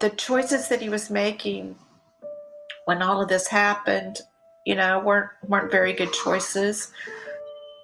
the 0.00 0.10
choices 0.10 0.68
that 0.68 0.80
he 0.80 0.88
was 0.88 1.10
making 1.10 1.76
when 2.84 3.02
all 3.02 3.20
of 3.20 3.28
this 3.28 3.48
happened, 3.48 4.20
you 4.64 4.74
know, 4.74 5.00
weren't 5.00 5.30
weren't 5.46 5.70
very 5.70 5.92
good 5.92 6.12
choices. 6.12 6.92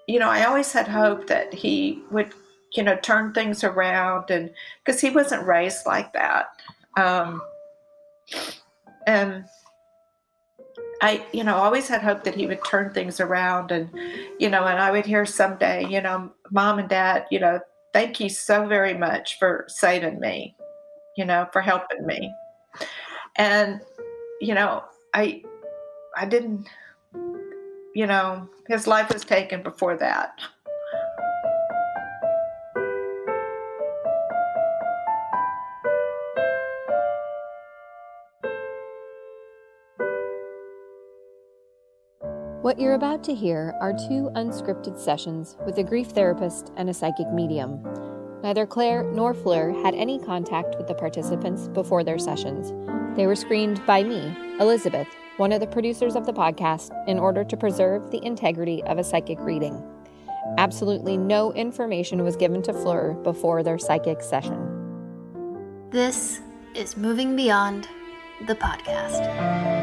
You 0.07 0.19
know, 0.19 0.29
I 0.29 0.45
always 0.45 0.73
had 0.73 0.87
hope 0.87 1.27
that 1.27 1.53
he 1.53 2.03
would, 2.11 2.33
you 2.75 2.83
know, 2.83 2.97
turn 2.97 3.33
things 3.33 3.65
around, 3.65 4.31
and 4.31 4.51
because 4.85 5.01
he 5.01 5.11
wasn't 5.11 5.47
raised 5.47 5.87
like 5.87 6.13
that, 6.13 6.49
um, 6.97 7.43
and 9.07 9.45
I, 11.03 11.27
you 11.33 11.43
know, 11.43 11.57
always 11.57 11.89
had 11.89 12.03
hope 12.03 12.25
that 12.25 12.35
he 12.35 12.47
would 12.47 12.65
turn 12.65 12.93
things 12.93 13.19
around, 13.19 13.73
and 13.73 13.91
you 14.39 14.49
know, 14.51 14.65
and 14.65 14.79
I 14.79 14.91
would 14.91 15.07
hear 15.07 15.27
someday, 15.27 15.87
you 15.89 16.01
know, 16.01 16.33
mom 16.51 16.79
and 16.79 16.89
dad, 16.89 17.27
you 17.31 17.41
know, 17.41 17.61
thank 17.93 18.21
you 18.21 18.29
so 18.29 18.67
very 18.67 18.95
much 18.95 19.39
for 19.39 19.65
saving 19.69 20.21
me 20.21 20.55
you 21.17 21.25
know, 21.25 21.49
for 21.53 21.61
helping 21.61 22.07
me. 22.07 22.33
And, 23.37 23.81
you 24.41 24.55
know, 24.55 24.85
I 25.13 25.43
I 26.17 26.27
didn't 26.27 26.69
you 27.95 28.07
know, 28.07 28.49
his 28.69 28.87
life 28.87 29.13
was 29.13 29.25
taken 29.25 29.63
before 29.63 29.97
that. 29.97 30.39
What 42.63 42.81
you're 42.81 42.95
about 42.95 43.23
to 43.25 43.35
hear 43.35 43.75
are 43.81 43.93
two 43.93 44.31
unscripted 44.35 44.99
sessions 44.99 45.57
with 45.67 45.79
a 45.79 45.83
grief 45.83 46.09
therapist 46.09 46.73
and 46.77 46.89
a 46.89 46.95
psychic 46.95 47.31
medium. 47.31 47.85
Neither 48.45 48.67
Claire 48.67 49.05
nor 49.05 49.33
Fleur 49.33 49.73
had 49.83 49.95
any 49.95 50.19
contact 50.19 50.77
with 50.77 50.87
the 50.87 50.95
participants 50.95 51.67
before 51.69 52.05
their 52.05 52.19
sessions. 52.19 52.75
They 53.17 53.27
were 53.27 53.35
screened 53.35 53.81
by 53.87 54.03
me, 54.03 54.37
Elizabeth, 54.61 55.09
one 55.39 55.51
of 55.51 55.61
the 55.61 55.67
producers 55.67 56.15
of 56.15 56.27
the 56.27 56.33
podcast, 56.35 56.91
in 57.09 57.19
order 57.19 57.43
to 57.43 57.57
preserve 57.57 58.11
the 58.11 58.23
integrity 58.23 58.83
of 58.83 58.99
a 58.99 59.05
psychic 59.05 59.41
reading. 59.41 59.83
Absolutely 60.59 61.17
no 61.17 61.55
information 61.55 62.23
was 62.23 62.37
given 62.37 62.61
to 62.65 62.75
Fleur 62.75 63.15
before 63.15 63.63
their 63.63 63.79
psychic 63.79 64.21
session. 64.21 65.89
This 65.89 66.43
is 66.75 66.99
Moving 66.99 67.37
Beyond 67.37 67.89
the 68.47 68.57
podcast. 68.57 69.74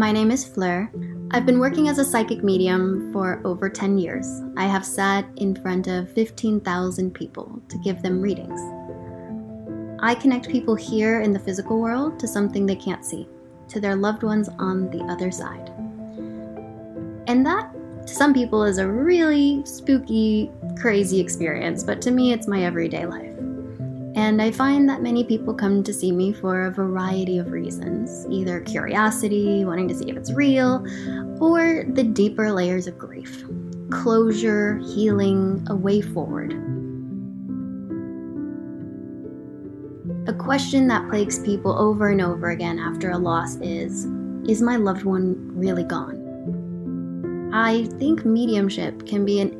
My 0.00 0.12
name 0.12 0.30
is 0.30 0.46
Fleur. 0.46 0.90
I've 1.30 1.44
been 1.44 1.58
working 1.58 1.90
as 1.90 1.98
a 1.98 2.04
psychic 2.06 2.42
medium 2.42 3.12
for 3.12 3.42
over 3.44 3.68
10 3.68 3.98
years. 3.98 4.40
I 4.56 4.64
have 4.64 4.82
sat 4.82 5.26
in 5.36 5.54
front 5.54 5.88
of 5.88 6.10
15,000 6.12 7.12
people 7.12 7.60
to 7.68 7.76
give 7.76 8.00
them 8.00 8.22
readings. 8.22 8.58
I 10.02 10.14
connect 10.14 10.48
people 10.48 10.74
here 10.74 11.20
in 11.20 11.34
the 11.34 11.38
physical 11.38 11.78
world 11.82 12.18
to 12.18 12.26
something 12.26 12.64
they 12.64 12.76
can't 12.76 13.04
see, 13.04 13.28
to 13.68 13.78
their 13.78 13.94
loved 13.94 14.22
ones 14.22 14.48
on 14.58 14.90
the 14.90 15.04
other 15.04 15.30
side. 15.30 15.68
And 17.26 17.44
that, 17.44 17.70
to 18.06 18.14
some 18.14 18.32
people, 18.32 18.64
is 18.64 18.78
a 18.78 18.88
really 18.88 19.62
spooky, 19.66 20.50
crazy 20.78 21.20
experience, 21.20 21.84
but 21.84 22.00
to 22.00 22.10
me, 22.10 22.32
it's 22.32 22.46
my 22.46 22.64
everyday 22.64 23.04
life. 23.04 23.29
And 24.20 24.42
I 24.42 24.50
find 24.50 24.86
that 24.90 25.00
many 25.00 25.24
people 25.24 25.54
come 25.54 25.82
to 25.82 25.94
see 25.94 26.12
me 26.12 26.30
for 26.30 26.66
a 26.66 26.70
variety 26.70 27.38
of 27.38 27.52
reasons 27.52 28.26
either 28.28 28.60
curiosity, 28.60 29.64
wanting 29.64 29.88
to 29.88 29.94
see 29.94 30.10
if 30.10 30.16
it's 30.16 30.30
real, 30.30 30.84
or 31.40 31.86
the 31.88 32.04
deeper 32.04 32.52
layers 32.52 32.86
of 32.86 32.98
grief 32.98 33.44
closure, 33.90 34.76
healing, 34.94 35.66
a 35.68 35.74
way 35.74 36.02
forward. 36.02 36.52
A 40.28 40.34
question 40.34 40.86
that 40.88 41.08
plagues 41.08 41.38
people 41.38 41.76
over 41.78 42.10
and 42.10 42.20
over 42.20 42.50
again 42.50 42.78
after 42.78 43.10
a 43.12 43.18
loss 43.18 43.56
is 43.56 44.04
Is 44.46 44.60
my 44.60 44.76
loved 44.76 45.04
one 45.04 45.34
really 45.56 45.82
gone? 45.82 47.50
I 47.54 47.86
think 47.98 48.26
mediumship 48.26 49.06
can 49.06 49.24
be 49.24 49.40
an 49.40 49.58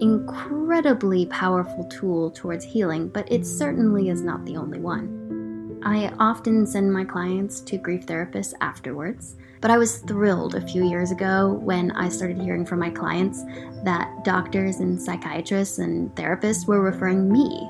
incredibly 0.71 1.27
powerful 1.27 1.83
tool 1.87 2.31
towards 2.31 2.65
healing, 2.65 3.09
but 3.09 3.31
it 3.31 3.45
certainly 3.45 4.09
is 4.09 4.23
not 4.23 4.45
the 4.47 4.57
only 4.57 4.79
one. 4.79 5.81
I 5.85 6.15
often 6.21 6.65
send 6.65 6.93
my 6.93 7.05
clients 7.05 7.61
to 7.63 7.77
grief 7.77 8.07
therapists 8.07 8.55
afterwards, 8.61 9.35
but 9.61 9.73
I 9.73 9.79
was 9.79 9.97
thrilled 9.97 10.55
a 10.55 10.65
few 10.65 10.89
years 10.89 11.11
ago 11.11 11.59
when 11.61 11.91
I 11.91 12.09
started 12.09 12.41
hearing 12.41 12.65
from 12.65 12.79
my 12.79 12.89
clients 12.89 13.43
that 13.83 14.23
doctors 14.25 14.77
and 14.77 15.03
psychiatrists 15.03 15.79
and 15.79 16.15
therapists 16.15 16.69
were 16.69 16.81
referring 16.81 17.33
me 17.33 17.69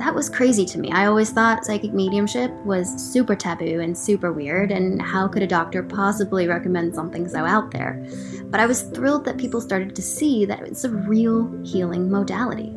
that 0.00 0.14
was 0.14 0.30
crazy 0.30 0.64
to 0.64 0.78
me. 0.78 0.90
I 0.90 1.04
always 1.04 1.30
thought 1.30 1.66
psychic 1.66 1.92
mediumship 1.92 2.50
was 2.64 2.88
super 2.88 3.36
taboo 3.36 3.80
and 3.80 3.96
super 3.96 4.32
weird, 4.32 4.72
and 4.72 5.00
how 5.00 5.28
could 5.28 5.42
a 5.42 5.46
doctor 5.46 5.82
possibly 5.82 6.48
recommend 6.48 6.94
something 6.94 7.28
so 7.28 7.44
out 7.44 7.70
there? 7.70 8.02
But 8.44 8.60
I 8.60 8.66
was 8.66 8.82
thrilled 8.82 9.26
that 9.26 9.36
people 9.36 9.60
started 9.60 9.94
to 9.94 10.00
see 10.02 10.46
that 10.46 10.62
it's 10.62 10.84
a 10.84 10.90
real 10.90 11.52
healing 11.62 12.10
modality. 12.10 12.70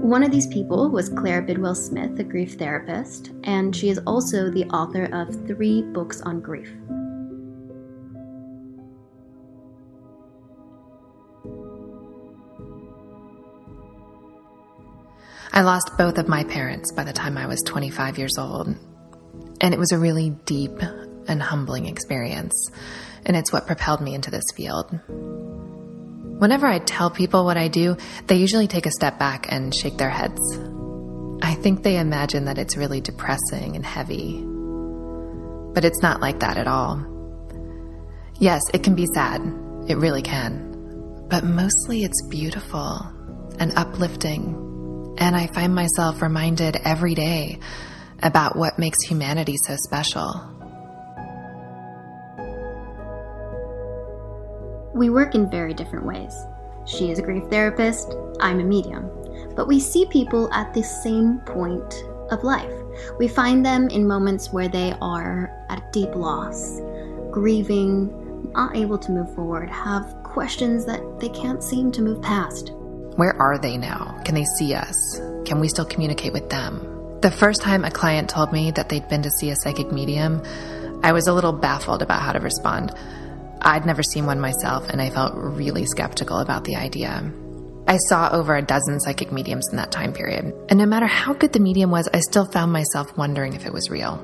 One 0.00 0.24
of 0.24 0.32
these 0.32 0.48
people 0.48 0.90
was 0.90 1.08
Claire 1.08 1.40
Bidwell 1.40 1.76
Smith, 1.76 2.18
a 2.18 2.24
grief 2.24 2.54
therapist, 2.54 3.30
and 3.44 3.74
she 3.74 3.88
is 3.88 4.00
also 4.04 4.50
the 4.50 4.64
author 4.66 5.04
of 5.12 5.46
three 5.46 5.82
books 5.82 6.20
on 6.22 6.40
grief. 6.40 6.72
I 15.52 15.62
lost 15.62 15.96
both 15.96 16.18
of 16.18 16.28
my 16.28 16.44
parents 16.44 16.92
by 16.92 17.04
the 17.04 17.12
time 17.12 17.38
I 17.38 17.46
was 17.46 17.62
25 17.66 18.18
years 18.18 18.36
old. 18.38 18.68
And 19.60 19.74
it 19.74 19.78
was 19.78 19.92
a 19.92 19.98
really 19.98 20.30
deep 20.30 20.80
and 21.26 21.42
humbling 21.42 21.86
experience. 21.86 22.70
And 23.24 23.36
it's 23.36 23.52
what 23.52 23.66
propelled 23.66 24.00
me 24.00 24.14
into 24.14 24.30
this 24.30 24.44
field. 24.54 24.98
Whenever 26.38 26.66
I 26.66 26.78
tell 26.78 27.10
people 27.10 27.44
what 27.44 27.56
I 27.56 27.68
do, 27.68 27.96
they 28.26 28.36
usually 28.36 28.68
take 28.68 28.86
a 28.86 28.92
step 28.92 29.18
back 29.18 29.50
and 29.50 29.74
shake 29.74 29.96
their 29.96 30.10
heads. 30.10 30.40
I 31.42 31.54
think 31.54 31.82
they 31.82 31.98
imagine 31.98 32.44
that 32.44 32.58
it's 32.58 32.76
really 32.76 33.00
depressing 33.00 33.74
and 33.74 33.84
heavy. 33.84 34.40
But 35.74 35.84
it's 35.84 36.02
not 36.02 36.20
like 36.20 36.40
that 36.40 36.56
at 36.56 36.68
all. 36.68 37.04
Yes, 38.38 38.62
it 38.72 38.84
can 38.84 38.94
be 38.94 39.06
sad. 39.06 39.40
It 39.88 39.96
really 39.96 40.22
can. 40.22 41.26
But 41.28 41.44
mostly 41.44 42.04
it's 42.04 42.22
beautiful 42.28 43.04
and 43.58 43.72
uplifting 43.76 44.67
and 45.16 45.34
I 45.34 45.46
find 45.48 45.74
myself 45.74 46.20
reminded 46.20 46.76
every 46.84 47.14
day 47.14 47.58
about 48.22 48.56
what 48.56 48.78
makes 48.78 49.02
humanity 49.02 49.56
so 49.56 49.76
special. 49.76 50.44
We 54.94 55.10
work 55.10 55.34
in 55.34 55.50
very 55.50 55.74
different 55.74 56.06
ways. 56.06 56.34
She 56.86 57.10
is 57.10 57.18
a 57.18 57.22
grief 57.22 57.44
therapist, 57.50 58.14
I'm 58.40 58.60
a 58.60 58.64
medium. 58.64 59.10
But 59.54 59.68
we 59.68 59.80
see 59.80 60.06
people 60.06 60.52
at 60.52 60.74
the 60.74 60.82
same 60.82 61.38
point 61.40 62.04
of 62.30 62.44
life. 62.44 62.72
We 63.18 63.28
find 63.28 63.64
them 63.64 63.88
in 63.88 64.06
moments 64.06 64.52
where 64.52 64.68
they 64.68 64.94
are 65.00 65.52
at 65.68 65.92
deep 65.92 66.14
loss, 66.14 66.80
grieving, 67.30 68.52
not 68.52 68.76
able 68.76 68.98
to 68.98 69.12
move 69.12 69.34
forward, 69.34 69.70
have 69.70 70.16
questions 70.22 70.84
that 70.86 71.20
they 71.20 71.28
can't 71.28 71.62
seem 71.62 71.92
to 71.92 72.02
move 72.02 72.22
past. 72.22 72.72
Where 73.18 73.34
are 73.42 73.58
they 73.58 73.76
now? 73.76 74.22
Can 74.24 74.36
they 74.36 74.44
see 74.44 74.74
us? 74.74 75.18
Can 75.44 75.58
we 75.58 75.66
still 75.66 75.84
communicate 75.84 76.32
with 76.32 76.50
them? 76.50 77.18
The 77.20 77.32
first 77.32 77.62
time 77.62 77.84
a 77.84 77.90
client 77.90 78.30
told 78.30 78.52
me 78.52 78.70
that 78.70 78.90
they'd 78.90 79.08
been 79.08 79.22
to 79.22 79.30
see 79.40 79.50
a 79.50 79.56
psychic 79.56 79.90
medium, 79.90 80.40
I 81.02 81.10
was 81.10 81.26
a 81.26 81.32
little 81.32 81.52
baffled 81.52 82.00
about 82.00 82.22
how 82.22 82.30
to 82.30 82.38
respond. 82.38 82.94
I'd 83.60 83.84
never 83.84 84.04
seen 84.04 84.26
one 84.26 84.38
myself, 84.38 84.88
and 84.88 85.02
I 85.02 85.10
felt 85.10 85.34
really 85.34 85.84
skeptical 85.84 86.38
about 86.38 86.62
the 86.62 86.76
idea. 86.76 87.28
I 87.88 87.96
saw 87.96 88.28
over 88.30 88.54
a 88.54 88.62
dozen 88.62 89.00
psychic 89.00 89.32
mediums 89.32 89.68
in 89.68 89.78
that 89.78 89.90
time 89.90 90.12
period, 90.12 90.54
and 90.68 90.78
no 90.78 90.86
matter 90.86 91.08
how 91.08 91.32
good 91.32 91.52
the 91.52 91.58
medium 91.58 91.90
was, 91.90 92.08
I 92.14 92.20
still 92.20 92.46
found 92.46 92.72
myself 92.72 93.18
wondering 93.18 93.54
if 93.54 93.66
it 93.66 93.72
was 93.72 93.90
real. 93.90 94.22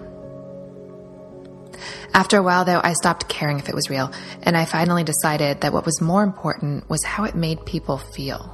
After 2.15 2.37
a 2.37 2.45
while, 2.45 2.65
though, 2.65 2.81
I 2.81 2.93
stopped 2.93 3.29
caring 3.29 3.59
if 3.59 3.69
it 3.69 3.75
was 3.75 3.91
real, 3.91 4.13
and 4.45 4.57
I 4.57 4.67
finally 4.67 5.03
decided 5.03 5.63
that 5.63 5.73
what 5.73 5.85
was 5.85 6.01
more 6.01 6.23
important 6.23 6.89
was 6.89 7.03
how 7.03 7.25
it 7.25 7.35
made 7.35 7.67
people 7.67 7.99
feel. 7.99 8.54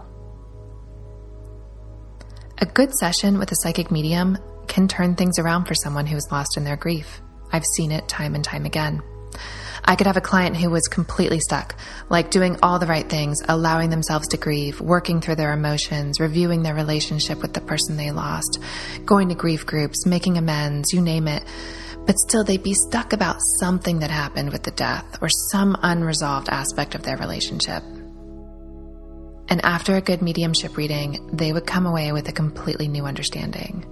A 2.62 2.66
good 2.66 2.94
session 2.94 3.38
with 3.38 3.50
a 3.52 3.56
psychic 3.56 3.90
medium 3.90 4.36
can 4.68 4.86
turn 4.86 5.14
things 5.14 5.38
around 5.38 5.64
for 5.64 5.74
someone 5.74 6.04
who 6.04 6.18
is 6.18 6.28
lost 6.30 6.58
in 6.58 6.64
their 6.64 6.76
grief. 6.76 7.22
I've 7.50 7.64
seen 7.64 7.90
it 7.90 8.06
time 8.06 8.34
and 8.34 8.44
time 8.44 8.66
again. 8.66 9.00
I 9.82 9.96
could 9.96 10.06
have 10.06 10.18
a 10.18 10.20
client 10.20 10.58
who 10.58 10.68
was 10.68 10.86
completely 10.86 11.40
stuck, 11.40 11.74
like 12.10 12.30
doing 12.30 12.58
all 12.62 12.78
the 12.78 12.86
right 12.86 13.08
things, 13.08 13.40
allowing 13.48 13.88
themselves 13.88 14.28
to 14.28 14.36
grieve, 14.36 14.78
working 14.78 15.22
through 15.22 15.36
their 15.36 15.54
emotions, 15.54 16.20
reviewing 16.20 16.62
their 16.62 16.74
relationship 16.74 17.40
with 17.40 17.54
the 17.54 17.62
person 17.62 17.96
they 17.96 18.10
lost, 18.10 18.58
going 19.06 19.30
to 19.30 19.34
grief 19.34 19.64
groups, 19.64 20.04
making 20.04 20.36
amends, 20.36 20.92
you 20.92 21.00
name 21.00 21.28
it. 21.28 21.42
But 22.04 22.18
still, 22.18 22.44
they'd 22.44 22.62
be 22.62 22.74
stuck 22.74 23.14
about 23.14 23.40
something 23.58 24.00
that 24.00 24.10
happened 24.10 24.52
with 24.52 24.64
the 24.64 24.70
death 24.72 25.16
or 25.22 25.30
some 25.30 25.78
unresolved 25.80 26.50
aspect 26.50 26.94
of 26.94 27.04
their 27.04 27.16
relationship. 27.16 27.82
And 29.50 29.64
after 29.64 29.96
a 29.96 30.00
good 30.00 30.22
mediumship 30.22 30.76
reading, 30.76 31.28
they 31.32 31.52
would 31.52 31.66
come 31.66 31.84
away 31.84 32.12
with 32.12 32.28
a 32.28 32.32
completely 32.32 32.86
new 32.86 33.04
understanding. 33.04 33.84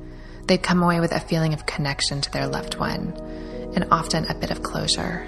They'd 0.47 0.63
come 0.63 0.83
away 0.83 1.01
with 1.01 1.11
a 1.11 1.21
feeling 1.21 1.53
of 1.53 1.67
connection 1.67 2.21
to 2.21 2.31
their 2.31 2.47
loved 2.47 2.79
one 2.79 3.13
and 3.75 3.87
often 3.91 4.25
a 4.27 4.35
bit 4.35 4.53
of 4.53 4.63
closure. 4.63 5.27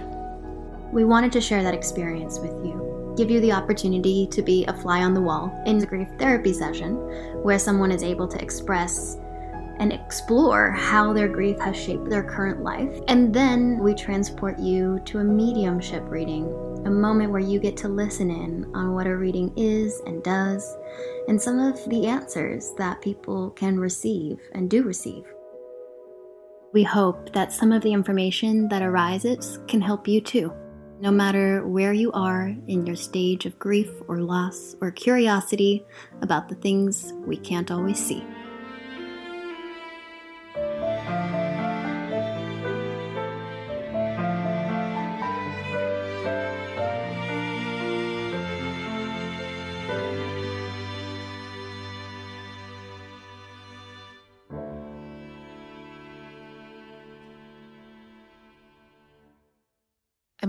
We 0.93 1.05
wanted 1.05 1.33
to 1.33 1.41
share 1.41 1.65
that 1.65 1.75
experience 1.75 2.39
with 2.39 2.53
you, 2.65 3.15
give 3.17 3.31
you 3.31 3.41
the 3.41 3.53
opportunity 3.53 4.29
to 4.29 4.41
be 4.41 4.65
a 4.67 4.73
fly 4.73 5.03
on 5.03 5.15
the 5.15 5.21
wall 5.21 5.53
in 5.67 5.83
a 5.83 5.87
grief 5.87 6.09
therapy 6.19 6.53
session 6.53 6.95
where 7.43 7.59
someone 7.59 7.91
is 7.91 8.05
able 8.05 8.29
to 8.29 8.41
express 8.41 9.19
and 9.81 9.93
explore 9.93 10.71
how 10.71 11.13
their 11.13 11.27
grief 11.27 11.59
has 11.59 11.75
shaped 11.75 12.09
their 12.09 12.23
current 12.23 12.63
life. 12.63 13.01
And 13.09 13.35
then 13.35 13.79
we 13.79 13.95
transport 13.95 14.59
you 14.59 15.01
to 15.07 15.19
a 15.19 15.25
mediumship 15.25 16.05
reading, 16.07 16.45
a 16.85 16.91
moment 16.91 17.33
where 17.33 17.41
you 17.41 17.59
get 17.59 17.79
to 17.79 17.89
listen 17.89 18.31
in 18.31 18.71
on 18.75 18.95
what 18.95 19.07
a 19.07 19.17
reading 19.17 19.53
is 19.57 20.01
and 20.07 20.23
does, 20.23 20.77
and 21.29 21.41
some 21.41 21.59
of 21.59 21.83
the 21.89 22.07
answers 22.07 22.73
that 22.77 23.01
people 23.01 23.51
can 23.53 23.81
receive 23.81 24.39
and 24.53 24.71
do 24.71 24.83
receive. 24.83 25.25
We 26.73 26.85
hope 26.85 27.33
that 27.33 27.53
some 27.53 27.73
of 27.73 27.83
the 27.83 27.93
information 27.93 28.69
that 28.69 28.83
arises 28.83 29.59
can 29.67 29.81
help 29.81 30.07
you 30.07 30.21
too, 30.21 30.53
no 31.01 31.11
matter 31.11 31.67
where 31.67 31.95
you 31.95 32.13
are 32.13 32.55
in 32.69 32.87
your 32.87 32.97
stage 32.97 33.47
of 33.47 33.59
grief 33.59 33.91
or 34.09 34.21
loss 34.21 34.77
or 34.83 34.91
curiosity 34.91 35.87
about 36.21 36.49
the 36.49 36.55
things 36.57 37.15
we 37.27 37.39
can't 37.39 37.71
always 37.71 37.99
see. 37.99 38.23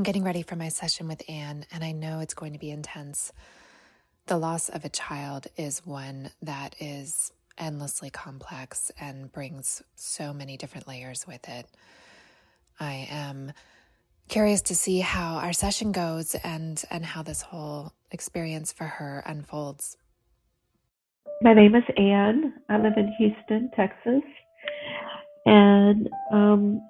I'm 0.01 0.03
getting 0.03 0.23
ready 0.23 0.41
for 0.41 0.55
my 0.55 0.69
session 0.69 1.07
with 1.07 1.21
Anne, 1.29 1.63
and 1.71 1.83
I 1.83 1.91
know 1.91 2.21
it's 2.21 2.33
going 2.33 2.53
to 2.53 2.59
be 2.59 2.71
intense. 2.71 3.31
The 4.25 4.35
loss 4.35 4.67
of 4.67 4.83
a 4.83 4.89
child 4.89 5.45
is 5.57 5.85
one 5.85 6.31
that 6.41 6.75
is 6.79 7.31
endlessly 7.55 8.09
complex 8.09 8.91
and 8.99 9.31
brings 9.31 9.83
so 9.93 10.33
many 10.33 10.57
different 10.57 10.87
layers 10.87 11.27
with 11.27 11.47
it. 11.47 11.67
I 12.79 13.09
am 13.11 13.51
curious 14.27 14.63
to 14.63 14.75
see 14.75 15.01
how 15.01 15.35
our 15.35 15.53
session 15.53 15.91
goes 15.91 16.33
and 16.33 16.83
and 16.89 17.05
how 17.05 17.21
this 17.21 17.43
whole 17.43 17.93
experience 18.09 18.71
for 18.71 18.85
her 18.85 19.21
unfolds. 19.27 19.97
My 21.43 21.53
name 21.53 21.75
is 21.75 21.83
Anne. 21.95 22.55
I 22.69 22.77
live 22.79 22.93
in 22.97 23.13
Houston, 23.19 23.69
Texas, 23.75 24.23
and 25.45 26.09
um, 26.31 26.81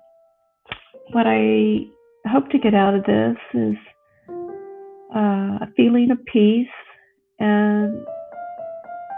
what 1.12 1.28
I 1.28 1.88
hope 2.30 2.50
to 2.50 2.60
get 2.60 2.74
out 2.74 2.94
of 2.94 3.04
this 3.04 3.38
is 3.54 3.76
uh, 5.16 5.60
a 5.62 5.68
feeling 5.76 6.12
of 6.12 6.24
peace 6.26 6.68
and 7.40 8.06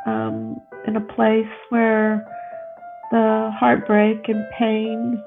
um, 0.05 0.57
in 0.87 0.95
a 0.95 1.01
place 1.01 1.45
where 1.69 2.25
the 3.11 3.51
heartbreak 3.59 4.27
and 4.27 4.43
pain, 4.57 5.21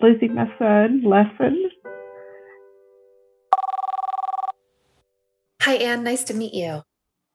losing 0.00 0.34
my 0.34 0.46
son, 0.58 1.02
lessen. 1.04 1.70
Hi, 5.62 5.74
Anne. 5.74 6.04
Nice 6.04 6.24
to 6.24 6.34
meet 6.34 6.54
you. 6.54 6.82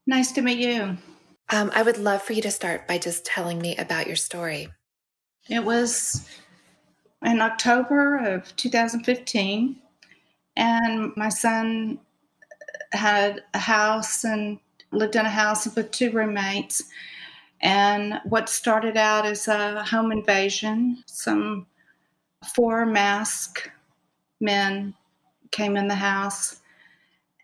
Nice 0.05 0.31
to 0.33 0.41
meet 0.41 0.59
you. 0.59 0.97
Um, 1.49 1.71
I 1.73 1.81
would 1.81 1.97
love 1.97 2.21
for 2.21 2.33
you 2.33 2.41
to 2.41 2.51
start 2.51 2.87
by 2.87 2.97
just 2.97 3.25
telling 3.25 3.59
me 3.59 3.75
about 3.77 4.07
your 4.07 4.15
story. 4.15 4.69
It 5.49 5.63
was 5.63 6.29
in 7.23 7.41
October 7.41 8.17
of 8.17 8.55
2015, 8.55 9.75
and 10.55 11.11
my 11.15 11.29
son 11.29 11.99
had 12.91 13.43
a 13.53 13.59
house 13.59 14.23
and 14.23 14.59
lived 14.91 15.15
in 15.15 15.25
a 15.25 15.29
house 15.29 15.73
with 15.75 15.91
two 15.91 16.11
roommates. 16.11 16.83
And 17.61 18.19
what 18.25 18.49
started 18.49 18.97
out 18.97 19.25
as 19.25 19.47
a 19.47 19.83
home 19.83 20.11
invasion, 20.11 21.03
some 21.05 21.65
four 22.55 22.85
masked 22.85 23.69
men 24.39 24.93
came 25.51 25.75
in 25.75 25.87
the 25.87 25.95
house, 25.95 26.61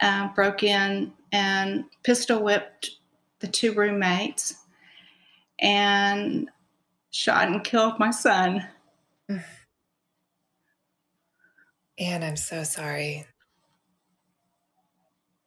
uh, 0.01 0.29
broke 0.35 0.63
in, 0.63 1.11
and 1.31 1.85
pistol 2.03 2.43
whipped 2.43 2.91
the 3.39 3.47
two 3.47 3.73
roommates 3.73 4.55
and 5.59 6.49
shot 7.11 7.47
and 7.47 7.63
killed 7.63 7.99
my 7.99 8.11
son. 8.11 8.67
Anne, 12.03 12.23
I'm 12.23 12.35
so 12.35 12.63
sorry. 12.63 13.25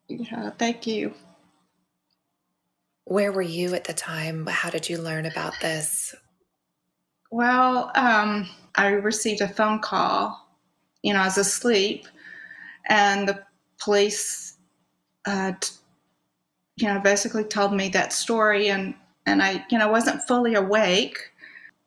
Yeah, 0.08 0.50
thank 0.58 0.87
you. 0.87 1.12
Where 3.05 3.31
were 3.32 3.43
you 3.43 3.75
at 3.75 3.85
the 3.85 3.93
time? 3.93 4.47
How 4.47 4.70
did 4.70 4.88
you 4.88 4.99
learn 4.99 5.26
about 5.26 5.55
this? 5.61 6.14
Well, 7.31 7.93
um, 7.94 8.49
I 8.75 8.88
received 8.88 9.43
a 9.43 9.49
phone 9.49 9.81
call. 9.81 10.49
You 11.03 11.12
know, 11.12 11.20
I 11.20 11.26
was 11.26 11.38
asleep, 11.38 12.06
and 12.88 13.29
the 13.29 13.44
police, 13.79 14.56
uh, 15.26 15.52
t- 15.61 15.76
you 16.79 16.88
know, 16.88 17.00
basically 17.00 17.44
told 17.44 17.75
me 17.75 17.88
that 17.91 18.12
story, 18.12 18.70
and 18.70 18.94
and 19.26 19.43
I, 19.43 19.64
you 19.70 19.79
know, 19.79 19.88
wasn't 19.88 20.23
fully 20.23 20.55
awake, 20.55 21.19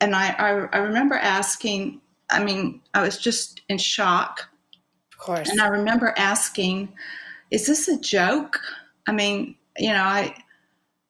and 0.01 0.15
I, 0.15 0.29
I, 0.31 0.49
I 0.73 0.77
remember 0.79 1.15
asking. 1.15 2.01
I 2.29 2.43
mean, 2.43 2.81
I 2.93 3.01
was 3.01 3.17
just 3.17 3.61
in 3.69 3.79
shock. 3.79 4.48
Course. 5.19 5.49
And 5.49 5.61
I 5.61 5.67
remember 5.67 6.13
asking, 6.17 6.91
"Is 7.51 7.67
this 7.67 7.87
a 7.87 7.99
joke?" 7.99 8.59
I 9.07 9.11
mean, 9.11 9.55
you 9.77 9.89
know, 9.89 10.03
I, 10.03 10.35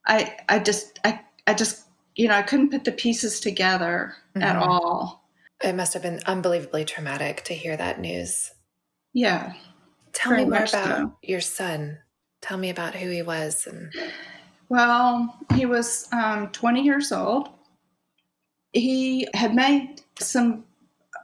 I, 0.08 0.38
I 0.50 0.60
just, 0.60 1.00
I, 1.04 1.19
I 1.48 1.54
just, 1.54 1.86
you 2.16 2.28
know, 2.28 2.36
I 2.36 2.42
couldn't 2.42 2.72
put 2.72 2.83
the 2.86 2.92
pieces 2.92 3.40
together 3.40 4.16
at 4.36 4.56
Mhm. 4.56 4.62
all. 4.62 5.24
It 5.64 5.74
must 5.76 5.94
have 5.94 6.02
been 6.04 6.22
unbelievably 6.26 6.86
traumatic 6.86 7.44
to 7.45 7.54
hear 7.54 7.76
that 7.78 8.00
news. 8.00 8.52
Yeah. 9.14 9.54
Tell 10.14 10.31
me 10.33 10.45
more 10.45 10.60
about 10.60 10.69
so. 10.69 11.18
your 11.22 11.42
son. 11.42 12.00
Tell 12.42 12.57
me 12.57 12.69
about 12.69 12.95
who 12.95 13.10
he 13.10 13.22
was 13.22 13.68
and 13.68 13.94
Well, 14.69 15.38
he 15.56 15.66
was 15.66 16.07
um, 16.14 16.50
20 16.52 16.81
years 16.81 17.12
old. 17.12 17.50
He 18.72 19.28
had 19.33 19.56
made 19.56 20.02
some 20.19 20.64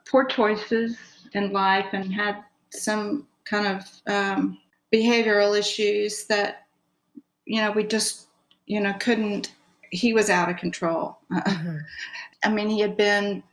poor 0.10 0.26
choices 0.26 0.98
in 1.34 1.52
life 1.52 1.88
and 1.94 2.12
had 2.14 2.44
some 2.76 3.28
kind 3.46 3.68
of 3.68 4.02
um, 4.08 4.60
behavioral 4.94 5.58
issues 5.58 6.26
that, 6.26 6.66
you 7.46 7.62
know, 7.62 7.72
we 7.72 7.84
just, 7.84 8.28
you 8.66 8.80
know, 8.80 8.94
couldn't, 9.00 9.54
he 9.92 10.14
was 10.14 10.30
out 10.30 10.50
of 10.50 10.58
control. 10.58 11.18
I 11.32 12.50
mean, 12.50 12.70
he 12.70 12.80
had 12.80 12.98
been 12.98 13.44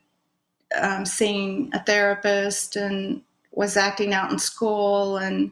um, 0.80 1.04
seeing 1.04 1.70
a 1.72 1.82
therapist 1.84 2.76
and 2.76 3.22
was 3.52 3.76
acting 3.76 4.14
out 4.14 4.32
in 4.32 4.38
school, 4.38 5.18
and 5.18 5.50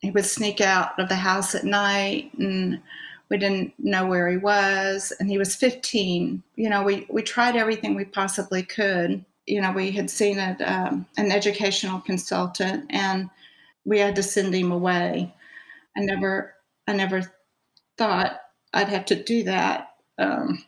he 0.00 0.10
would 0.10 0.24
sneak 0.24 0.60
out 0.60 0.98
of 0.98 1.08
the 1.08 1.16
house 1.16 1.54
at 1.54 1.64
night, 1.64 2.30
and 2.38 2.80
we 3.28 3.38
didn't 3.38 3.72
know 3.78 4.06
where 4.06 4.28
he 4.30 4.36
was. 4.36 5.12
And 5.20 5.30
he 5.30 5.38
was 5.38 5.54
15. 5.54 6.42
You 6.56 6.68
know, 6.68 6.82
we 6.82 7.06
we 7.08 7.22
tried 7.22 7.56
everything 7.56 7.94
we 7.94 8.04
possibly 8.04 8.62
could. 8.62 9.24
You 9.50 9.60
know, 9.60 9.72
we 9.72 9.90
had 9.90 10.08
seen 10.08 10.38
a, 10.38 10.56
um, 10.64 11.06
an 11.16 11.32
educational 11.32 12.00
consultant, 12.00 12.86
and 12.90 13.28
we 13.84 13.98
had 13.98 14.14
to 14.14 14.22
send 14.22 14.54
him 14.54 14.70
away. 14.70 15.34
I 15.96 16.00
never, 16.00 16.54
I 16.86 16.92
never 16.92 17.22
thought 17.98 18.40
I'd 18.72 18.88
have 18.88 19.04
to 19.06 19.20
do 19.20 19.42
that. 19.42 19.88
Um, 20.18 20.64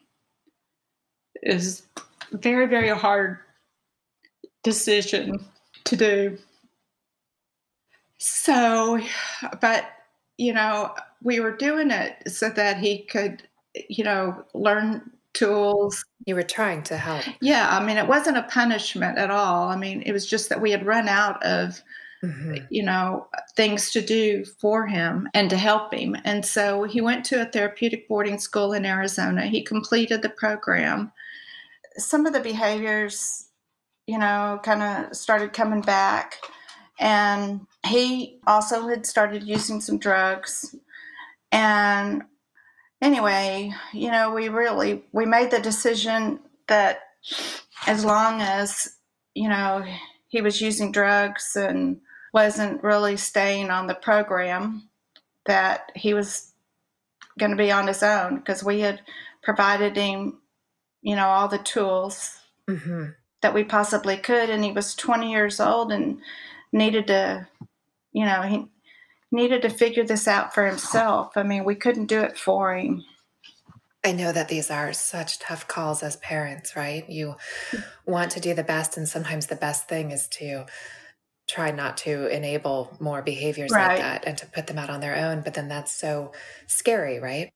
it 1.35 1.55
was 1.55 1.87
very, 2.33 2.67
very 2.67 2.89
hard 2.89 3.39
decision 4.65 5.45
to 5.85 5.97
do. 5.97 6.39
So, 8.19 9.01
but, 9.61 9.85
you 10.39 10.53
know, 10.53 10.93
we 11.23 11.39
were 11.39 11.57
doing 11.57 11.93
it 11.93 12.31
so 12.33 12.51
that 12.51 12.79
he 12.79 13.05
could, 13.05 13.47
you 13.89 14.03
know, 14.03 14.45
learn 14.55 15.11
tools. 15.35 16.05
you 16.27 16.35
were 16.35 16.43
trying 16.43 16.83
to 16.85 16.97
help. 16.97 17.25
Yeah, 17.41 17.69
I 17.71 17.85
mean, 17.85 17.97
it 17.97 18.07
wasn't 18.07 18.37
a 18.37 18.43
punishment 18.45 19.19
at 19.19 19.31
all. 19.31 19.69
I 19.69 19.77
mean, 19.77 20.03
it 20.03 20.13
was 20.13 20.27
just 20.27 20.49
that 20.49 20.61
we 20.61 20.71
had 20.71 20.87
run 20.87 21.09
out 21.09 21.43
of 21.45 21.83
mm-hmm. 22.25 22.65
you 22.71 22.83
know, 22.83 23.27
things 23.57 23.91
to 23.93 24.01
do 24.01 24.45
for 24.45 24.87
him 24.87 25.29
and 25.35 25.51
to 25.51 25.57
help 25.57 25.93
him. 25.93 26.17
And 26.25 26.45
so 26.45 26.85
he 26.85 27.01
went 27.01 27.25
to 27.27 27.43
a 27.43 27.51
therapeutic 27.51 28.09
boarding 28.09 28.39
school 28.39 28.73
in 28.73 28.87
Arizona. 28.87 29.47
He 29.47 29.63
completed 29.63 30.23
the 30.23 30.31
program. 30.31 31.13
Some 31.97 32.27
of 32.27 32.33
the 32.33 32.41
behaviors, 32.41 33.49
you 34.07 34.19
know, 34.19 34.61
kind 34.63 34.83
of 34.83 35.17
started 35.17 35.53
coming 35.53 35.83
back. 35.83 36.37
And 36.99 37.67
he 37.87 38.39
also 38.47 38.87
had 38.89 39.07
started 39.07 39.43
using 39.43 39.81
some 39.81 39.99
drugs. 39.99 40.75
And 41.51 42.23
anyway, 43.03 43.73
you 43.93 44.11
know, 44.11 44.33
we 44.33 44.49
really 44.49 45.05
we 45.13 45.27
made 45.27 45.51
the 45.51 45.61
decision 45.61 46.39
that 46.69 47.01
as 47.87 48.05
long 48.05 48.41
as, 48.41 48.97
you 49.35 49.49
know, 49.49 49.85
he 50.29 50.41
was 50.41 50.61
using 50.61 50.93
drugs 50.93 51.57
and 51.57 52.01
wasn't 52.33 52.83
really 52.83 53.17
staying 53.17 53.71
on 53.71 53.87
the 53.87 53.95
program 53.95 54.89
that 55.45 55.91
he 55.95 56.15
was 56.15 56.53
going 57.39 57.51
to 57.51 57.57
be 57.57 57.73
on 57.73 57.89
his 57.89 58.03
own 58.03 58.37
because 58.37 58.63
we 58.63 58.81
had 58.81 59.01
provided 59.43 59.97
him, 59.97 60.39
you 61.03 61.17
know, 61.17 61.27
all 61.27 61.49
the 61.49 61.59
tools 61.59 62.39
mm-hmm. 62.71 63.07
that 63.43 63.53
we 63.53 63.65
possibly 63.65 64.17
could. 64.17 64.49
And 64.49 64.65
he 64.65 64.73
was 64.73 64.95
20 64.95 65.31
years 65.31 65.61
old 65.61 65.93
and 65.93 66.19
needed 66.73 67.09
to, 67.09 67.49
you 68.13 68.25
know, 68.25 68.43
he 68.43 68.67
needed 69.33 69.63
to 69.63 69.71
figure 69.71 70.05
this 70.05 70.29
out 70.29 70.55
for 70.55 70.67
himself. 70.67 71.37
I 71.37 71.43
mean, 71.43 71.65
we 71.65 71.75
couldn't 71.75 72.07
do 72.07 72.21
it 72.21 72.39
for 72.39 72.75
him. 72.77 73.05
I 74.05 74.13
know 74.13 74.33
that 74.33 74.49
these 74.49 74.71
are 74.71 74.93
such 74.93 75.39
tough 75.39 75.69
calls 75.69 76.03
as 76.03 76.17
parents, 76.17 76.75
right? 76.75 77.09
You 77.09 77.37
want 78.05 78.33
to 78.33 78.41
do 78.41 78.53
the 78.53 78.65
best, 78.65 78.97
and 78.97 79.09
sometimes 79.09 79.47
the 79.47 79.57
best 79.57 79.89
thing 79.89 80.11
is 80.11 80.27
to 80.29 80.67
try 81.49 81.71
not 81.71 81.97
to 81.99 82.27
enable 82.27 82.97
more 83.01 83.23
behaviors 83.23 83.71
right. 83.71 83.89
like 83.89 83.99
that 83.99 84.25
and 84.27 84.39
to 84.39 84.47
put 84.47 84.67
them 84.67 84.79
out 84.79 84.91
on 84.91 85.01
their 85.01 85.17
own. 85.17 85.43
But 85.43 85.55
then 85.55 85.69
that's 85.69 85.93
so 85.93 86.33
scary, 86.67 87.21
right? 87.21 87.51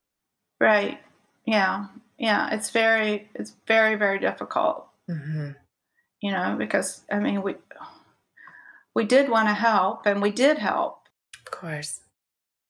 Right. 0.61 1.01
Yeah. 1.47 1.87
Yeah. 2.19 2.55
It's 2.55 2.71
very, 2.71 3.29
it's 3.35 3.55
very, 3.67 3.97
very 3.97 4.19
difficult. 4.19 4.87
Mm-hmm. 5.11 5.51
You 6.21 6.33
know, 6.33 6.57
because 6.59 7.03
I 7.11 7.19
mean, 7.19 7.43
we 7.43 7.57
we 8.95 9.05
did 9.05 9.29
want 9.29 9.49
to 9.49 9.55
help, 9.55 10.07
and 10.07 10.23
we 10.23 10.31
did 10.31 10.59
help. 10.59 11.06
Of 11.47 11.53
course. 11.53 12.01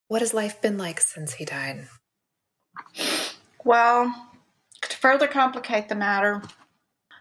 What 0.09 0.21
has 0.21 0.35
life 0.35 0.61
been 0.61 0.79
like 0.79 1.01
since 1.01 1.35
he 1.35 1.45
died? 1.45 1.89
Well, 3.65 4.31
to 4.83 4.97
further 4.97 5.27
complicate 5.27 5.89
the 5.89 5.95
matter, 5.95 6.43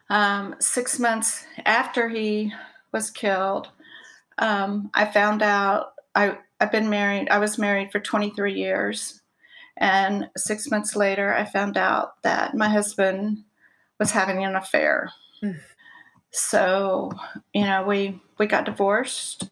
um, 0.09 0.55
six 0.59 0.99
months 0.99 1.45
after 1.65 2.09
he 2.09 2.53
was 2.91 3.09
killed, 3.09 3.69
um, 4.37 4.91
I 4.93 5.05
found 5.05 5.41
out 5.41 5.93
I, 6.13 6.37
I've 6.59 6.71
been 6.71 6.89
married, 6.89 7.29
I 7.29 7.39
was 7.39 7.57
married 7.57 7.91
for 7.91 7.99
23 7.99 8.53
years. 8.53 9.21
And 9.77 10.29
six 10.37 10.69
months 10.69 10.95
later, 10.95 11.33
I 11.33 11.45
found 11.45 11.77
out 11.77 12.21
that 12.23 12.55
my 12.55 12.69
husband 12.69 13.43
was 13.99 14.11
having 14.11 14.43
an 14.43 14.55
affair. 14.55 15.11
Mm. 15.43 15.59
So, 16.31 17.11
you 17.53 17.63
know, 17.63 17.83
we, 17.85 18.21
we 18.37 18.45
got 18.45 18.65
divorced. 18.65 19.49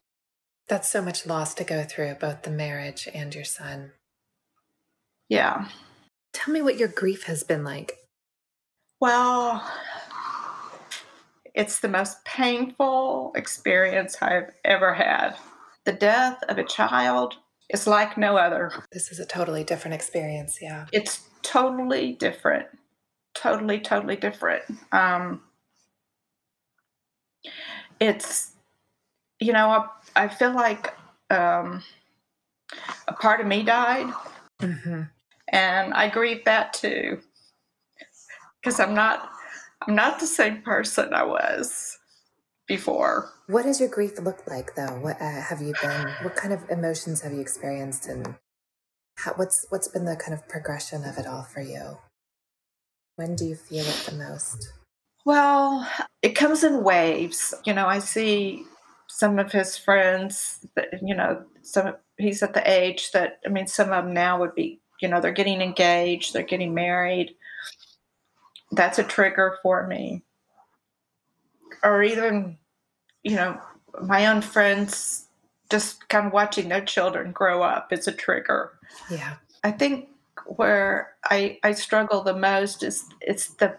That's 0.68 0.90
so 0.90 1.02
much 1.02 1.26
loss 1.26 1.54
to 1.54 1.64
go 1.64 1.84
through, 1.84 2.14
both 2.14 2.42
the 2.42 2.50
marriage 2.50 3.08
and 3.12 3.34
your 3.34 3.44
son. 3.44 3.92
Yeah. 5.28 5.68
Tell 6.32 6.52
me 6.52 6.62
what 6.62 6.78
your 6.78 6.88
grief 6.88 7.24
has 7.24 7.44
been 7.44 7.64
like. 7.64 7.98
Well, 9.00 9.62
it's 11.54 11.80
the 11.80 11.88
most 11.88 12.24
painful 12.24 13.32
experience 13.36 14.16
I've 14.20 14.50
ever 14.64 14.94
had. 14.94 15.36
The 15.84 15.92
death 15.92 16.42
of 16.48 16.58
a 16.58 16.64
child 16.64 17.34
is 17.70 17.86
like 17.86 18.16
no 18.16 18.36
other. 18.36 18.72
This 18.92 19.12
is 19.12 19.20
a 19.20 19.26
totally 19.26 19.64
different 19.64 19.94
experience, 19.94 20.58
yeah. 20.60 20.86
It's 20.92 21.28
totally 21.42 22.12
different. 22.12 22.66
Totally, 23.34 23.80
totally 23.80 24.16
different. 24.16 24.62
Um, 24.92 25.42
it's, 28.00 28.52
you 29.40 29.52
know, 29.52 29.68
I, 29.68 29.86
I 30.16 30.28
feel 30.28 30.54
like 30.54 30.94
um, 31.30 31.82
a 33.08 33.12
part 33.12 33.40
of 33.40 33.46
me 33.46 33.62
died. 33.62 34.12
Mm-hmm. 34.60 35.02
And 35.48 35.94
I 35.94 36.08
grieve 36.08 36.44
that 36.44 36.72
too. 36.72 37.20
Because 38.62 38.80
I'm 38.80 38.94
not 38.94 39.30
I'm 39.86 39.94
not 39.94 40.20
the 40.20 40.26
same 40.26 40.62
person 40.62 41.12
I 41.12 41.24
was 41.24 41.98
before. 42.66 43.30
What 43.46 43.64
does 43.64 43.80
your 43.80 43.90
grief 43.90 44.18
look 44.18 44.46
like, 44.46 44.74
though? 44.74 44.98
What 45.00 45.20
uh, 45.20 45.42
have 45.42 45.60
you 45.60 45.74
been? 45.82 46.08
What 46.22 46.36
kind 46.36 46.54
of 46.54 46.68
emotions 46.70 47.20
have 47.20 47.32
you 47.32 47.40
experienced, 47.40 48.06
and 48.06 48.36
how, 49.16 49.34
what's 49.34 49.66
what's 49.68 49.88
been 49.88 50.06
the 50.06 50.16
kind 50.16 50.32
of 50.32 50.48
progression 50.48 51.04
of 51.04 51.18
it 51.18 51.26
all 51.26 51.42
for 51.42 51.60
you? 51.60 51.98
When 53.16 53.36
do 53.36 53.44
you 53.44 53.54
feel 53.54 53.84
it 53.84 54.06
the 54.08 54.16
most? 54.16 54.72
Well, 55.26 55.88
it 56.22 56.30
comes 56.30 56.64
in 56.64 56.82
waves. 56.82 57.54
You 57.64 57.74
know, 57.74 57.86
I 57.86 57.98
see 57.98 58.64
some 59.08 59.38
of 59.38 59.52
his 59.52 59.76
friends. 59.76 60.66
That, 60.76 61.02
you 61.02 61.14
know, 61.14 61.44
some 61.62 61.94
he's 62.18 62.42
at 62.42 62.54
the 62.54 62.70
age 62.70 63.12
that 63.12 63.40
I 63.44 63.48
mean, 63.48 63.66
some 63.66 63.92
of 63.92 64.04
them 64.04 64.14
now 64.14 64.38
would 64.40 64.54
be. 64.54 64.80
You 65.00 65.08
know, 65.08 65.20
they're 65.20 65.32
getting 65.32 65.60
engaged, 65.60 66.32
they're 66.32 66.42
getting 66.42 66.72
married 66.72 67.34
that's 68.74 68.98
a 68.98 69.04
trigger 69.04 69.58
for 69.62 69.86
me. 69.86 70.22
Or 71.82 72.02
even, 72.02 72.58
you 73.22 73.36
know, 73.36 73.60
my 74.02 74.26
own 74.26 74.40
friends 74.40 75.28
just 75.70 76.08
kind 76.08 76.26
of 76.26 76.32
watching 76.32 76.68
their 76.68 76.84
children 76.84 77.32
grow 77.32 77.62
up 77.62 77.92
is 77.92 78.06
a 78.06 78.12
trigger. 78.12 78.72
Yeah. 79.10 79.34
I 79.62 79.70
think 79.70 80.08
where 80.46 81.14
I 81.24 81.58
I 81.62 81.72
struggle 81.72 82.22
the 82.22 82.36
most 82.36 82.82
is 82.82 83.04
it's 83.20 83.54
the 83.54 83.76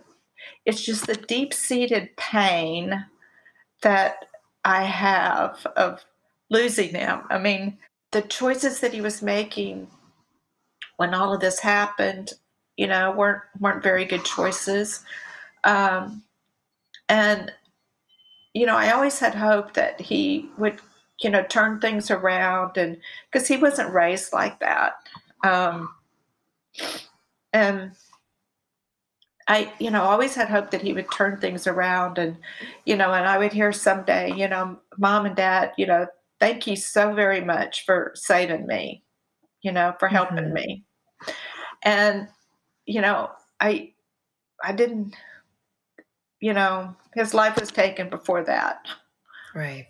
it's 0.65 0.83
just 0.83 1.07
the 1.07 1.15
deep 1.15 1.53
seated 1.53 2.15
pain 2.17 3.05
that 3.81 4.25
I 4.65 4.83
have 4.83 5.65
of 5.77 6.03
losing 6.49 6.89
him. 6.89 7.21
I 7.29 7.37
mean, 7.37 7.77
the 8.11 8.23
choices 8.23 8.79
that 8.79 8.93
he 8.93 9.01
was 9.01 9.21
making 9.21 9.87
when 10.97 11.13
all 11.13 11.33
of 11.33 11.39
this 11.39 11.59
happened, 11.59 12.33
you 12.75 12.87
know, 12.87 13.11
weren't 13.11 13.43
weren't 13.59 13.83
very 13.83 14.05
good 14.05 14.25
choices. 14.25 15.03
Um, 15.63 16.23
and 17.09 17.53
you 18.53 18.65
know, 18.65 18.75
I 18.75 18.91
always 18.91 19.19
had 19.19 19.35
hope 19.35 19.73
that 19.73 20.01
he 20.01 20.49
would, 20.57 20.79
you 21.21 21.29
know, 21.29 21.43
turn 21.43 21.79
things 21.79 22.09
around, 22.09 22.77
and 22.77 22.97
because 23.31 23.47
he 23.47 23.57
wasn't 23.57 23.93
raised 23.93 24.33
like 24.33 24.59
that. 24.61 24.93
Um, 25.43 25.93
and 27.53 27.91
I, 29.47 29.71
you 29.79 29.91
know, 29.91 30.01
always 30.01 30.33
had 30.33 30.49
hope 30.49 30.71
that 30.71 30.81
he 30.81 30.93
would 30.93 31.11
turn 31.11 31.39
things 31.39 31.67
around, 31.67 32.17
and 32.17 32.37
you 32.85 32.95
know, 32.95 33.13
and 33.13 33.27
I 33.27 33.37
would 33.37 33.53
hear 33.53 33.71
someday, 33.71 34.33
you 34.33 34.47
know, 34.47 34.79
mom 34.97 35.25
and 35.25 35.35
dad, 35.35 35.73
you 35.77 35.85
know, 35.85 36.07
thank 36.39 36.65
you 36.67 36.75
so 36.75 37.13
very 37.13 37.41
much 37.41 37.85
for 37.85 38.11
saving 38.15 38.65
me, 38.65 39.03
you 39.61 39.71
know, 39.71 39.93
for 39.99 40.07
helping 40.07 40.37
mm-hmm. 40.37 40.53
me. 40.53 40.83
And 41.83 42.27
you 42.85 43.01
know, 43.01 43.29
I 43.59 43.93
I 44.63 44.71
didn't 44.71 45.15
you 46.45 46.53
know, 46.53 46.95
his 47.15 47.33
life 47.33 47.59
was 47.59 47.71
taken 47.71 48.09
before 48.09 48.43
that. 48.43 48.85
Right. 49.55 49.87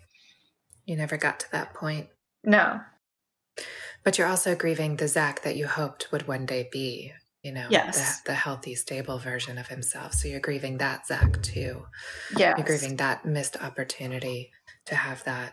You 0.86 0.96
never 0.96 1.16
got 1.16 1.40
to 1.40 1.52
that 1.52 1.74
point. 1.74 2.08
No. 2.44 2.80
But 4.04 4.16
you're 4.16 4.26
also 4.26 4.54
grieving 4.54 4.96
the 4.96 5.08
Zach 5.08 5.42
that 5.42 5.56
you 5.56 5.66
hoped 5.66 6.10
would 6.12 6.28
one 6.28 6.46
day 6.46 6.68
be, 6.72 7.12
you 7.46 7.52
know, 7.52 7.68
yes. 7.70 8.22
the, 8.22 8.32
the 8.32 8.34
healthy, 8.34 8.74
stable 8.74 9.18
version 9.18 9.56
of 9.56 9.68
himself. 9.68 10.14
So 10.14 10.26
you're 10.26 10.40
grieving 10.40 10.78
that 10.78 11.06
Zach 11.06 11.40
too. 11.42 11.86
Yeah. 12.36 12.54
You're 12.56 12.66
grieving 12.66 12.96
that 12.96 13.24
missed 13.24 13.56
opportunity 13.62 14.50
to 14.86 14.96
have 14.96 15.22
that 15.24 15.52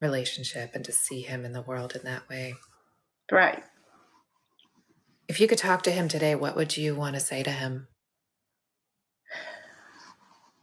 relationship 0.00 0.70
and 0.72 0.82
to 0.86 0.92
see 0.92 1.20
him 1.20 1.44
in 1.44 1.52
the 1.52 1.60
world 1.60 1.94
in 1.94 2.02
that 2.04 2.26
way. 2.30 2.54
Right. 3.30 3.62
If 5.28 5.42
you 5.42 5.46
could 5.46 5.58
talk 5.58 5.82
to 5.82 5.90
him 5.90 6.08
today, 6.08 6.34
what 6.34 6.56
would 6.56 6.74
you 6.74 6.94
want 6.94 7.16
to 7.16 7.20
say 7.20 7.42
to 7.42 7.50
him? 7.50 7.88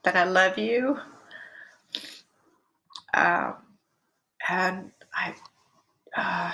That 0.04 0.16
I 0.16 0.24
love 0.24 0.58
you. 0.58 0.98
Um, 3.14 3.54
and 4.50 4.92
I 5.14 5.36
uh, 6.18 6.52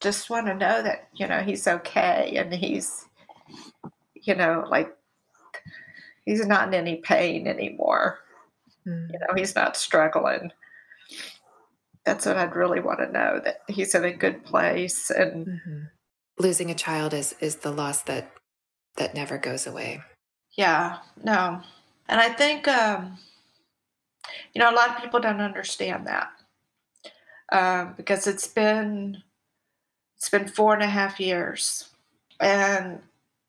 just 0.00 0.30
want 0.30 0.46
to 0.46 0.54
know 0.54 0.82
that, 0.82 1.08
you 1.14 1.26
know, 1.28 1.40
he's 1.40 1.66
okay 1.66 2.34
and 2.36 2.52
he's, 2.52 3.06
you 4.14 4.34
know, 4.34 4.64
like 4.68 4.96
he's 6.24 6.46
not 6.46 6.68
in 6.68 6.74
any 6.74 6.96
pain 6.96 7.46
anymore. 7.46 8.18
Mm. 8.86 9.10
You 9.12 9.18
know, 9.20 9.34
he's 9.36 9.54
not 9.54 9.76
struggling. 9.76 10.52
That's 12.04 12.26
what 12.26 12.36
I'd 12.36 12.56
really 12.56 12.80
want 12.80 13.00
to 13.00 13.12
know 13.12 13.40
that 13.44 13.62
he's 13.68 13.94
in 13.94 14.04
a 14.04 14.12
good 14.12 14.44
place 14.44 15.10
and. 15.10 15.46
Mm-hmm 15.46 15.80
losing 16.38 16.70
a 16.70 16.74
child 16.74 17.12
is 17.12 17.34
is 17.40 17.56
the 17.56 17.70
loss 17.70 18.02
that 18.04 18.32
that 18.96 19.14
never 19.14 19.36
goes 19.36 19.66
away. 19.66 20.00
Yeah, 20.56 20.98
no. 21.22 21.60
And 22.08 22.20
I 22.20 22.30
think 22.30 22.66
um 22.66 23.18
you 24.54 24.60
know 24.60 24.70
a 24.70 24.74
lot 24.74 24.90
of 24.90 25.02
people 25.02 25.20
don't 25.20 25.40
understand 25.40 26.06
that. 26.06 26.30
um, 27.52 27.94
because 27.96 28.26
it's 28.26 28.46
been 28.46 29.22
it's 30.20 30.28
been 30.28 30.48
four 30.48 30.74
and 30.74 30.82
a 30.82 30.86
half 30.86 31.18
years, 31.18 31.88
and, 32.40 33.00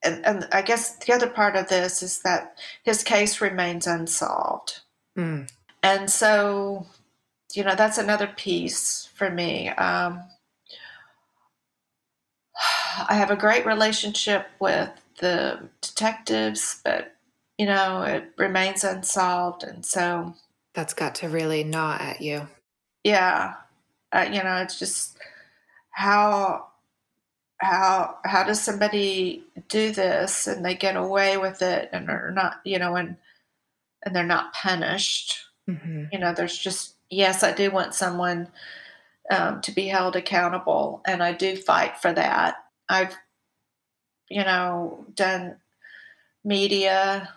and 0.02 0.26
and 0.26 0.48
I 0.54 0.62
guess 0.62 0.96
the 0.96 1.12
other 1.12 1.30
part 1.30 1.58
of 1.58 1.68
this 1.68 2.02
is 2.02 2.20
that 2.20 2.58
his 2.84 3.04
case 3.04 3.42
remains 3.42 3.88
unsolved, 3.88 4.80
mm. 5.18 5.52
and 5.84 6.10
so 6.10 6.88
you 7.54 7.66
know 7.66 7.76
that's 7.76 7.98
another 7.98 8.28
piece 8.28 9.10
for 9.14 9.30
me. 9.30 9.68
Um, 9.68 10.24
I 13.10 13.16
have 13.16 13.32
a 13.32 13.36
great 13.36 13.66
relationship 13.66 14.48
with 14.62 14.90
the 15.20 15.68
detectives, 15.82 16.80
but 16.86 17.16
you 17.58 17.66
know 17.66 18.04
it 18.04 18.32
remains 18.38 18.86
unsolved, 18.86 19.64
and 19.64 19.86
so 19.86 20.36
that's 20.74 20.94
got 20.94 21.16
to 21.16 21.28
really 21.28 21.66
gnaw 21.66 21.98
at 22.00 22.22
you. 22.22 22.48
Yeah, 23.04 23.56
uh, 24.14 24.30
you 24.32 24.42
know, 24.42 24.56
it's 24.56 24.80
just 24.80 25.18
how 25.92 26.68
how 27.58 28.18
how 28.26 28.44
does 28.44 28.60
somebody 28.60 29.44
do 29.68 29.92
this 29.92 30.48
and 30.48 30.66
they 30.66 30.74
get 30.74 30.96
away 30.96 31.38
with 31.38 31.62
it 31.62 31.90
and 31.94 32.10
are 32.10 32.32
not, 32.32 32.60
you 32.66 32.80
know, 32.80 32.96
and 32.96 33.18
and 34.04 34.16
they're 34.16 34.24
not 34.24 34.54
punished. 34.54 35.36
Mm-hmm. 35.70 36.06
You 36.12 36.20
know, 36.20 36.34
there's 36.34 36.58
just 36.58 36.96
yes, 37.10 37.44
I 37.44 37.54
do 37.54 37.70
want 37.70 37.94
someone 37.94 38.48
um, 39.30 39.62
to 39.62 39.72
be 39.72 39.88
held 39.88 40.16
accountable, 40.16 41.02
and 41.06 41.22
I 41.22 41.34
do 41.34 41.56
fight 41.56 41.98
for 41.98 42.12
that. 42.12 42.56
I've, 42.90 43.16
you 44.30 44.44
know, 44.44 45.06
done 45.14 45.58
media 46.44 47.30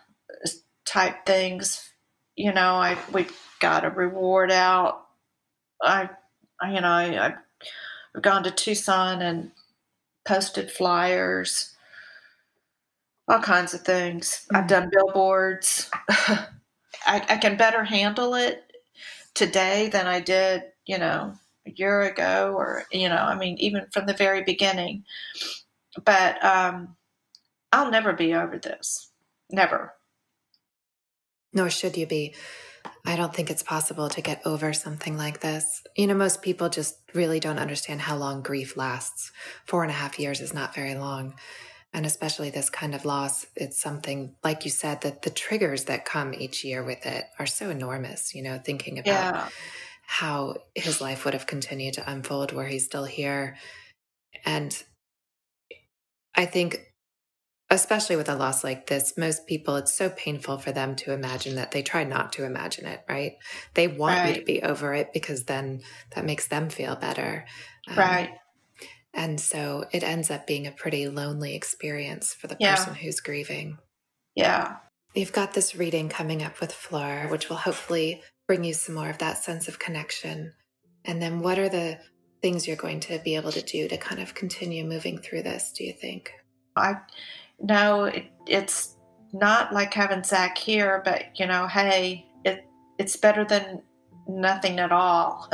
type 0.87 1.26
things. 1.26 1.90
You 2.34 2.52
know, 2.52 2.75
I 2.76 2.96
we've 3.12 3.37
got 3.61 3.84
a 3.84 3.90
reward 3.90 4.50
out. 4.50 5.02
I, 5.82 6.08
you 6.66 6.80
know, 6.80 6.88
I, 6.88 7.34
I've 8.14 8.23
gone 8.23 8.44
to 8.44 8.50
Tucson 8.50 9.23
and 9.23 9.50
posted 10.25 10.71
flyers, 10.71 11.75
all 13.28 13.40
kinds 13.40 13.75
of 13.75 13.83
things. 13.83 14.47
Mm-hmm. 14.47 14.56
I've 14.56 14.68
done 14.68 14.90
billboards. 14.92 15.90
I, 16.09 16.47
I 17.06 17.37
can 17.37 17.56
better 17.56 17.85
handle 17.85 18.35
it 18.35 18.73
today 19.35 19.88
than 19.88 20.06
I 20.06 20.21
did, 20.21 20.62
you 20.87 20.99
know, 20.99 21.35
a 21.66 21.71
year 21.71 22.02
ago 22.02 22.52
or 22.56 22.85
you 22.92 23.09
know 23.09 23.16
i 23.16 23.35
mean 23.35 23.56
even 23.59 23.87
from 23.90 24.06
the 24.06 24.12
very 24.12 24.42
beginning 24.42 25.04
but 26.04 26.42
um 26.44 26.97
i'll 27.73 27.90
never 27.90 28.12
be 28.12 28.35
over 28.35 28.59
this 28.59 29.11
never 29.50 29.94
nor 31.52 31.71
should 31.71 31.97
you 31.97 32.06
be 32.06 32.35
i 33.04 33.16
don't 33.16 33.34
think 33.34 33.50
it's 33.50 33.62
possible 33.62 34.08
to 34.08 34.20
get 34.20 34.42
over 34.44 34.72
something 34.72 35.16
like 35.16 35.40
this. 35.40 35.82
You 35.96 36.06
know 36.06 36.14
most 36.14 36.42
people 36.42 36.68
just 36.68 36.98
really 37.14 37.40
don't 37.40 37.58
understand 37.58 38.00
how 38.00 38.16
long 38.16 38.42
grief 38.42 38.76
lasts. 38.76 39.30
Four 39.66 39.82
and 39.82 39.90
a 39.90 39.94
half 39.94 40.18
years 40.18 40.40
is 40.40 40.54
not 40.54 40.74
very 40.74 40.94
long. 40.94 41.34
And 41.92 42.04
especially 42.04 42.50
this 42.50 42.70
kind 42.70 42.94
of 42.94 43.04
loss 43.04 43.46
it's 43.54 43.80
something 43.80 44.34
like 44.42 44.64
you 44.64 44.70
said 44.70 45.02
that 45.02 45.22
the 45.22 45.30
triggers 45.30 45.84
that 45.84 46.04
come 46.04 46.34
each 46.34 46.64
year 46.64 46.82
with 46.82 47.06
it 47.06 47.24
are 47.38 47.46
so 47.46 47.70
enormous 47.70 48.34
you 48.34 48.42
know 48.42 48.58
thinking 48.58 48.98
about 48.98 49.34
yeah. 49.34 49.48
how 50.06 50.56
his 50.74 51.00
life 51.00 51.24
would 51.24 51.34
have 51.34 51.46
continued 51.46 51.94
to 51.94 52.10
unfold 52.10 52.52
were 52.52 52.66
he 52.66 52.78
still 52.78 53.04
here. 53.04 53.56
And 54.44 54.76
I 56.34 56.46
think, 56.46 56.78
especially 57.75 58.16
with 58.16 58.28
a 58.28 58.35
loss 58.35 58.64
like 58.64 58.87
this, 58.87 59.16
most 59.16 59.47
people, 59.47 59.76
it's 59.76 59.93
so 59.93 60.09
painful 60.11 60.59
for 60.59 60.73
them 60.73 60.97
to 60.97 61.12
imagine 61.12 61.57
that 61.57 61.73
they 61.73 61.83
try 61.83 62.04
not 62.04 62.33
to 62.35 62.45
imagine 62.45 62.87
it, 62.87 63.04
right? 63.09 63.37
They 63.75 63.88
want 63.88 64.19
right. 64.19 64.28
you 64.28 64.35
to 64.40 64.45
be 64.45 64.62
over 64.62 64.95
it 64.95 65.12
because 65.12 65.45
then 65.45 65.83
that 66.14 66.25
makes 66.25 66.49
them 66.49 66.71
feel 66.71 66.97
better. 66.97 67.45
Um, 67.88 67.99
right. 67.99 68.31
And 69.12 69.40
so 69.40 69.85
it 69.93 70.02
ends 70.02 70.31
up 70.31 70.47
being 70.47 70.66
a 70.66 70.73
pretty 70.73 71.09
lonely 71.09 71.54
experience 71.54 72.35
for 72.35 72.47
the 72.47 72.57
yeah. 72.59 72.76
person 72.76 72.95
who's 72.95 73.21
grieving. 73.21 73.78
Yeah. 74.35 74.76
You've 75.15 75.32
got 75.32 75.54
this 75.54 75.76
reading 75.76 76.08
coming 76.08 76.43
up 76.43 76.60
with 76.60 76.73
Fleur, 76.73 77.28
which 77.28 77.49
will 77.49 77.56
hopefully 77.56 78.23
bring 78.47 78.65
you 78.65 78.75
some 78.75 78.95
more 78.95 79.10
of 79.10 79.19
that 79.19 79.43
sense 79.43 79.69
of 79.69 79.78
connection? 79.78 80.52
And 81.04 81.23
then 81.23 81.41
what 81.41 81.58
are 81.58 81.69
the 81.69 81.99
things 82.43 82.67
you're 82.67 82.76
going 82.76 83.00
to 83.00 83.19
be 83.21 83.37
able 83.37 83.52
to 83.52 83.63
do 83.63 83.89
to 83.89 83.97
kind 83.97 84.21
of 84.21 84.34
continue 84.34 84.84
moving 84.84 85.19
through 85.19 85.43
this, 85.43 85.73
do 85.73 85.84
you 85.84 85.93
think? 85.93 86.32
I 86.76 86.97
know 87.62 88.04
it, 88.04 88.26
it's 88.47 88.97
not 89.32 89.73
like 89.73 89.93
having 89.93 90.23
Zach 90.23 90.56
here, 90.56 91.02
but 91.04 91.38
you 91.38 91.47
know, 91.47 91.67
hey, 91.67 92.26
it 92.45 92.67
it's 92.99 93.17
better 93.17 93.45
than 93.45 93.82
nothing 94.28 94.78
at 94.78 94.93
all. 94.93 95.50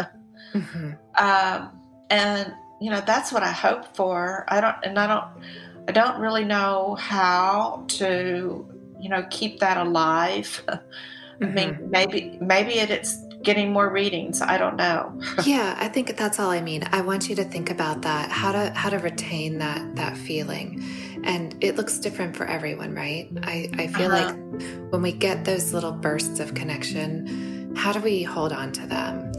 Mm-hmm. 0.54 0.92
um, 1.16 1.80
and 2.10 2.52
you 2.80 2.90
know, 2.90 3.02
that's 3.06 3.30
what 3.30 3.42
I 3.42 3.52
hope 3.52 3.94
for. 3.94 4.44
I 4.48 4.60
don't, 4.60 4.76
and 4.82 4.98
I 4.98 5.06
don't, 5.06 5.44
I 5.88 5.92
don't 5.92 6.18
really 6.18 6.44
know 6.44 6.96
how 6.98 7.84
to, 7.88 8.66
you 8.98 9.08
know, 9.08 9.26
keep 9.30 9.60
that 9.60 9.76
alive. 9.76 10.62
Mm-hmm. 10.66 11.44
I 11.44 11.46
mean, 11.46 11.68
mm-hmm. 11.70 11.90
maybe 11.90 12.38
maybe 12.40 12.72
it's 12.74 13.16
getting 13.42 13.72
more 13.72 13.90
readings. 13.90 14.42
I 14.42 14.58
don't 14.58 14.76
know. 14.76 15.18
yeah, 15.44 15.76
I 15.78 15.88
think 15.88 16.16
that's 16.16 16.38
all 16.38 16.50
I 16.50 16.60
mean. 16.60 16.84
I 16.92 17.00
want 17.00 17.28
you 17.28 17.36
to 17.36 17.44
think 17.44 17.70
about 17.70 18.02
that. 18.02 18.30
How 18.30 18.52
to 18.52 18.70
how 18.70 18.90
to 18.90 18.98
retain 18.98 19.58
that 19.58 19.96
that 19.96 20.16
feeling. 20.16 20.82
And 21.24 21.54
it 21.60 21.76
looks 21.76 21.98
different 21.98 22.36
for 22.36 22.46
everyone, 22.46 22.94
right? 22.94 23.30
I, 23.42 23.70
I 23.76 23.86
feel 23.88 24.10
uh-huh. 24.10 24.32
like 24.32 24.90
when 24.90 25.02
we 25.02 25.12
get 25.12 25.44
those 25.44 25.72
little 25.72 25.92
bursts 25.92 26.40
of 26.40 26.54
connection, 26.54 27.74
how 27.76 27.92
do 27.92 28.00
we 28.00 28.22
hold 28.22 28.52
on 28.52 28.72
to 28.72 28.86
them? 28.86 29.32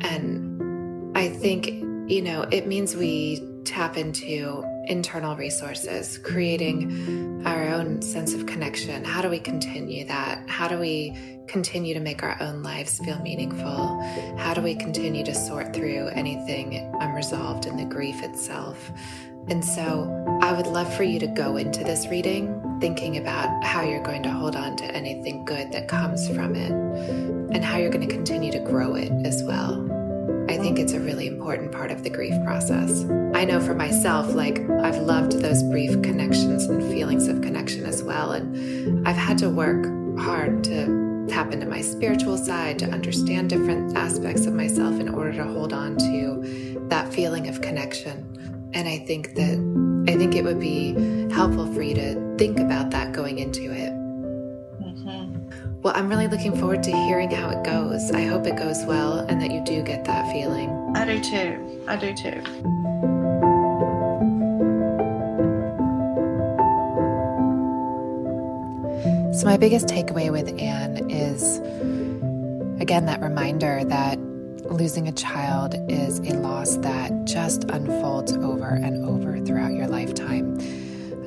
And 0.00 1.16
I 1.16 1.28
think, 1.28 1.68
you 2.10 2.22
know, 2.22 2.42
it 2.50 2.66
means 2.66 2.96
we 2.96 3.46
tap 3.64 3.96
into 3.96 4.64
internal 4.90 5.36
resources, 5.36 6.18
creating 6.18 7.42
our 7.46 7.68
own 7.68 8.02
sense 8.02 8.34
of 8.34 8.44
connection. 8.46 9.04
How 9.04 9.22
do 9.22 9.30
we 9.30 9.38
continue 9.38 10.04
that? 10.06 10.48
How 10.48 10.66
do 10.66 10.78
we 10.78 11.16
continue 11.46 11.94
to 11.94 12.00
make 12.00 12.22
our 12.22 12.36
own 12.40 12.62
lives 12.62 12.98
feel 12.98 13.18
meaningful? 13.20 14.00
How 14.36 14.52
do 14.52 14.60
we 14.60 14.74
continue 14.74 15.24
to 15.24 15.34
sort 15.34 15.72
through 15.72 16.08
anything 16.08 16.92
unresolved 17.00 17.66
in 17.66 17.76
the 17.76 17.84
grief 17.84 18.22
itself? 18.22 18.90
And 19.48 19.64
so 19.64 20.38
I 20.42 20.52
would 20.52 20.66
love 20.66 20.92
for 20.94 21.04
you 21.04 21.18
to 21.20 21.26
go 21.28 21.56
into 21.56 21.82
this 21.82 22.06
reading 22.08 22.56
thinking 22.80 23.16
about 23.16 23.62
how 23.62 23.82
you're 23.82 24.02
going 24.02 24.22
to 24.24 24.30
hold 24.30 24.56
on 24.56 24.76
to 24.76 24.84
anything 24.84 25.44
good 25.44 25.70
that 25.72 25.86
comes 25.86 26.28
from 26.28 26.56
it 26.56 26.70
and 26.70 27.64
how 27.64 27.76
you're 27.76 27.90
going 27.90 28.06
to 28.06 28.14
continue 28.14 28.50
to 28.52 28.60
grow 28.60 28.94
it 28.94 29.12
as 29.24 29.42
well. 29.44 29.89
I 30.50 30.58
think 30.58 30.80
it's 30.80 30.94
a 30.94 30.98
really 30.98 31.28
important 31.28 31.70
part 31.70 31.92
of 31.92 32.02
the 32.02 32.10
grief 32.10 32.34
process. 32.44 33.04
I 33.34 33.44
know 33.44 33.60
for 33.60 33.72
myself, 33.72 34.34
like, 34.34 34.58
I've 34.68 34.98
loved 34.98 35.34
those 35.34 35.62
brief 35.62 36.02
connections 36.02 36.64
and 36.64 36.82
feelings 36.92 37.28
of 37.28 37.40
connection 37.40 37.86
as 37.86 38.02
well. 38.02 38.32
And 38.32 39.06
I've 39.06 39.14
had 39.16 39.38
to 39.38 39.48
work 39.48 39.86
hard 40.18 40.64
to 40.64 41.24
tap 41.28 41.52
into 41.52 41.66
my 41.66 41.80
spiritual 41.80 42.36
side, 42.36 42.80
to 42.80 42.86
understand 42.86 43.48
different 43.48 43.96
aspects 43.96 44.44
of 44.46 44.54
myself 44.54 44.98
in 44.98 45.08
order 45.08 45.32
to 45.34 45.44
hold 45.44 45.72
on 45.72 45.96
to 45.98 46.84
that 46.88 47.14
feeling 47.14 47.46
of 47.46 47.60
connection. 47.60 48.70
And 48.74 48.88
I 48.88 48.98
think 48.98 49.36
that 49.36 50.04
I 50.08 50.16
think 50.16 50.34
it 50.34 50.42
would 50.42 50.58
be 50.58 50.94
helpful 51.32 51.72
for 51.72 51.82
you 51.82 51.94
to 51.94 52.36
think 52.38 52.58
about 52.58 52.90
that 52.90 53.12
going 53.12 53.38
into 53.38 53.70
it 53.70 53.99
well, 55.82 55.94
I'm 55.96 56.10
really 56.10 56.28
looking 56.28 56.54
forward 56.54 56.82
to 56.82 56.92
hearing 56.92 57.30
how 57.30 57.48
it 57.48 57.64
goes. 57.64 58.10
I 58.10 58.24
hope 58.24 58.46
it 58.46 58.56
goes 58.56 58.84
well 58.84 59.20
and 59.20 59.40
that 59.40 59.50
you 59.50 59.64
do 59.64 59.82
get 59.82 60.04
that 60.04 60.30
feeling. 60.30 60.68
I 60.94 61.06
do 61.06 61.20
too. 61.20 61.84
I 61.88 61.96
do 61.96 62.14
too. 62.14 62.42
So, 69.32 69.46
my 69.46 69.56
biggest 69.56 69.86
takeaway 69.86 70.30
with 70.30 70.60
Anne 70.60 71.08
is 71.10 71.58
again 72.82 73.06
that 73.06 73.22
reminder 73.22 73.82
that 73.84 74.18
losing 74.70 75.08
a 75.08 75.12
child 75.12 75.74
is 75.88 76.18
a 76.18 76.34
loss 76.34 76.76
that 76.78 77.24
just 77.24 77.64
unfolds 77.64 78.32
over 78.34 78.68
and 78.68 79.06
over 79.06 79.38
throughout 79.40 79.72
your 79.72 79.86
lifetime 79.86 80.58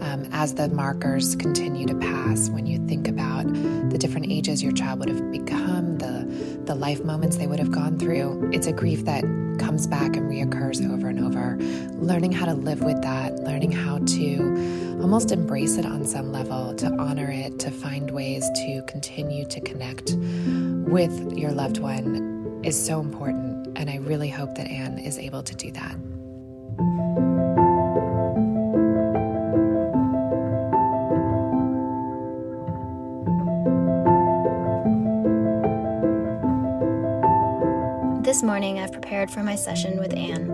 um, 0.04 0.28
as 0.34 0.56
the 0.56 0.68
markers 0.68 1.36
continue 1.36 1.88
to 1.88 1.96
pass, 1.96 2.50
when 2.50 2.66
you 2.66 2.86
think 2.88 3.08
about 3.08 3.46
the 3.90 3.98
different 3.98 4.30
ages 4.30 4.62
your 4.62 4.74
child 4.74 5.00
would 5.00 5.10
have 5.10 5.32
become, 5.32 5.98
the, 5.98 6.26
the 6.66 6.76
life 6.76 7.04
moments 7.04 7.38
they 7.38 7.48
would 7.48 7.60
have 7.60 7.72
gone 7.72 7.98
through, 7.98 8.50
it's 8.52 8.68
a 8.68 8.74
grief 8.74 9.06
that 9.06 9.24
comes 9.60 9.88
back 9.88 10.18
and 10.18 10.30
reoccurs 10.30 10.86
over 10.92 11.08
and 11.08 11.20
over. 11.20 11.58
Learning 12.04 12.34
how 12.34 12.46
to 12.46 12.54
live 12.54 12.82
with 12.82 13.02
that, 13.02 13.36
learning 13.44 13.72
how 13.72 14.00
to 14.00 14.98
almost 15.02 15.32
embrace 15.32 15.78
it 15.78 15.86
on 15.86 16.04
some 16.06 16.34
level, 16.34 16.76
to 16.76 16.88
honor 17.00 17.32
it, 17.32 17.60
to 17.60 17.72
find 17.72 18.12
ways 18.12 18.46
to 18.56 18.84
continue 18.88 19.46
to 19.46 19.62
connect 19.62 20.16
with 20.92 21.38
your 21.38 21.52
loved 21.52 21.78
one 21.78 22.62
is 22.64 22.86
so 22.86 23.00
important. 23.00 23.78
And 23.78 23.90
I 23.90 23.98
really 23.98 24.30
hope 24.30 24.56
that 24.56 24.68
Anne 24.68 25.00
is 25.00 25.18
able 25.18 25.44
to 25.44 25.56
do 25.56 25.72
that. 25.72 27.23
This 38.34 38.42
morning, 38.42 38.80
I've 38.80 38.92
prepared 38.92 39.30
for 39.30 39.44
my 39.44 39.54
session 39.54 40.00
with 40.00 40.12
Anne. 40.12 40.50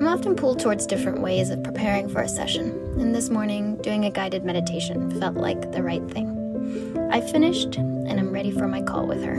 I'm 0.00 0.08
often 0.08 0.34
pulled 0.34 0.60
towards 0.60 0.86
different 0.86 1.20
ways 1.20 1.50
of 1.50 1.62
preparing 1.62 2.08
for 2.08 2.22
a 2.22 2.28
session, 2.28 2.70
and 2.98 3.14
this 3.14 3.28
morning, 3.28 3.76
doing 3.82 4.06
a 4.06 4.10
guided 4.10 4.46
meditation 4.46 5.10
felt 5.20 5.34
like 5.34 5.72
the 5.72 5.82
right 5.82 6.02
thing. 6.10 7.06
I 7.12 7.20
finished, 7.20 7.76
and 7.76 8.18
I'm 8.18 8.32
ready 8.32 8.50
for 8.50 8.66
my 8.66 8.80
call 8.80 9.06
with 9.06 9.22
her. 9.22 9.36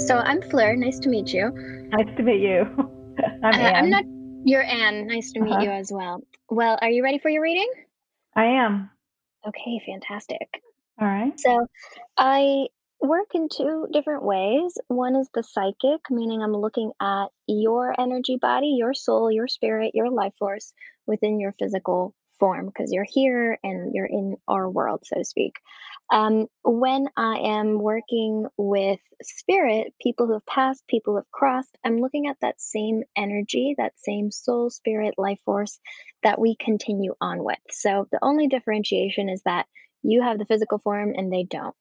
So 0.00 0.16
I'm 0.16 0.40
Fleur. 0.50 0.76
Nice 0.76 0.98
to 1.00 1.08
meet 1.08 1.32
you. 1.34 1.50
Nice 1.90 2.06
to 2.16 2.22
meet 2.22 2.40
you. 2.40 2.62
I'm 3.42 3.54
Uh, 3.54 3.58
Anne. 3.58 3.74
I'm 3.76 3.90
not. 3.90 4.04
You're 4.44 4.62
Anne. 4.62 5.06
Nice 5.06 5.32
to 5.32 5.40
meet 5.40 5.52
Uh-huh. 5.52 5.62
you 5.64 5.70
as 5.70 5.90
well. 5.92 6.22
Well, 6.48 6.78
are 6.80 6.88
you 6.88 7.02
ready 7.02 7.18
for 7.18 7.28
your 7.28 7.42
reading? 7.42 7.70
I 8.36 8.44
am. 8.44 8.90
Okay, 9.48 9.80
fantastic. 9.86 10.62
All 11.00 11.08
right. 11.08 11.32
So 11.38 11.66
I 12.16 12.66
work 13.00 13.28
in 13.34 13.48
two 13.48 13.86
different 13.92 14.24
ways. 14.24 14.76
One 14.88 15.16
is 15.16 15.28
the 15.32 15.42
psychic, 15.42 16.00
meaning 16.10 16.42
I'm 16.42 16.52
looking 16.52 16.92
at 17.00 17.26
your 17.46 17.98
energy 17.98 18.36
body, 18.40 18.74
your 18.78 18.94
soul, 18.94 19.30
your 19.30 19.48
spirit, 19.48 19.92
your 19.94 20.10
life 20.10 20.34
force 20.38 20.72
within 21.06 21.40
your 21.40 21.54
physical 21.58 22.14
form 22.38 22.66
because 22.66 22.92
you're 22.92 23.06
here 23.08 23.58
and 23.62 23.92
you're 23.94 24.06
in 24.06 24.36
our 24.46 24.68
world, 24.68 25.02
so 25.04 25.16
to 25.16 25.24
speak. 25.24 25.54
Um, 26.10 26.46
when 26.62 27.06
I 27.16 27.38
am 27.44 27.78
working 27.78 28.46
with 28.56 29.00
spirit, 29.22 29.92
people 30.00 30.26
who 30.26 30.34
have 30.34 30.46
passed, 30.46 30.86
people 30.88 31.12
who 31.12 31.18
have 31.18 31.30
crossed, 31.30 31.76
I'm 31.84 32.00
looking 32.00 32.28
at 32.28 32.36
that 32.40 32.60
same 32.60 33.02
energy, 33.16 33.74
that 33.78 33.92
same 33.98 34.30
soul, 34.30 34.70
spirit, 34.70 35.14
life 35.18 35.40
force 35.44 35.78
that 36.22 36.40
we 36.40 36.56
continue 36.56 37.14
on 37.20 37.44
with. 37.44 37.58
So 37.70 38.06
the 38.10 38.18
only 38.22 38.48
differentiation 38.48 39.28
is 39.28 39.42
that 39.44 39.66
you 40.02 40.22
have 40.22 40.38
the 40.38 40.46
physical 40.46 40.78
form 40.78 41.12
and 41.16 41.32
they 41.32 41.44
don't. 41.44 41.74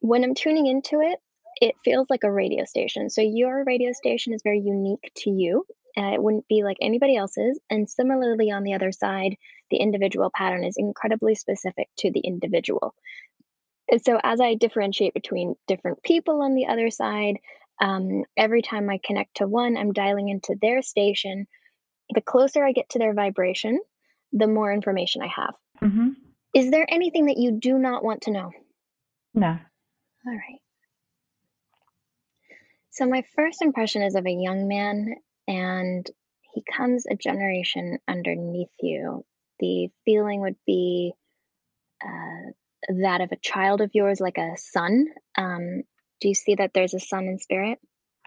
When 0.00 0.24
I'm 0.24 0.34
tuning 0.34 0.66
into 0.66 1.00
it, 1.00 1.18
it 1.60 1.74
feels 1.84 2.06
like 2.10 2.24
a 2.24 2.32
radio 2.32 2.64
station. 2.64 3.10
So 3.10 3.20
your 3.20 3.64
radio 3.64 3.92
station 3.92 4.32
is 4.32 4.42
very 4.42 4.60
unique 4.60 5.12
to 5.18 5.30
you. 5.30 5.64
Uh, 5.96 6.14
it 6.14 6.22
wouldn't 6.22 6.48
be 6.48 6.64
like 6.64 6.78
anybody 6.80 7.16
else's. 7.16 7.60
And 7.70 7.88
similarly, 7.88 8.50
on 8.50 8.62
the 8.62 8.74
other 8.74 8.92
side, 8.92 9.36
the 9.70 9.76
individual 9.76 10.30
pattern 10.34 10.64
is 10.64 10.74
incredibly 10.76 11.34
specific 11.34 11.88
to 11.98 12.10
the 12.10 12.20
individual. 12.20 12.94
And 13.90 14.02
so 14.02 14.18
as 14.22 14.40
I 14.40 14.54
differentiate 14.54 15.14
between 15.14 15.54
different 15.68 16.02
people 16.02 16.42
on 16.42 16.54
the 16.54 16.66
other 16.66 16.90
side, 16.90 17.38
um, 17.80 18.24
every 18.36 18.62
time 18.62 18.88
I 18.88 19.00
connect 19.04 19.36
to 19.36 19.46
one, 19.46 19.76
I'm 19.76 19.92
dialing 19.92 20.28
into 20.28 20.56
their 20.60 20.82
station. 20.82 21.46
The 22.14 22.20
closer 22.20 22.64
I 22.64 22.72
get 22.72 22.90
to 22.90 22.98
their 22.98 23.14
vibration, 23.14 23.80
the 24.32 24.46
more 24.46 24.72
information 24.72 25.22
I 25.22 25.28
have. 25.28 25.54
Mm-hmm. 25.82 26.08
Is 26.54 26.70
there 26.70 26.86
anything 26.88 27.26
that 27.26 27.38
you 27.38 27.52
do 27.52 27.78
not 27.78 28.04
want 28.04 28.22
to 28.22 28.30
know? 28.30 28.50
No. 29.34 29.48
All 29.48 30.32
right. 30.32 30.60
So, 32.90 33.06
my 33.06 33.24
first 33.34 33.62
impression 33.62 34.02
is 34.02 34.14
of 34.14 34.26
a 34.26 34.30
young 34.30 34.68
man, 34.68 35.14
and 35.48 36.08
he 36.52 36.62
comes 36.62 37.06
a 37.06 37.16
generation 37.16 37.98
underneath 38.06 38.68
you. 38.80 39.24
The 39.60 39.88
feeling 40.04 40.42
would 40.42 40.56
be 40.66 41.14
uh, 42.04 42.52
that 43.00 43.22
of 43.22 43.32
a 43.32 43.36
child 43.36 43.80
of 43.80 43.90
yours, 43.94 44.20
like 44.20 44.36
a 44.36 44.56
son. 44.56 45.06
Um, 45.36 45.82
do 46.20 46.28
you 46.28 46.34
see 46.34 46.56
that 46.56 46.72
there's 46.74 46.94
a 46.94 47.00
son 47.00 47.24
in 47.24 47.38
spirit? 47.38 47.78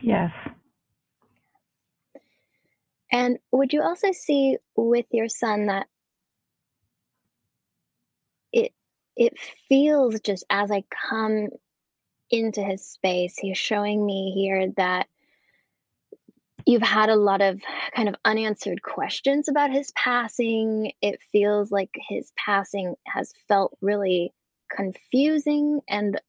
Yes. 0.02 0.32
And 3.12 3.38
would 3.52 3.74
you 3.74 3.82
also 3.82 4.12
see 4.12 4.58
with 4.76 5.06
your 5.12 5.30
son 5.30 5.68
that 5.68 5.88
it 8.52 8.74
it 9.16 9.34
feels 9.70 10.20
just 10.20 10.44
as 10.50 10.72
I 10.72 10.84
come 11.10 11.50
into 12.30 12.62
his 12.62 12.86
space, 12.86 13.38
he's 13.38 13.58
showing 13.58 14.06
me 14.06 14.34
here 14.36 14.72
that 14.78 15.08
you've 16.66 16.82
had 16.82 17.10
a 17.10 17.16
lot 17.16 17.42
of 17.42 17.62
kind 17.96 18.10
of 18.10 18.16
unanswered 18.26 18.82
questions 18.82 19.48
about 19.48 19.72
his 19.72 19.92
passing. 19.92 20.92
It 21.02 21.20
feels 21.32 21.72
like 21.72 21.92
his 22.10 22.32
passing 22.36 22.96
has 23.06 23.34
felt 23.48 23.78
really 23.82 24.34
confusing 24.70 25.82
and 25.88 26.20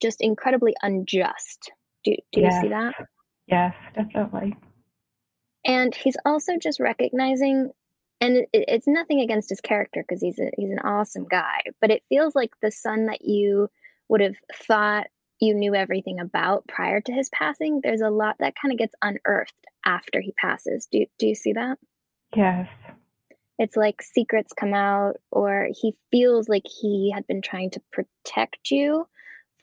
just 0.00 0.20
incredibly 0.20 0.74
unjust. 0.82 1.70
Do, 2.04 2.14
do 2.32 2.40
you 2.40 2.50
see 2.50 2.68
that? 2.68 2.94
Yes, 3.46 3.74
definitely. 3.94 4.54
And 5.66 5.94
he's 5.94 6.16
also 6.24 6.56
just 6.56 6.80
recognizing 6.80 7.70
and 8.20 8.36
it, 8.36 8.48
it's 8.52 8.86
nothing 8.86 9.20
against 9.20 9.50
his 9.50 9.60
character 9.60 10.02
because 10.06 10.22
he's 10.22 10.38
a, 10.38 10.50
he's 10.56 10.70
an 10.70 10.78
awesome 10.78 11.26
guy 11.28 11.60
but 11.80 11.90
it 11.90 12.02
feels 12.08 12.34
like 12.34 12.50
the 12.62 12.70
son 12.70 13.06
that 13.06 13.22
you 13.22 13.68
would 14.08 14.20
have 14.20 14.36
thought 14.66 15.08
you 15.40 15.54
knew 15.54 15.74
everything 15.74 16.18
about 16.20 16.66
prior 16.66 17.00
to 17.00 17.12
his 17.12 17.28
passing 17.30 17.80
there's 17.82 18.00
a 18.00 18.10
lot 18.10 18.36
that 18.38 18.54
kind 18.60 18.72
of 18.72 18.78
gets 18.78 18.94
unearthed 19.02 19.52
after 19.84 20.20
he 20.20 20.32
passes 20.40 20.88
do, 20.90 21.04
do 21.18 21.26
you 21.26 21.34
see 21.34 21.52
that 21.52 21.78
Yes. 22.34 22.68
it's 23.58 23.76
like 23.76 24.02
secrets 24.02 24.52
come 24.58 24.74
out 24.74 25.16
or 25.30 25.68
he 25.70 25.94
feels 26.10 26.48
like 26.48 26.64
he 26.64 27.12
had 27.14 27.26
been 27.26 27.42
trying 27.42 27.70
to 27.70 27.82
protect 27.92 28.70
you 28.70 29.06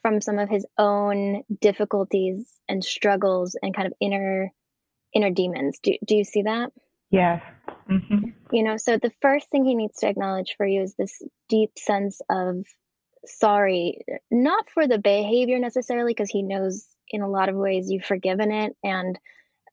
from 0.02 0.20
some 0.20 0.38
of 0.38 0.50
his 0.50 0.66
own 0.76 1.42
difficulties 1.60 2.46
and 2.68 2.84
struggles 2.84 3.56
and 3.62 3.74
kind 3.74 3.86
of 3.86 3.94
inner 4.00 4.52
inner 5.14 5.30
demons 5.30 5.78
do, 5.82 5.94
do 6.04 6.16
you 6.16 6.24
see 6.24 6.42
that 6.42 6.70
Yes. 7.10 7.42
Mm-hmm. 7.88 8.30
you 8.50 8.62
know 8.62 8.76
so 8.76 8.96
the 8.96 9.12
first 9.20 9.50
thing 9.50 9.64
he 9.64 9.74
needs 9.74 9.98
to 9.98 10.08
acknowledge 10.08 10.54
for 10.56 10.66
you 10.66 10.82
is 10.82 10.94
this 10.94 11.22
deep 11.48 11.72
sense 11.78 12.20
of 12.30 12.64
sorry 13.26 13.98
not 14.30 14.70
for 14.70 14.86
the 14.86 14.98
behavior 14.98 15.58
necessarily 15.58 16.12
because 16.12 16.30
he 16.30 16.42
knows 16.42 16.86
in 17.08 17.22
a 17.22 17.28
lot 17.28 17.48
of 17.48 17.56
ways 17.56 17.90
you've 17.90 18.04
forgiven 18.04 18.50
it 18.50 18.76
and 18.82 19.18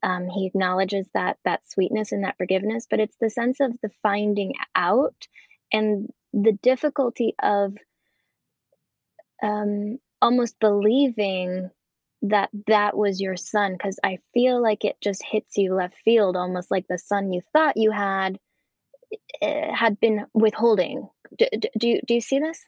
um, 0.04 0.28
he 0.28 0.48
acknowledges 0.48 1.08
that 1.14 1.38
that 1.46 1.62
sweetness 1.70 2.12
and 2.12 2.24
that 2.24 2.38
forgiveness 2.38 2.88
but 2.90 3.00
it's 3.00 3.16
the 3.22 3.30
sense 3.30 3.60
of 3.60 3.72
the 3.82 3.92
finding 4.04 4.54
out 4.76 5.28
and 5.72 6.10
the 6.34 6.58
difficulty 6.62 7.34
of 7.42 7.76
um, 9.44 10.00
almost 10.22 10.60
believing 10.60 11.70
that 12.24 12.50
that 12.68 12.96
was 12.96 13.20
your 13.20 13.36
son 13.36 13.74
because 13.74 14.00
i 14.04 14.20
feel 14.34 14.62
like 14.62 14.86
it 14.86 14.96
just 15.02 15.24
hits 15.24 15.58
you 15.58 15.74
left 15.74 15.96
field 16.06 16.36
almost 16.36 16.70
like 16.70 16.86
the 16.88 16.98
son 16.98 17.34
you 17.34 17.42
thought 17.54 17.78
you 17.78 17.92
had 17.92 18.38
uh, 19.42 19.74
had 19.74 20.00
been 20.00 20.26
withholding 20.34 21.08
do, 21.38 21.46
do, 21.52 21.68
do 21.78 21.88
you 21.88 22.02
do 22.08 22.14
you 22.16 22.22
see 22.22 22.40
this 22.40 22.60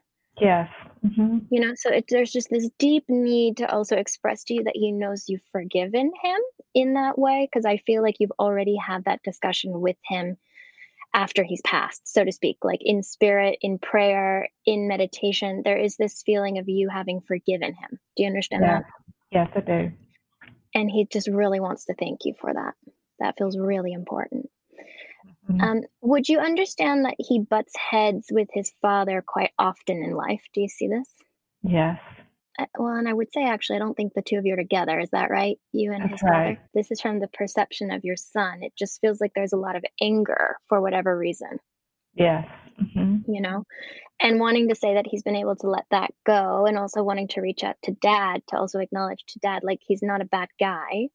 Yes. 0.41 0.67
Mm-hmm. 1.05 1.39
you 1.51 1.59
know 1.61 1.73
so 1.75 1.91
it, 1.91 2.05
there's 2.09 2.31
just 2.31 2.49
this 2.49 2.69
deep 2.79 3.03
need 3.07 3.57
to 3.57 3.71
also 3.71 3.95
express 3.95 4.43
to 4.45 4.55
you 4.55 4.63
that 4.63 4.75
he 4.75 4.91
knows 4.91 5.25
you've 5.27 5.41
forgiven 5.51 6.11
him 6.23 6.39
in 6.73 6.93
that 6.95 7.19
way 7.19 7.47
because 7.49 7.65
i 7.65 7.77
feel 7.85 8.01
like 8.01 8.15
you've 8.19 8.31
already 8.39 8.75
had 8.75 9.05
that 9.05 9.21
discussion 9.21 9.79
with 9.81 9.97
him 10.07 10.37
after 11.13 11.43
he's 11.43 11.61
passed 11.61 12.01
so 12.11 12.23
to 12.23 12.31
speak 12.31 12.57
like 12.63 12.79
in 12.81 13.03
spirit 13.03 13.59
in 13.61 13.77
prayer 13.77 14.49
in 14.65 14.87
meditation 14.87 15.61
there 15.63 15.77
is 15.77 15.95
this 15.97 16.23
feeling 16.25 16.57
of 16.57 16.67
you 16.67 16.89
having 16.89 17.21
forgiven 17.21 17.73
him 17.73 17.99
do 18.15 18.23
you 18.23 18.27
understand 18.27 18.63
Yes. 18.63 18.81
that 18.81 19.02
Yes, 19.33 19.49
I 19.55 19.59
do. 19.61 19.91
and 20.75 20.89
he 20.89 21.05
just 21.11 21.27
really 21.27 21.59
wants 21.59 21.85
to 21.85 21.93
thank 21.95 22.19
you 22.25 22.33
for 22.39 22.53
that 22.53 22.73
that 23.19 23.37
feels 23.37 23.57
really 23.57 23.91
important 23.93 24.49
Mhm. 25.49 25.61
um, 25.63 25.81
would 26.01 26.27
you 26.29 26.39
understand 26.39 27.05
that 27.05 27.15
he 27.17 27.39
butts 27.39 27.73
heads 27.77 28.27
with 28.31 28.49
his 28.53 28.71
father 28.81 29.23
quite 29.25 29.51
often 29.57 30.03
in 30.03 30.11
life 30.15 30.41
do 30.53 30.61
you 30.61 30.67
see 30.69 30.87
this 30.87 31.09
Yes. 31.65 31.99
Uh, 32.59 32.65
well, 32.77 32.93
and 32.95 33.07
I 33.09 33.13
would 33.13 33.33
say 33.33 33.43
actually, 33.45 33.77
I 33.77 33.79
don't 33.79 33.95
think 33.95 34.13
the 34.13 34.21
two 34.21 34.37
of 34.37 34.45
you 34.45 34.53
are 34.53 34.57
together. 34.57 34.99
Is 34.99 35.09
that 35.09 35.31
right? 35.31 35.57
You 35.71 35.91
and 35.91 36.03
That's 36.03 36.11
his 36.11 36.21
father? 36.21 36.35
right. 36.49 36.59
This 36.75 36.91
is 36.91 37.01
from 37.01 37.19
the 37.19 37.27
perception 37.29 37.89
of 37.89 38.03
your 38.03 38.15
son. 38.17 38.61
It 38.61 38.73
just 38.77 39.01
feels 39.01 39.19
like 39.19 39.31
there's 39.33 39.53
a 39.53 39.57
lot 39.57 39.75
of 39.75 39.83
anger 39.99 40.57
for 40.69 40.79
whatever 40.79 41.17
reason, 41.17 41.57
Yes. 42.13 42.47
Mm-hmm. 42.81 43.31
you 43.31 43.41
know, 43.41 43.65
and 44.19 44.39
wanting 44.39 44.69
to 44.69 44.75
say 44.75 44.95
that 44.95 45.05
he's 45.07 45.23
been 45.23 45.35
able 45.35 45.55
to 45.57 45.69
let 45.69 45.85
that 45.91 46.11
go 46.25 46.65
and 46.65 46.77
also 46.77 47.03
wanting 47.03 47.27
to 47.29 47.41
reach 47.41 47.63
out 47.63 47.75
to 47.83 47.91
dad 47.91 48.41
to 48.49 48.57
also 48.57 48.79
acknowledge 48.79 49.23
to 49.27 49.39
dad, 49.39 49.63
like 49.63 49.79
he's 49.85 50.01
not 50.01 50.21
a 50.21 50.25
bad 50.25 50.49
guy. 50.59 51.09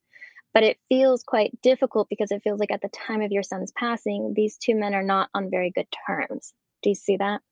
But 0.55 0.63
it 0.63 0.79
feels 0.89 1.23
quite 1.25 1.61
difficult 1.63 2.09
because 2.09 2.31
it 2.31 2.43
feels 2.43 2.59
like 2.59 2.71
at 2.71 2.81
the 2.81 2.89
time 2.89 3.21
of 3.21 3.31
your 3.31 3.43
son's 3.43 3.73
passing, 3.73 4.33
these 4.35 4.57
two 4.57 4.75
men 4.75 4.95
are 4.95 5.03
not 5.03 5.29
on 5.35 5.51
very 5.51 5.71
good 5.71 5.87
terms. 6.07 6.53
Do 6.83 6.91
you 6.91 6.95
see 6.95 7.17
that? 7.19 7.43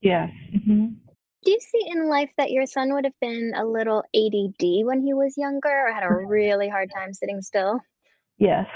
Yes. 0.00 0.30
Mm-hmm. 0.54 0.86
Do 1.44 1.50
you 1.50 1.60
see 1.60 1.86
in 1.86 2.08
life 2.08 2.30
that 2.36 2.50
your 2.50 2.66
son 2.66 2.92
would 2.94 3.04
have 3.04 3.18
been 3.20 3.52
a 3.54 3.64
little 3.64 4.02
ADD 4.14 4.86
when 4.86 5.02
he 5.02 5.14
was 5.14 5.36
younger 5.36 5.68
or 5.68 5.92
had 5.92 6.02
a 6.02 6.12
really 6.26 6.68
hard 6.68 6.90
time 6.94 7.12
sitting 7.12 7.42
still? 7.42 7.80
Yes. 8.38 8.66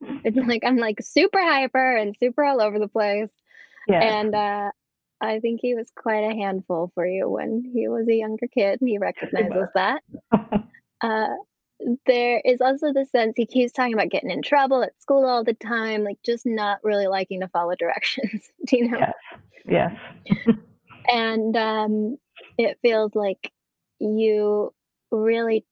It's 0.00 0.36
like 0.36 0.64
I'm 0.64 0.76
like 0.76 0.98
super 1.02 1.42
hyper 1.42 1.96
and 1.96 2.16
super 2.18 2.44
all 2.44 2.60
over 2.60 2.78
the 2.78 2.88
place. 2.88 3.30
Yes. 3.88 4.02
And 4.04 4.34
uh, 4.34 4.70
I 5.20 5.40
think 5.40 5.60
he 5.60 5.74
was 5.74 5.90
quite 5.96 6.24
a 6.24 6.34
handful 6.34 6.90
for 6.94 7.06
you 7.06 7.28
when 7.28 7.62
he 7.72 7.88
was 7.88 8.06
a 8.08 8.14
younger 8.14 8.46
kid. 8.46 8.78
He 8.80 8.98
recognizes 8.98 9.68
that. 9.74 10.02
Uh, 11.00 11.34
there 12.06 12.40
is 12.44 12.62
also 12.62 12.92
the 12.92 13.04
sense 13.04 13.34
he 13.36 13.44
keeps 13.44 13.72
talking 13.72 13.92
about 13.92 14.08
getting 14.08 14.30
in 14.30 14.40
trouble 14.40 14.82
at 14.82 14.98
school 15.02 15.26
all 15.26 15.44
the 15.44 15.54
time, 15.54 16.02
like 16.02 16.18
just 16.24 16.46
not 16.46 16.78
really 16.82 17.06
liking 17.06 17.40
to 17.40 17.48
follow 17.48 17.74
directions. 17.78 18.48
Do 18.66 18.76
you 18.78 18.90
know? 18.90 18.98
yes. 19.66 19.92
Yes. 20.26 20.56
and 21.08 21.56
um, 21.56 22.16
it 22.56 22.78
feels 22.80 23.14
like 23.14 23.52
you 23.98 24.72
really 25.10 25.64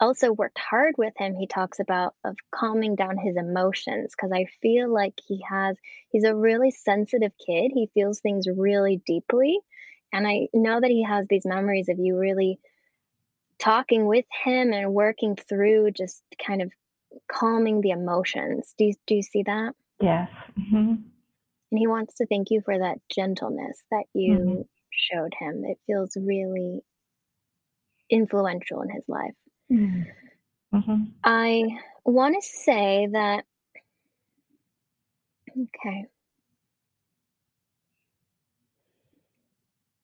also 0.00 0.32
worked 0.32 0.58
hard 0.58 0.94
with 0.98 1.12
him 1.16 1.34
he 1.34 1.46
talks 1.46 1.78
about 1.78 2.14
of 2.24 2.36
calming 2.52 2.96
down 2.96 3.16
his 3.16 3.36
emotions 3.36 4.12
because 4.12 4.32
i 4.32 4.46
feel 4.60 4.92
like 4.92 5.14
he 5.26 5.40
has 5.48 5.76
he's 6.10 6.24
a 6.24 6.34
really 6.34 6.70
sensitive 6.70 7.32
kid 7.44 7.70
he 7.72 7.88
feels 7.94 8.20
things 8.20 8.46
really 8.56 9.00
deeply 9.06 9.58
and 10.12 10.26
i 10.26 10.48
know 10.52 10.80
that 10.80 10.90
he 10.90 11.02
has 11.04 11.26
these 11.28 11.46
memories 11.46 11.88
of 11.88 11.98
you 11.98 12.18
really 12.18 12.58
talking 13.58 14.06
with 14.06 14.24
him 14.44 14.72
and 14.72 14.92
working 14.92 15.36
through 15.36 15.90
just 15.90 16.22
kind 16.44 16.60
of 16.60 16.72
calming 17.30 17.80
the 17.80 17.90
emotions 17.90 18.74
do 18.76 18.86
you, 18.86 18.94
do 19.06 19.14
you 19.14 19.22
see 19.22 19.44
that 19.44 19.72
yes 20.00 20.28
mm-hmm. 20.58 20.94
and 20.94 21.78
he 21.78 21.86
wants 21.86 22.14
to 22.14 22.26
thank 22.26 22.50
you 22.50 22.60
for 22.64 22.76
that 22.76 22.98
gentleness 23.14 23.80
that 23.92 24.04
you 24.12 24.34
mm-hmm. 24.34 24.60
showed 24.90 25.32
him 25.38 25.62
it 25.64 25.78
feels 25.86 26.16
really 26.16 26.80
influential 28.10 28.82
in 28.82 28.90
his 28.90 29.04
life 29.06 29.34
Mm-hmm. 29.72 31.04
I 31.24 31.62
want 32.04 32.34
to 32.34 32.48
say 32.64 33.08
that, 33.12 33.44
okay. 35.50 36.06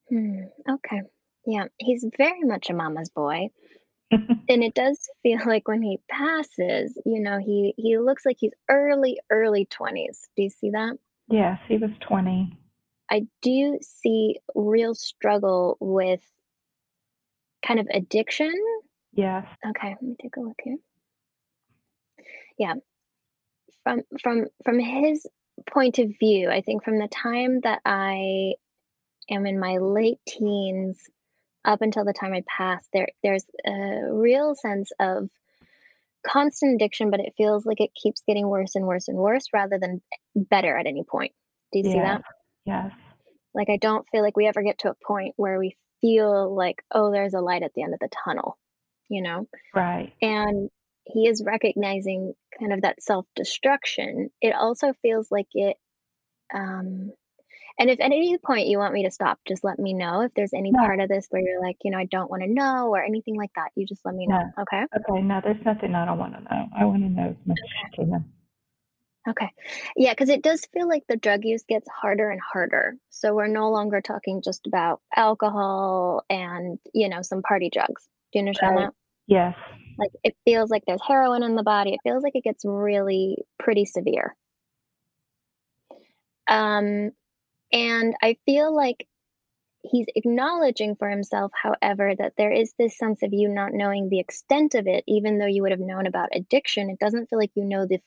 Hmm, 0.09 0.40
okay. 0.68 1.03
Yeah, 1.46 1.66
he's 1.79 2.05
very 2.16 2.42
much 2.42 2.70
a 2.70 2.75
mama's 2.75 3.11
boy. 3.11 3.49
and 4.11 4.64
it 4.64 4.75
does 4.75 5.09
feel 5.23 5.40
like 5.46 5.68
when 5.68 5.83
he 5.83 5.99
passes, 6.09 6.99
you 7.07 7.20
know, 7.20 7.38
he 7.38 7.75
he 7.77 7.99
looks 7.99 8.27
like 8.27 8.37
he's 8.40 8.53
early 8.68 9.20
early 9.31 9.66
20s. 9.66 10.29
Do 10.37 10.42
you 10.42 10.51
see 10.51 10.70
that? 10.70 10.96
yes, 11.29 11.59
he 11.68 11.77
was 11.77 11.90
20. 12.01 12.57
I 13.11 13.27
do 13.42 13.79
see 13.83 14.38
real 14.55 14.94
struggle 14.94 15.77
with 15.81 16.20
kind 17.64 17.81
of 17.81 17.88
addiction 17.92 18.53
Yes. 19.12 19.44
Okay, 19.66 19.88
let 19.88 20.03
me 20.03 20.16
take 20.20 20.37
a 20.37 20.40
look 20.40 20.59
here. 20.62 20.77
Yeah. 22.59 22.75
From 23.83 24.03
from 24.23 24.46
from 24.64 24.79
his 24.79 25.27
point 25.70 25.99
of 25.99 26.12
view, 26.18 26.51
I 26.51 26.61
think 26.61 26.85
from 26.85 26.99
the 26.99 27.09
time 27.09 27.61
that 27.61 27.81
I 27.85 28.55
am 29.31 29.46
in 29.46 29.59
my 29.59 29.79
late 29.79 30.18
teens 30.27 30.99
up 31.64 31.83
until 31.83 32.05
the 32.05 32.12
time 32.12 32.33
I 32.33 32.44
pass, 32.46 32.87
there 32.92 33.09
there's 33.23 33.44
a 33.66 34.12
real 34.12 34.55
sense 34.55 34.90
of 35.01 35.29
constant 36.27 36.75
addiction, 36.75 37.11
but 37.11 37.20
it 37.20 37.35
feels 37.37 37.64
like 37.64 37.81
it 37.81 37.90
keeps 37.94 38.23
getting 38.27 38.46
worse 38.46 38.75
and 38.75 38.87
worse 38.87 39.09
and 39.09 39.16
worse 39.16 39.46
rather 39.53 39.79
than 39.79 40.03
better 40.35 40.77
at 40.77 40.87
any 40.87 41.03
point. 41.03 41.33
Do 41.73 41.79
you 41.79 41.85
see 41.85 41.99
that? 41.99 42.23
Yes. 42.64 42.92
Like 43.55 43.70
I 43.70 43.79
don't 43.79 44.07
feel 44.12 44.23
like 44.23 44.37
we 44.37 44.46
ever 44.46 44.62
get 44.62 44.79
to 44.81 44.90
a 44.90 45.05
point 45.07 45.35
where 45.37 45.59
we 45.59 45.77
feel 46.01 46.55
like, 46.55 46.83
oh, 46.92 47.11
there's 47.11 47.35
a 47.35 47.40
light 47.40 47.62
at 47.62 47.73
the 47.75 47.83
end 47.83 47.94
of 47.94 48.01
the 48.01 48.11
tunnel 48.25 48.59
you 49.11 49.23
know? 49.23 49.46
Right. 49.75 50.12
And 50.23 50.70
he 51.05 51.27
is 51.27 51.42
recognizing 51.44 52.35
kind 52.59 52.73
of 52.73 52.83
that 52.83 53.03
self 53.03 53.27
destruction. 53.37 54.31
It 54.40 54.55
also 54.55 54.94
feels 55.03 55.31
like 55.31 55.49
it, 55.53 55.77
um, 56.55 57.12
and 57.79 57.88
if 57.88 58.01
at 58.01 58.05
any 58.07 58.37
point 58.38 58.66
you 58.66 58.79
want 58.79 58.92
me 58.92 59.05
to 59.05 59.11
stop, 59.11 59.38
just 59.49 59.64
let 59.64 59.79
me 59.79 59.94
know. 59.94 60.20
If 60.20 60.35
there's 60.35 60.53
any 60.53 60.70
No. 60.70 60.81
part 60.81 61.01
of 61.01 61.09
this 61.09 61.27
where 61.31 61.40
you're 61.40 61.62
like, 61.62 61.79
you 61.83 61.90
know, 61.90 61.99
I 61.99 62.05
don't 62.05 62.31
want 62.31 62.42
to 62.42 62.49
know 62.49 62.88
or 62.88 63.03
anything 63.03 63.37
like 63.37 63.53
that, 63.57 63.70
you 63.75 63.87
just 63.87 64.05
let 64.05 64.14
me 64.14 64.27
know. 64.27 64.38
No. 64.57 64.62
Okay. 64.62 64.83
Okay. 64.83 65.23
No, 65.23 65.40
there's 65.42 65.64
nothing 65.64 65.94
I 65.94 66.05
don't 66.05 66.18
want 66.18 66.35
to 66.35 66.40
know. 66.42 66.68
I 66.77 66.85
want 66.85 67.03
to 67.03 67.09
know 67.09 67.29
as 67.31 67.46
much 67.46 67.59
as 67.62 67.70
I 67.85 67.96
can. 67.96 68.33
Okay. 69.29 69.51
Yeah, 69.96 70.12
because 70.12 70.31
it 70.31 70.42
does 70.42 70.66
feel 70.73 70.88
like 70.88 71.05
the 71.09 71.16
drug 71.16 71.44
use 71.44 71.62
gets 71.68 71.88
harder 71.88 72.31
and 72.31 72.40
harder. 72.40 72.96
So 73.11 73.35
we're 73.35 73.49
no 73.49 73.70
longer 73.70 74.01
talking 74.01 74.42
just 74.42 74.66
about 74.66 75.01
alcohol 75.14 76.25
and, 76.31 76.79
you 76.94 77.09
know, 77.09 77.23
some 77.23 77.42
party 77.42 77.70
drugs. 77.70 78.09
Do 78.33 78.38
you 78.38 78.40
understand 78.40 78.77
Right. 78.77 78.87
that? 78.87 78.95
Yes. 79.27 79.57
Like 79.99 80.11
it 80.25 80.37
feels 80.45 80.71
like 80.71 80.85
there's 80.87 81.03
heroin 81.07 81.43
in 81.43 81.57
the 81.57 81.62
body. 81.62 81.93
It 81.93 82.01
feels 82.03 82.23
like 82.23 82.35
it 82.35 82.45
gets 82.45 82.64
really 82.64 83.38
pretty 83.59 83.85
severe. 83.85 84.35
Um, 86.49 87.11
and 87.73 88.14
I 88.23 88.37
feel 88.47 88.75
like 88.75 89.07
he's 89.83 90.07
acknowledging 90.14 90.97
for 90.97 91.09
himself, 91.09 91.53
however, 91.55 92.14
that 92.19 92.35
there 92.37 92.53
is 92.53 92.73
this 92.79 92.99
sense 92.99 93.23
of 93.23 93.33
you 93.33 93.49
not 93.49 93.73
knowing 93.73 94.09
the 94.09 94.21
extent 94.21 94.75
of 94.75 94.87
it, 94.87 95.05
even 95.07 95.38
though 95.38 95.47
you 95.47 95.62
would 95.62 95.71
have 95.71 95.81
known 95.81 96.07
about 96.07 96.31
addiction. 96.35 96.90
It 96.90 96.99
doesn't 96.99 97.29
feel 97.31 97.38
like 97.38 97.53
you 97.55 97.64
know 97.64 97.87
the, 97.87 98.01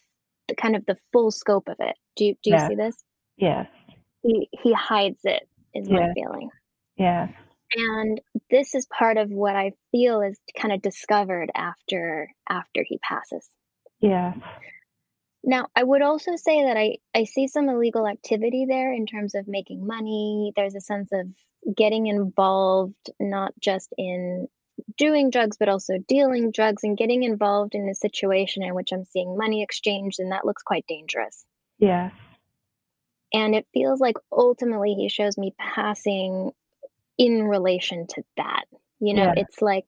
the 0.48 0.56
kind 0.56 0.76
of 0.76 0.86
the 0.86 0.98
full 1.12 1.32
scope 1.32 1.68
of 1.70 1.78
it. 1.80 1.96
Do 2.16 2.26
you 2.26 2.36
do 2.44 2.52
you 2.52 2.58
Yes. 2.58 2.68
see 2.68 2.76
this? 2.76 2.96
Yes. 3.38 3.68
He 4.24 4.50
he 4.52 4.74
hides 4.74 5.22
it, 5.24 5.48
is 5.74 5.90
my 5.90 6.14
feeling. 6.14 6.50
Yes. 6.98 7.30
And 7.76 8.22
this 8.50 8.76
is 8.76 8.86
part 8.86 9.18
of 9.18 9.30
what 9.30 9.56
i 9.56 9.72
feel 9.92 10.22
is 10.22 10.40
kind 10.58 10.74
of 10.74 10.82
discovered 10.82 11.50
after 11.56 12.30
after 12.50 12.84
he 12.88 13.00
passes. 13.00 13.48
Yeah. 14.00 14.34
Now 15.44 15.68
i 15.76 15.84
would 15.84 16.02
also 16.02 16.36
say 16.36 16.64
that 16.64 16.78
i 16.78 16.98
i 17.16 17.26
see 17.26 17.48
some 17.48 17.70
illegal 17.70 18.08
activity 18.08 18.66
there 18.68 18.94
in 18.94 19.06
terms 19.06 19.36
of 19.36 19.48
making 19.48 19.86
money. 19.86 20.54
There's 20.56 20.76
a 20.76 20.82
sense 20.82 21.10
of 21.14 21.28
getting 21.76 22.08
involved 22.08 23.10
not 23.20 23.54
just 23.60 23.90
in 23.98 24.48
doing 24.98 25.30
drugs 25.30 25.58
but 25.58 25.70
also 25.70 25.94
dealing 26.08 26.52
drugs 26.52 26.84
and 26.84 26.98
getting 26.98 27.24
involved 27.24 27.76
in 27.76 27.88
a 27.88 27.96
situation 27.96 28.64
in 28.64 28.74
which 28.74 28.90
i'm 28.92 29.06
seeing 29.06 29.38
money 29.38 29.62
exchanged 29.62 30.20
and 30.20 30.32
that 30.32 30.46
looks 30.46 30.64
quite 30.64 30.86
dangerous. 30.88 31.46
Yeah 31.80 32.10
and 33.34 33.56
it 33.56 33.66
feels 33.74 34.00
like 34.00 34.16
ultimately 34.32 34.94
he 34.94 35.10
shows 35.10 35.38
me 35.38 35.54
passing 35.58 36.52
in 37.18 37.44
relation 37.44 38.08
to 38.08 38.24
that 38.38 38.64
you 39.00 39.14
know 39.14 39.26
Yeah. 39.26 39.34
it's 39.38 39.62
like 39.62 39.86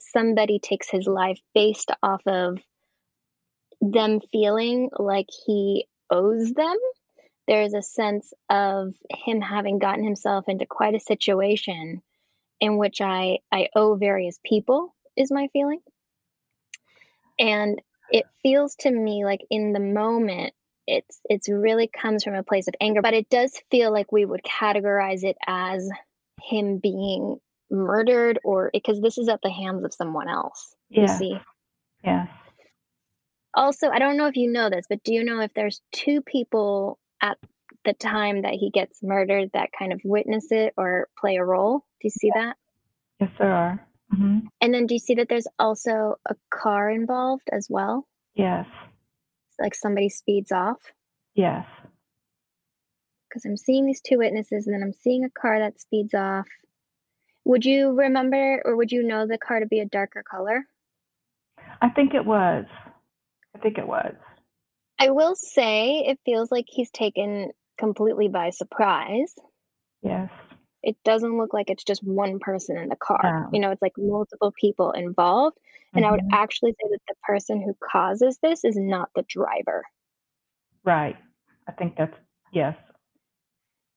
somebody 0.00 0.58
takes 0.58 0.88
his 0.90 1.06
life 1.06 1.40
based 1.54 1.90
off 2.02 2.22
of 2.26 2.58
them 3.80 4.20
feeling 4.32 4.90
like 4.98 5.26
he 5.46 5.86
owes 6.10 6.52
them 6.52 6.76
there's 7.46 7.74
a 7.74 7.82
sense 7.82 8.32
of 8.50 8.94
him 9.10 9.40
having 9.40 9.78
gotten 9.78 10.04
himself 10.04 10.44
into 10.48 10.66
quite 10.66 10.94
a 10.94 11.00
situation 11.00 12.02
in 12.60 12.76
which 12.76 13.00
i 13.00 13.38
i 13.52 13.68
owe 13.74 13.94
various 13.96 14.38
people 14.44 14.94
is 15.16 15.30
my 15.30 15.48
feeling 15.52 15.80
and 17.38 17.80
it 18.10 18.24
feels 18.42 18.74
to 18.76 18.90
me 18.90 19.24
like 19.24 19.40
in 19.50 19.72
the 19.72 19.80
moment 19.80 20.52
it's 20.86 21.20
it's 21.28 21.48
really 21.48 21.88
comes 21.88 22.24
from 22.24 22.34
a 22.34 22.42
place 22.42 22.68
of 22.68 22.74
anger 22.80 23.02
but 23.02 23.14
it 23.14 23.28
does 23.28 23.52
feel 23.70 23.92
like 23.92 24.10
we 24.10 24.24
would 24.24 24.42
categorize 24.42 25.22
it 25.24 25.36
as 25.46 25.88
him 26.42 26.78
being 26.78 27.38
murdered 27.70 28.38
or 28.44 28.70
because 28.72 29.00
this 29.00 29.18
is 29.18 29.28
at 29.28 29.40
the 29.42 29.50
hands 29.50 29.84
of 29.84 29.92
someone 29.94 30.28
else 30.28 30.74
you 30.88 31.02
Yes. 31.02 31.18
see 31.18 31.38
Yes. 32.02 32.28
also 33.54 33.88
i 33.90 33.98
don't 33.98 34.16
know 34.16 34.26
if 34.26 34.36
you 34.36 34.50
know 34.50 34.70
this 34.70 34.86
but 34.88 35.02
do 35.04 35.12
you 35.12 35.24
know 35.24 35.40
if 35.40 35.52
there's 35.54 35.80
two 35.92 36.22
people 36.22 36.98
at 37.20 37.36
the 37.84 37.92
time 37.92 38.42
that 38.42 38.54
he 38.54 38.70
gets 38.70 39.02
murdered 39.02 39.50
that 39.52 39.70
kind 39.78 39.92
of 39.92 40.00
witness 40.04 40.46
it 40.50 40.72
or 40.76 41.08
play 41.18 41.36
a 41.36 41.44
role 41.44 41.80
do 42.00 42.06
you 42.06 42.10
see 42.10 42.30
that 42.34 42.56
Yes, 43.20 43.30
there 43.38 43.52
are. 43.52 43.86
hmm 44.10 44.38
and 44.60 44.72
then 44.74 44.86
do 44.86 44.94
you 44.94 45.00
see 45.00 45.14
that 45.14 45.28
there's 45.28 45.46
also 45.58 46.16
a 46.28 46.34
car 46.50 46.90
involved 46.90 47.48
as 47.52 47.66
well 47.68 48.06
Yes. 48.34 48.66
like 49.60 49.74
somebody 49.74 50.08
speeds 50.08 50.52
off 50.52 50.78
Yes. 51.34 51.66
Because 53.28 53.44
I'm 53.44 53.56
seeing 53.56 53.86
these 53.86 54.00
two 54.00 54.18
witnesses 54.18 54.66
and 54.66 54.74
then 54.74 54.82
I'm 54.82 54.92
seeing 54.92 55.24
a 55.24 55.30
car 55.30 55.58
that 55.58 55.80
speeds 55.80 56.14
off. 56.14 56.46
Would 57.44 57.64
you 57.64 57.92
remember 57.92 58.62
or 58.64 58.76
would 58.76 58.92
you 58.92 59.02
know 59.02 59.26
the 59.26 59.38
car 59.38 59.60
to 59.60 59.66
be 59.66 59.80
a 59.80 59.86
darker 59.86 60.22
color? 60.28 60.64
I 61.80 61.88
think 61.90 62.14
it 62.14 62.24
was. 62.24 62.66
I 63.54 63.58
think 63.58 63.78
it 63.78 63.86
was. 63.86 64.14
I 64.98 65.10
will 65.10 65.34
say 65.34 66.04
it 66.06 66.18
feels 66.24 66.50
like 66.50 66.66
he's 66.68 66.90
taken 66.90 67.50
completely 67.78 68.28
by 68.28 68.50
surprise. 68.50 69.34
Yes. 70.02 70.30
It 70.82 70.96
doesn't 71.04 71.38
look 71.38 71.54
like 71.54 71.70
it's 71.70 71.84
just 71.84 72.02
one 72.02 72.38
person 72.38 72.76
in 72.76 72.88
the 72.88 72.96
car. 72.96 73.20
No. 73.22 73.48
You 73.52 73.60
know, 73.60 73.70
it's 73.70 73.82
like 73.82 73.92
multiple 73.96 74.52
people 74.60 74.92
involved. 74.92 75.56
And 75.94 76.04
I 76.04 76.10
would 76.10 76.20
Mhm. 76.20 76.28
actually 76.32 76.72
say 76.72 76.88
that 76.90 77.00
the 77.08 77.14
person 77.22 77.62
who 77.62 77.74
causes 77.74 78.38
this 78.42 78.64
is 78.64 78.76
not 78.76 79.10
the 79.14 79.22
driver 79.22 79.84
Right. 80.84 81.16
I 81.66 81.72
think 81.72 81.96
that's 81.96 82.16
yes. 82.52 82.74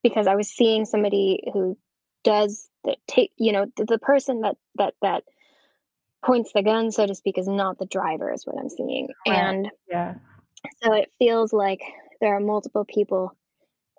Because 0.04 0.28
I 0.28 0.36
was 0.36 0.50
seeing 0.50 0.86
somebody 0.86 1.44
who 1.54 1.78
does 2.24 2.70
the 2.84 2.96
take, 3.08 3.32
you 3.38 3.52
know, 3.52 3.66
the, 3.78 3.86
the 3.86 4.00
person 4.00 4.42
that 4.42 4.56
that 4.76 4.94
that 5.02 5.24
points 6.24 6.52
the 6.54 6.64
gun, 6.64 6.92
so 6.92 7.06
to 7.06 7.16
speak, 7.16 7.38
is 7.38 7.48
not 7.48 7.80
the 7.80 7.86
driver, 7.86 8.32
is 8.32 8.46
what 8.46 8.58
I'm 8.60 8.70
seeing. 8.70 9.10
Correct. 9.26 9.46
And 9.46 9.70
Yes. 9.90 10.18
so 10.84 10.94
it 10.94 11.12
feels 11.20 11.52
like 11.52 11.82
there 12.20 12.36
are 12.36 12.40
multiple 12.40 12.86
people 12.86 13.36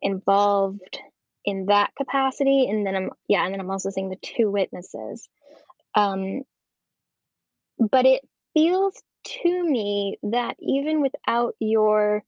involved 0.00 0.98
in 1.44 1.66
that 1.66 1.90
capacity. 1.96 2.68
And 2.68 2.86
then 2.86 2.94
I'm, 2.94 3.10
yeah, 3.28 3.44
and 3.44 3.52
then 3.52 3.60
I'm 3.60 3.70
also 3.70 3.90
seeing 3.90 4.10
the 4.10 4.16
two 4.16 4.50
witnesses. 4.50 5.28
Um, 5.94 6.42
but 7.78 8.06
it 8.06 8.22
feels 8.54 9.02
to 9.42 9.64
me 9.64 10.18
that 10.22 10.56
even 10.60 11.02
without 11.02 11.54
your 11.58 12.22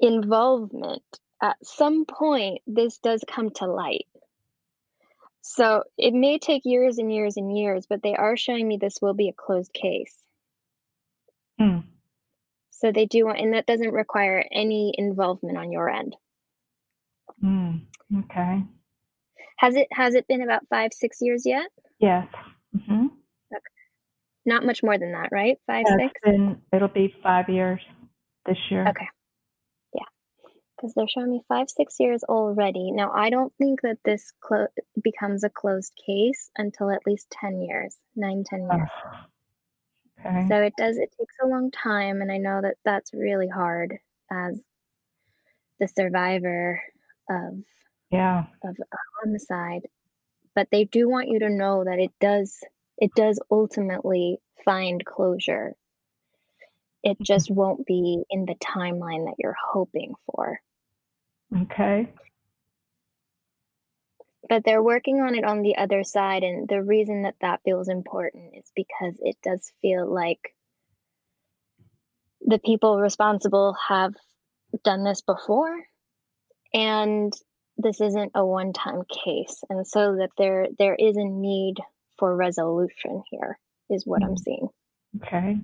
involvement, 0.00 1.02
at 1.44 1.56
some 1.62 2.06
point, 2.06 2.62
this 2.66 2.96
does 2.98 3.22
come 3.28 3.50
to 3.50 3.66
light. 3.66 4.06
So 5.42 5.84
it 5.98 6.14
may 6.14 6.38
take 6.38 6.62
years 6.64 6.96
and 6.96 7.12
years 7.12 7.36
and 7.36 7.54
years, 7.54 7.84
but 7.86 8.02
they 8.02 8.14
are 8.16 8.34
showing 8.34 8.66
me 8.66 8.78
this 8.78 8.96
will 9.02 9.12
be 9.12 9.28
a 9.28 9.34
closed 9.34 9.74
case. 9.74 10.16
Hmm. 11.60 11.80
So 12.70 12.92
they 12.92 13.04
do 13.04 13.26
want, 13.26 13.40
and 13.40 13.52
that 13.52 13.66
doesn't 13.66 13.92
require 13.92 14.42
any 14.50 14.94
involvement 14.96 15.58
on 15.58 15.70
your 15.70 15.90
end. 15.90 16.16
Hmm. 17.42 17.72
Okay. 18.20 18.64
Has 19.58 19.76
it 19.76 19.88
has 19.92 20.14
it 20.14 20.26
been 20.26 20.42
about 20.42 20.62
five 20.70 20.92
six 20.94 21.18
years 21.20 21.44
yet? 21.44 21.66
Yes. 21.98 22.26
Mm-hmm. 22.74 23.08
Not 24.46 24.64
much 24.64 24.82
more 24.82 24.98
than 24.98 25.12
that, 25.12 25.28
right? 25.30 25.58
Five 25.66 25.84
Yeah, 25.88 25.96
six. 26.06 26.20
been, 26.22 26.60
it'll 26.72 26.88
be 26.88 27.14
five 27.22 27.48
years 27.48 27.80
this 28.46 28.58
year. 28.70 28.88
Okay. 28.88 29.08
Because 30.84 30.94
they're 30.94 31.08
showing 31.08 31.30
me 31.30 31.40
five, 31.48 31.70
six 31.70 31.98
years 31.98 32.24
already. 32.24 32.90
Now, 32.90 33.10
I 33.10 33.30
don't 33.30 33.54
think 33.56 33.80
that 33.80 33.96
this 34.04 34.30
clo- 34.42 34.66
becomes 35.02 35.42
a 35.42 35.48
closed 35.48 35.94
case 36.04 36.50
until 36.58 36.90
at 36.90 37.06
least 37.06 37.30
10 37.40 37.62
years, 37.62 37.96
nine, 38.14 38.44
10 38.44 38.68
Oh, 38.70 38.76
years. 38.76 38.90
okay. 40.20 40.46
So 40.46 40.60
it 40.60 40.74
does, 40.76 40.98
it 40.98 41.10
takes 41.18 41.34
a 41.42 41.46
long 41.46 41.70
time. 41.70 42.20
And 42.20 42.30
I 42.30 42.36
know 42.36 42.60
that 42.60 42.76
that's 42.84 43.14
really 43.14 43.48
hard 43.48 43.96
as 44.30 44.60
the 45.80 45.88
survivor 45.88 46.82
of, 47.30 47.62
yeah. 48.10 48.44
of 48.62 48.76
a 48.78 48.96
homicide. 49.22 49.88
But 50.54 50.68
they 50.70 50.84
do 50.84 51.08
want 51.08 51.28
you 51.28 51.38
to 51.38 51.48
know 51.48 51.84
that 51.84 51.98
it 51.98 52.12
does, 52.20 52.58
it 52.98 53.12
does 53.16 53.40
ultimately 53.50 54.36
find 54.66 55.02
closure. 55.02 55.76
It 57.02 57.14
mm-hmm. 57.14 57.24
just 57.24 57.50
won't 57.50 57.86
be 57.86 58.24
in 58.28 58.44
the 58.44 58.56
timeline 58.56 59.24
that 59.24 59.36
you're 59.38 59.56
hoping 59.72 60.12
for. 60.26 60.60
Okay. 61.54 62.12
but 64.48 64.64
they're 64.64 64.82
working 64.82 65.20
on 65.20 65.34
it 65.34 65.44
on 65.44 65.62
the 65.62 65.76
other 65.76 66.04
side 66.04 66.42
and 66.42 66.68
the 66.68 66.82
reason 66.82 67.22
that 67.22 67.36
that 67.40 67.60
feels 67.64 67.88
important 67.88 68.54
is 68.54 68.70
because 68.74 69.14
it 69.20 69.36
does 69.42 69.72
feel 69.80 70.12
like 70.12 70.54
the 72.42 72.58
people 72.58 72.98
responsible 73.00 73.76
have 73.88 74.14
done 74.84 75.04
this 75.04 75.22
before 75.22 75.84
and 76.72 77.32
this 77.78 78.00
isn't 78.00 78.32
a 78.34 78.44
one-time 78.44 79.02
case 79.24 79.62
and 79.70 79.86
so 79.86 80.16
that 80.16 80.30
there 80.38 80.68
there 80.78 80.94
is 80.94 81.16
a 81.16 81.24
need 81.24 81.76
for 82.18 82.34
resolution 82.36 83.22
here 83.30 83.58
is 83.90 84.06
what 84.06 84.22
i'm 84.22 84.34
Mhm. 84.34 84.38
seeing 84.38 84.68
Okay. 85.16 85.60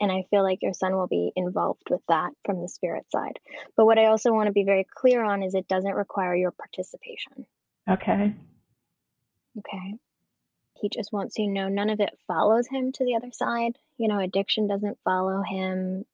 And 0.00 0.10
i 0.10 0.24
feel 0.30 0.42
like 0.42 0.62
your 0.62 0.74
son 0.74 0.96
will 0.96 1.06
be 1.06 1.32
involved 1.36 1.88
with 1.90 2.00
that 2.08 2.30
from 2.44 2.60
the 2.60 2.68
spirit 2.68 3.04
side 3.10 3.38
but 3.76 3.86
what 3.86 3.98
i 3.98 4.06
also 4.06 4.32
want 4.32 4.46
to 4.46 4.52
be 4.52 4.64
very 4.64 4.86
clear 4.94 5.22
on 5.22 5.42
is 5.42 5.54
it 5.54 5.68
doesn't 5.68 5.94
require 5.94 6.34
your 6.34 6.52
participation 6.52 7.46
Okay. 7.90 8.34
Okay. 9.58 9.94
He 10.80 10.88
just 10.88 11.12
wants 11.12 11.38
you 11.38 11.46
to 11.46 11.52
know 11.52 11.68
none 11.68 11.90
of 11.90 12.00
it 12.00 12.16
follows 12.26 12.66
him 12.68 12.92
to 12.92 13.04
the 13.04 13.16
other 13.16 13.30
side. 13.32 13.76
You 13.98 14.08
know, 14.08 14.18
addiction 14.18 14.66
doesn't 14.68 14.98
follow 15.04 15.42
him. 15.42 16.04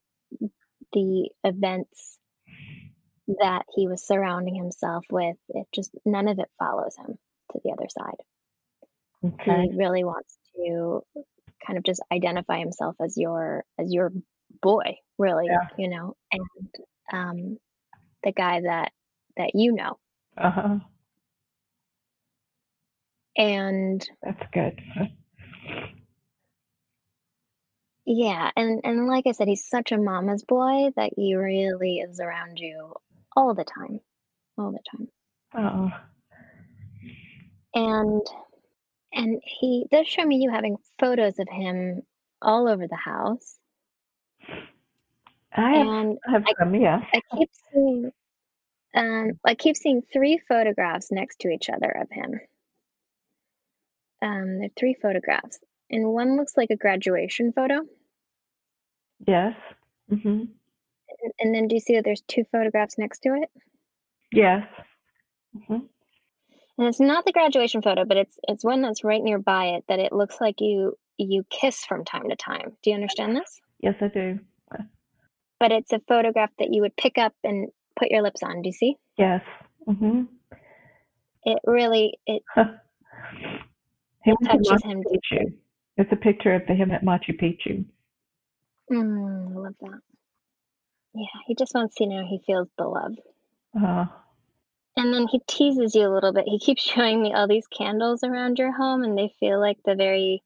The 0.92 1.29
events 1.44 2.18
that 3.40 3.64
he 3.75 3.87
was 3.87 4.07
surrounding 4.07 4.55
himself 4.55 5.05
with, 5.11 5.37
it 5.49 5.66
just 5.75 5.90
none 6.05 6.29
of 6.29 6.38
it 6.38 6.49
follows 6.59 6.96
him 6.96 7.18
to 7.53 7.61
the 7.62 7.72
other 7.72 7.88
side. 7.88 8.22
Okay. 9.25 9.68
He 9.70 9.77
really 9.77 10.05
wants 10.05 10.37
to 10.57 11.03
kind 11.66 11.79
of 11.79 11.85
just 11.85 12.02
identify 12.12 12.59
himself 12.59 12.96
as 13.02 13.16
your 13.16 13.64
as 13.79 13.92
your 13.92 14.12
boy, 14.62 14.96
really, 15.18 15.46
Yeah. 15.46 15.68
you 15.79 15.88
know, 15.88 16.14
and 16.33 16.74
um 17.12 17.59
the 18.24 18.33
guy 18.33 18.61
that 18.62 18.92
that 19.37 19.50
you 19.55 19.72
know. 19.72 19.98
Uh 20.37 20.50
huh. 20.50 20.79
And 23.37 24.07
That's 24.22 24.42
good. 24.52 24.81
Yeah, 28.07 28.50
and 28.57 28.81
and 28.85 29.09
like 29.09 29.26
I 29.26 29.33
said, 29.33 29.48
he's 29.48 29.68
such 29.68 29.90
a 29.92 29.98
mama's 29.98 30.44
boy 30.44 30.90
that 30.96 31.11
he 31.16 31.35
really 31.35 31.98
is 31.98 32.20
around 32.20 32.59
you 32.59 32.94
all 33.37 33.55
the 33.55 33.64
time, 33.64 34.00
all 34.57 34.70
the 34.72 34.81
time. 34.90 35.09
Oh. 35.55 35.90
And 37.74 38.22
and 39.16 39.40
he 39.42 39.87
does 39.90 40.07
show 40.07 40.24
me 40.24 40.37
you 40.37 40.50
having 40.50 40.76
photos 41.00 41.38
of 41.38 41.48
him 41.50 42.02
all 42.40 42.68
over 42.68 42.87
the 42.87 42.96
house. 42.96 43.57
I 45.52 45.70
have, 45.72 45.87
And 45.87 46.18
I 46.29 46.31
have 46.33 46.44
I- 46.46 46.55
some, 46.59 46.74
yes. 46.74 47.02
I 47.12 47.20
keep 47.37 47.50
seeing 47.72 48.12
um 48.94 49.33
I 49.44 49.55
keep 49.55 49.76
seeing 49.76 50.02
three 50.12 50.38
photographs 50.48 51.11
next 51.11 51.40
to 51.40 51.48
each 51.48 51.68
other 51.68 51.90
of 51.90 52.09
him. 52.11 52.40
Um, 54.22 54.59
there 54.59 54.66
are 54.66 54.79
three 54.79 54.94
photographs, 55.00 55.59
and 55.90 56.07
one 56.09 56.37
looks 56.37 56.57
like 56.57 56.70
a 56.70 56.76
graduation 56.76 57.52
photo. 57.52 57.81
Yes. 59.26 59.55
Mm-hmm. 60.11 60.29
And, 60.29 61.33
and 61.40 61.55
then 61.55 61.68
do 61.68 61.74
you 61.76 61.81
see 61.81 61.94
that 61.96 62.05
there's 62.05 62.22
two 62.29 62.44
photographs 62.52 62.96
next 62.98 63.20
to 63.20 63.35
it? 63.35 63.50
Yes. 64.33 64.66
Mm-hmm. 65.57 65.87
And 66.79 66.87
it's 66.87 67.01
not 67.01 67.25
the 67.25 67.33
graduation 67.33 67.81
photo, 67.83 68.05
but 68.05 68.17
it's 68.17 68.39
it's 68.49 68.65
one 68.65 68.83
that's 68.83 69.05
right 69.05 69.23
nearby 69.23 69.67
it 69.77 69.85
that 69.89 69.99
it 69.99 70.12
looks 70.12 70.41
like 70.41 70.61
you 70.61 70.97
you 71.17 71.45
kiss 71.51 71.85
from 71.85 72.05
time 72.05 72.29
to 72.29 72.37
time. 72.37 72.77
Do 72.83 72.91
you 72.91 72.97
understand 72.97 73.37
this? 73.37 73.61
Yes, 73.81 73.95
I 74.01 74.09
do. 74.09 74.39
But 75.59 75.73
it's 75.73 75.93
a 75.93 76.01
photograph 76.01 76.51
that 76.59 76.75
you 76.75 76.83
would 76.83 76.95
pick 76.97 77.17
up 77.17 77.33
and 77.43 77.69
put 77.99 78.11
your 78.11 78.23
lips 78.23 78.43
on. 78.43 78.61
Do 78.61 78.69
you 78.69 78.75
see? 78.75 78.97
Yes. 79.17 79.41
Mm-hmm. 79.89 80.25
It 81.45 81.59
really 81.65 82.19
it 82.27 82.43
It 84.27 84.37
touches 84.45 84.83
him 84.83 85.03
Picchu. 85.05 85.55
It's 85.97 86.12
a 86.12 86.17
picture 86.17 86.55
of 86.55 86.67
him 86.67 86.91
at 86.91 87.05
Machu 87.05 87.41
Picchu. 87.41 87.85
mm, 88.93 89.57
I 89.57 89.59
love 89.59 89.75
that. 89.81 90.01
Yeah, 91.15 91.41
he 91.47 91.55
just 91.55 91.73
wants 91.75 91.95
to 91.97 92.07
know 92.07 92.23
he 92.29 92.41
feels 92.45 92.69
the 92.77 92.85
love. 92.85 93.15
Uh, 93.81 94.07
And 94.96 95.12
then 95.12 95.26
he 95.28 95.40
teases 95.46 95.94
you 95.94 96.06
a 96.06 96.12
little 96.12 96.32
bit. 96.32 96.44
He 96.46 96.59
keeps 96.59 96.82
showing 96.94 97.22
me 97.22 97.35
all 97.35 97.46
these 97.46 97.66
candles 97.66 98.22
around 98.22 98.59
your 98.59 98.72
home 98.72 99.02
and 99.02 99.16
they 99.16 99.32
feel 99.38 99.61
like 99.61 99.78
the 99.85 99.94
very 99.94 100.42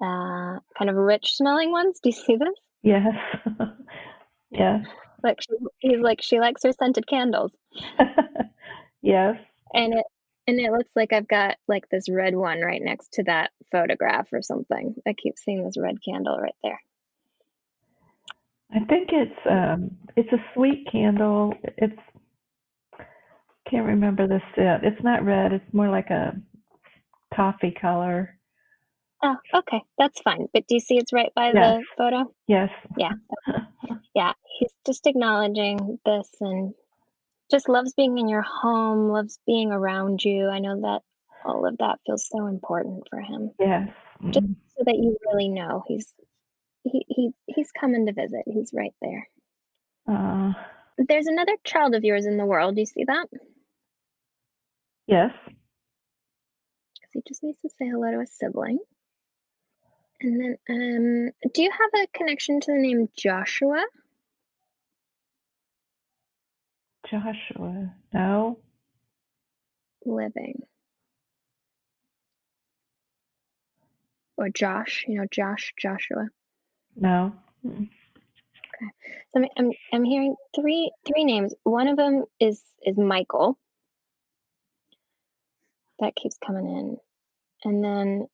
uh 0.00 0.58
kind 0.76 0.90
of 0.90 0.96
rich 0.96 1.36
smelling 1.36 1.70
ones. 1.70 2.00
Do 2.02 2.10
you 2.10 2.12
see 2.14 2.36
this? 2.36 2.54
yes. 2.82 3.06
yeah. 4.50 4.82
Like 5.22 5.40
she, 5.40 5.56
he's 5.78 6.00
like 6.00 6.20
she 6.22 6.40
likes 6.40 6.62
her 6.64 6.72
scented 6.72 7.06
candles. 7.06 7.52
yes. 9.02 9.36
and 9.72 9.94
it 9.94 10.04
and 10.46 10.60
it 10.60 10.72
looks 10.72 10.90
like 10.94 11.12
I've 11.12 11.28
got 11.28 11.56
like 11.68 11.88
this 11.88 12.08
red 12.08 12.34
one 12.34 12.60
right 12.60 12.82
next 12.82 13.14
to 13.14 13.22
that 13.24 13.50
photograph 13.72 14.28
or 14.32 14.42
something. 14.42 14.94
I 15.06 15.14
keep 15.14 15.38
seeing 15.38 15.64
this 15.64 15.78
red 15.78 15.96
candle 16.04 16.38
right 16.38 16.54
there. 16.62 16.80
I 18.72 18.80
think 18.80 19.10
it's 19.12 19.40
um 19.48 19.92
it's 20.16 20.32
a 20.32 20.44
sweet 20.54 20.86
candle. 20.90 21.54
It's 21.78 21.98
can't 23.68 23.86
remember 23.86 24.26
the 24.26 24.40
scent. 24.54 24.84
It's 24.84 25.02
not 25.02 25.24
red. 25.24 25.52
It's 25.52 25.72
more 25.74 25.88
like 25.88 26.10
a 26.10 26.34
coffee 27.34 27.70
color. 27.72 28.38
Oh, 29.22 29.36
okay, 29.54 29.82
that's 29.98 30.20
fine. 30.20 30.48
But 30.52 30.66
do 30.66 30.74
you 30.74 30.80
see 30.80 30.98
it's 30.98 31.12
right 31.12 31.32
by 31.34 31.52
Yes. 31.52 31.54
the 31.54 31.84
photo? 31.96 32.34
Yes. 32.46 32.70
Yeah. 32.98 33.12
Yeah, 34.14 34.32
he's 34.58 34.70
just 34.86 35.08
acknowledging 35.08 35.98
this 36.06 36.30
and 36.40 36.72
just 37.50 37.68
loves 37.68 37.94
being 37.94 38.16
in 38.16 38.28
your 38.28 38.42
home, 38.42 39.08
loves 39.08 39.40
being 39.44 39.72
around 39.72 40.24
you. 40.24 40.48
I 40.48 40.60
know 40.60 40.80
that 40.82 41.02
all 41.44 41.66
of 41.66 41.76
that 41.78 41.98
feels 42.06 42.28
so 42.30 42.46
important 42.46 43.08
for 43.10 43.20
him. 43.20 43.50
Yes. 43.58 43.88
Just 44.30 44.46
so 44.78 44.84
that 44.86 44.94
you 44.94 45.16
really 45.26 45.48
know 45.48 45.82
he's 45.88 46.14
he, 46.84 47.04
he 47.08 47.30
he's 47.46 47.72
coming 47.72 48.06
to 48.06 48.12
visit. 48.12 48.42
He's 48.46 48.70
right 48.72 48.94
there. 49.02 49.28
Uh, 50.08 50.52
There's 50.96 51.26
another 51.26 51.56
child 51.64 51.96
of 51.96 52.04
yours 52.04 52.24
in 52.24 52.36
the 52.36 52.46
world. 52.46 52.76
Do 52.76 52.82
you 52.82 52.86
see 52.86 53.04
that? 53.04 53.26
Yes. 55.06 55.30
because 56.96 57.10
he 57.12 57.22
just 57.26 57.42
needs 57.42 57.58
to 57.62 57.68
say 57.70 57.88
hello 57.88 58.10
to 58.10 58.20
a 58.20 58.26
sibling. 58.26 58.78
And 60.20 60.40
then, 60.40 60.56
um, 60.70 61.50
do 61.52 61.62
you 61.62 61.70
have 61.70 62.02
a 62.02 62.06
connection 62.16 62.60
to 62.60 62.72
the 62.72 62.78
name 62.78 63.08
Joshua? 63.16 63.84
Joshua. 67.10 67.92
No. 68.12 68.58
Living. 70.06 70.62
Or 74.36 74.48
Josh, 74.48 75.04
you 75.06 75.18
know, 75.18 75.26
Josh, 75.30 75.72
Joshua. 75.78 76.28
No. 76.96 77.32
Mm. 77.64 77.88
So 79.32 79.40
I'm, 79.40 79.46
I'm, 79.56 79.70
I'm 79.92 80.04
hearing 80.04 80.34
three 80.54 80.90
three 81.06 81.24
names. 81.24 81.54
One 81.62 81.88
of 81.88 81.96
them 81.96 82.24
is 82.40 82.60
is 82.84 82.96
Michael. 82.96 83.58
That 86.00 86.16
keeps 86.16 86.36
coming 86.44 86.66
in, 86.66 86.96
and 87.64 87.84
then 87.84 88.26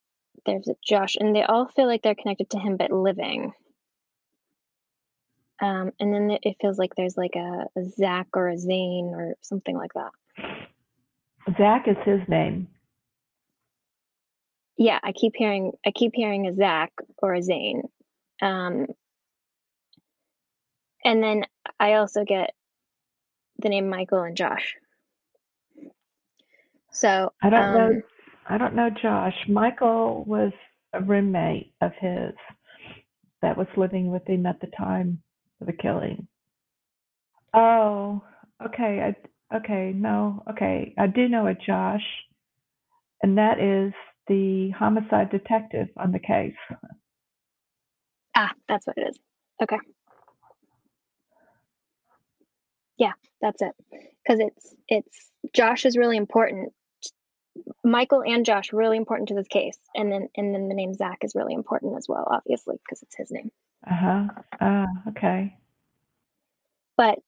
there's 0.47 0.69
a 0.69 0.75
Josh, 0.87 1.17
and 1.17 1.35
they 1.35 1.43
all 1.43 1.69
feel 1.69 1.87
like 1.87 2.03
they're 2.03 2.15
connected 2.15 2.51
to 2.51 2.59
him, 2.59 2.77
but 2.77 2.91
living. 2.91 3.53
Um, 5.63 5.93
and 6.01 6.15
then 6.15 6.39
it 6.43 6.57
feels 6.61 6.79
like 6.79 6.95
there's 6.97 7.19
like 7.19 7.37
a, 7.37 7.67
a 7.79 7.85
Zach 7.85 8.29
or 8.35 8.49
a 8.49 8.57
Zane 8.57 9.13
or 9.15 9.35
something 9.43 9.77
like 9.77 9.93
that. 9.93 10.13
Zach 11.59 11.87
is 11.87 11.99
his 12.07 12.21
name. 12.29 12.69
yeah, 14.81 14.99
I 15.03 15.13
keep 15.13 15.35
hearing 15.37 15.73
I 15.87 15.91
keep 15.91 16.13
hearing 16.15 16.47
a 16.47 16.55
Zach 16.55 16.91
or 17.19 17.35
a 17.35 17.43
Zane. 17.43 17.83
Um, 18.41 18.87
and 21.05 21.23
then 21.23 21.45
I 21.79 21.95
also 21.95 22.25
get 22.25 22.55
the 23.59 23.69
name 23.69 23.91
Michael 23.91 24.23
and 24.23 24.39
Josh. 24.39 24.77
So 27.01 27.32
I 27.42 27.48
don't 27.48 27.62
um, 27.62 27.74
know. 27.74 28.03
I 28.46 28.59
don't 28.59 28.74
know 28.74 28.90
Josh. 28.90 29.34
Michael 29.48 30.22
was 30.26 30.53
a 30.92 31.01
roommate 31.01 31.72
of 31.80 31.92
his 31.98 32.34
that 33.40 33.57
was 33.57 33.68
living 33.74 34.11
with 34.11 34.26
him 34.26 34.44
at 34.44 34.61
the 34.61 34.66
time 34.76 35.22
of 35.62 35.66
the 35.66 35.72
killing. 35.72 36.28
Oh, 37.55 38.22
okay. 38.62 39.14
I 39.51 39.57
okay. 39.57 39.92
No, 39.96 40.42
okay. 40.51 40.94
I 40.98 41.07
do 41.07 41.26
know 41.26 41.46
a 41.46 41.55
Josh, 41.55 42.05
and 43.22 43.38
that 43.38 43.59
is 43.59 43.94
the 44.26 44.70
homicide 44.78 45.30
detective 45.30 45.88
on 45.96 46.12
the 46.12 46.18
case. 46.18 46.53
Ah, 48.36 48.53
that's 48.68 48.86
what 48.86 48.98
it 48.98 49.09
is. 49.09 49.18
Okay. 49.62 49.78
Yeah, 52.98 53.12
that's 53.40 53.62
it. 53.62 53.72
Because 54.22 54.40
it's 54.40 54.74
it's 54.86 55.30
Josh 55.55 55.86
is 55.86 55.96
really 55.96 56.18
important. 56.18 56.74
Michael 57.84 58.22
and 58.22 58.44
Josh 58.44 58.72
really 58.72 58.96
important 58.96 59.28
to 59.28 59.34
this 59.34 59.48
case, 59.48 59.78
and 59.94 60.11
then 60.12 60.28
and 60.36 60.55
then 60.55 60.68
the 60.68 60.74
name 60.74 60.94
Zach 60.94 61.18
is 61.22 61.34
really 61.34 61.55
important 61.55 61.96
as 61.96 62.07
well, 62.09 62.26
obviously, 62.30 62.76
because 62.84 63.03
it's 63.03 63.16
his 63.16 63.30
name. 63.30 63.51
Uh 63.86 63.94
huh. 63.94 64.26
Ah, 64.61 64.86
okay. 65.09 65.57
But 66.96 67.18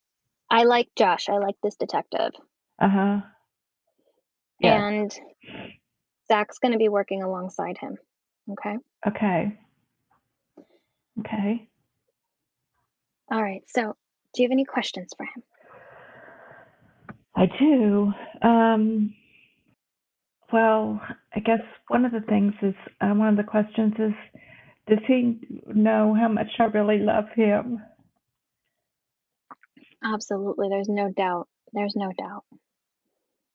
I 0.51 0.65
like 0.65 0.89
Josh. 0.97 1.29
I 1.29 1.39
like 1.39 1.57
this 1.63 1.77
detective, 1.77 2.33
Uh 2.79 2.89
huh. 2.89 3.21
Yeah. 4.61 4.87
and 4.87 5.19
Zach's 6.29 6.59
going 6.59 6.73
to 6.73 6.79
be 6.79 6.89
working 6.89 7.23
alongside 7.23 7.79
him. 7.79 7.97
Okay. 8.51 8.77
Okay. 9.07 9.59
Okay. 11.21 11.69
All 13.31 13.43
right. 13.43 13.63
So, 13.67 13.97
do 14.35 14.43
you 14.43 14.47
have 14.49 14.53
any 14.53 14.65
questions 14.65 15.13
for 15.17 15.25
him? 15.25 15.43
I 17.35 17.47
do. 17.59 18.13
Um, 18.43 19.15
well, 20.53 21.01
I 21.35 21.41
guess 21.41 21.61
one 21.89 22.05
of 22.05 22.13
the 22.13 22.21
things 22.21 22.55
is 22.63 22.75
uh, 23.01 23.15
one 23.15 23.29
of 23.29 23.37
the 23.37 23.43
questions 23.43 23.95
is, 23.99 24.13
does 24.89 24.99
he 25.07 25.41
know 25.67 26.15
how 26.15 26.29
much 26.29 26.49
I 26.59 26.65
really 26.65 26.99
love 26.99 27.27
him? 27.35 27.83
Absolutely. 30.05 30.69
There's 30.69 30.89
no 30.89 31.11
doubt. 31.11 31.49
There's 31.73 31.95
no 31.97 32.13
doubt. 32.19 32.45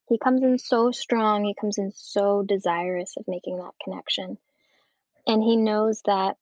He 0.09 0.17
comes 0.17 0.41
in 0.41 0.57
so 0.57 0.91
strong. 0.91 1.43
He 1.43 1.53
comes 1.59 1.77
in 1.77 1.91
so 1.93 2.43
desirous 2.47 3.15
of 3.17 3.25
making 3.27 3.57
that 3.57 3.73
connection. 3.83 4.37
And 5.27 5.43
he 5.43 5.57
knows 5.57 6.01
that 6.05 6.37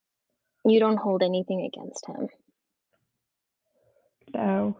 you 0.63 0.79
don't 0.79 0.97
hold 0.97 1.23
anything 1.23 1.61
against 1.61 2.05
him. 2.07 2.27
So, 4.33 4.77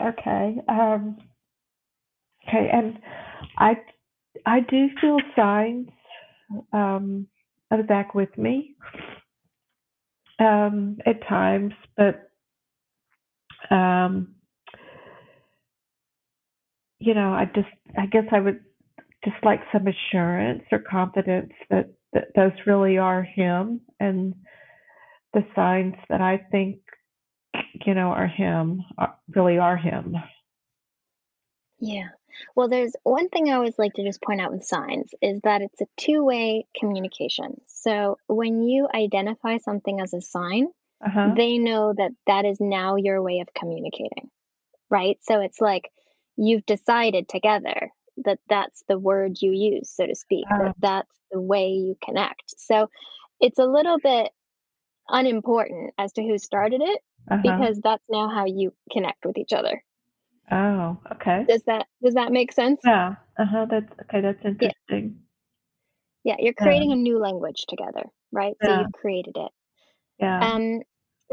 okay. 0.00 0.56
Um, 0.68 1.18
okay, 2.46 2.70
and 2.72 2.98
I, 3.56 3.76
I 4.46 4.60
do 4.60 4.88
feel 5.00 5.18
signs 5.36 5.88
um, 6.72 7.26
of 7.70 7.86
Zach 7.88 8.14
with 8.14 8.36
me 8.38 8.74
um, 10.38 10.98
at 11.06 11.26
times, 11.28 11.72
but 11.96 12.30
um, 13.70 14.34
you 16.98 17.14
know, 17.14 17.32
I 17.32 17.44
just, 17.54 17.68
I 17.96 18.06
guess 18.06 18.24
I 18.32 18.40
would 18.40 18.60
just 19.24 19.36
like 19.42 19.60
some 19.72 19.86
assurance 19.86 20.62
or 20.72 20.78
confidence 20.78 21.52
that, 21.70 21.92
that 22.12 22.28
those 22.34 22.52
really 22.66 22.98
are 22.98 23.22
him 23.22 23.80
and 24.00 24.34
the 25.34 25.44
signs 25.54 25.94
that 26.08 26.20
I 26.20 26.38
think, 26.50 26.78
you 27.84 27.94
know, 27.94 28.08
are 28.08 28.26
him 28.26 28.82
are, 28.96 29.14
really 29.34 29.58
are 29.58 29.76
him. 29.76 30.16
Yeah. 31.80 32.08
Well, 32.54 32.68
there's 32.68 32.94
one 33.04 33.28
thing 33.28 33.48
I 33.48 33.54
always 33.54 33.78
like 33.78 33.94
to 33.94 34.04
just 34.04 34.22
point 34.22 34.40
out 34.40 34.52
with 34.52 34.64
signs 34.64 35.10
is 35.22 35.40
that 35.42 35.62
it's 35.62 35.80
a 35.80 35.86
two 35.96 36.24
way 36.24 36.66
communication. 36.78 37.60
So 37.66 38.18
when 38.26 38.62
you 38.62 38.88
identify 38.94 39.58
something 39.58 40.00
as 40.00 40.14
a 40.14 40.20
sign, 40.20 40.68
Uh-huh. 41.04 41.34
they 41.36 41.58
know 41.58 41.92
that 41.94 42.12
that 42.26 42.44
is 42.44 42.60
now 42.60 42.96
your 42.96 43.22
way 43.22 43.40
of 43.40 43.52
communicating, 43.54 44.30
right? 44.90 45.18
So 45.22 45.40
it's 45.40 45.60
like 45.60 45.90
you've 46.36 46.66
decided 46.66 47.28
together 47.28 47.90
that 48.24 48.40
that's 48.48 48.82
the 48.88 48.98
word 48.98 49.40
you 49.42 49.52
use, 49.52 49.90
so 49.90 50.06
to 50.06 50.14
speak, 50.14 50.46
Oh. 50.50 50.58
that 50.64 50.74
that's 50.80 51.20
the 51.30 51.40
way 51.40 51.68
you 51.70 51.96
connect. 52.04 52.44
So 52.58 52.88
it's 53.40 53.58
a 53.58 53.66
little 53.66 53.98
bit 53.98 54.32
unimportant 55.08 55.94
as 55.98 56.12
to 56.14 56.22
who 56.22 56.38
started 56.38 56.82
it 56.82 57.00
Uh-huh. 57.30 57.40
because 57.42 57.80
that's 57.80 58.04
now 58.08 58.28
how 58.28 58.46
you 58.46 58.72
connect 58.92 59.24
with 59.24 59.38
each 59.38 59.52
other. 59.52 59.82
Oh, 60.50 60.98
okay. 61.12 61.44
Does 61.48 61.62
that 61.64 61.86
does 62.02 62.14
that 62.14 62.32
make 62.32 62.52
sense? 62.52 62.80
Yeah. 62.84 63.16
Uh-huh. 63.38 63.66
That's 63.70 63.92
okay. 64.02 64.20
That's 64.20 64.44
interesting. 64.44 65.20
Yeah, 66.24 66.36
you're 66.38 66.54
Yeah. 66.60 66.64
creating 66.64 66.92
a 66.92 66.96
new 66.96 67.18
language 67.18 67.64
together, 67.68 68.04
right? 68.32 68.54
So 68.64 68.70
you've 68.70 68.92
created 68.92 69.36
it. 69.36 69.52
Yeah. 70.18 70.40
Um, 70.40 70.82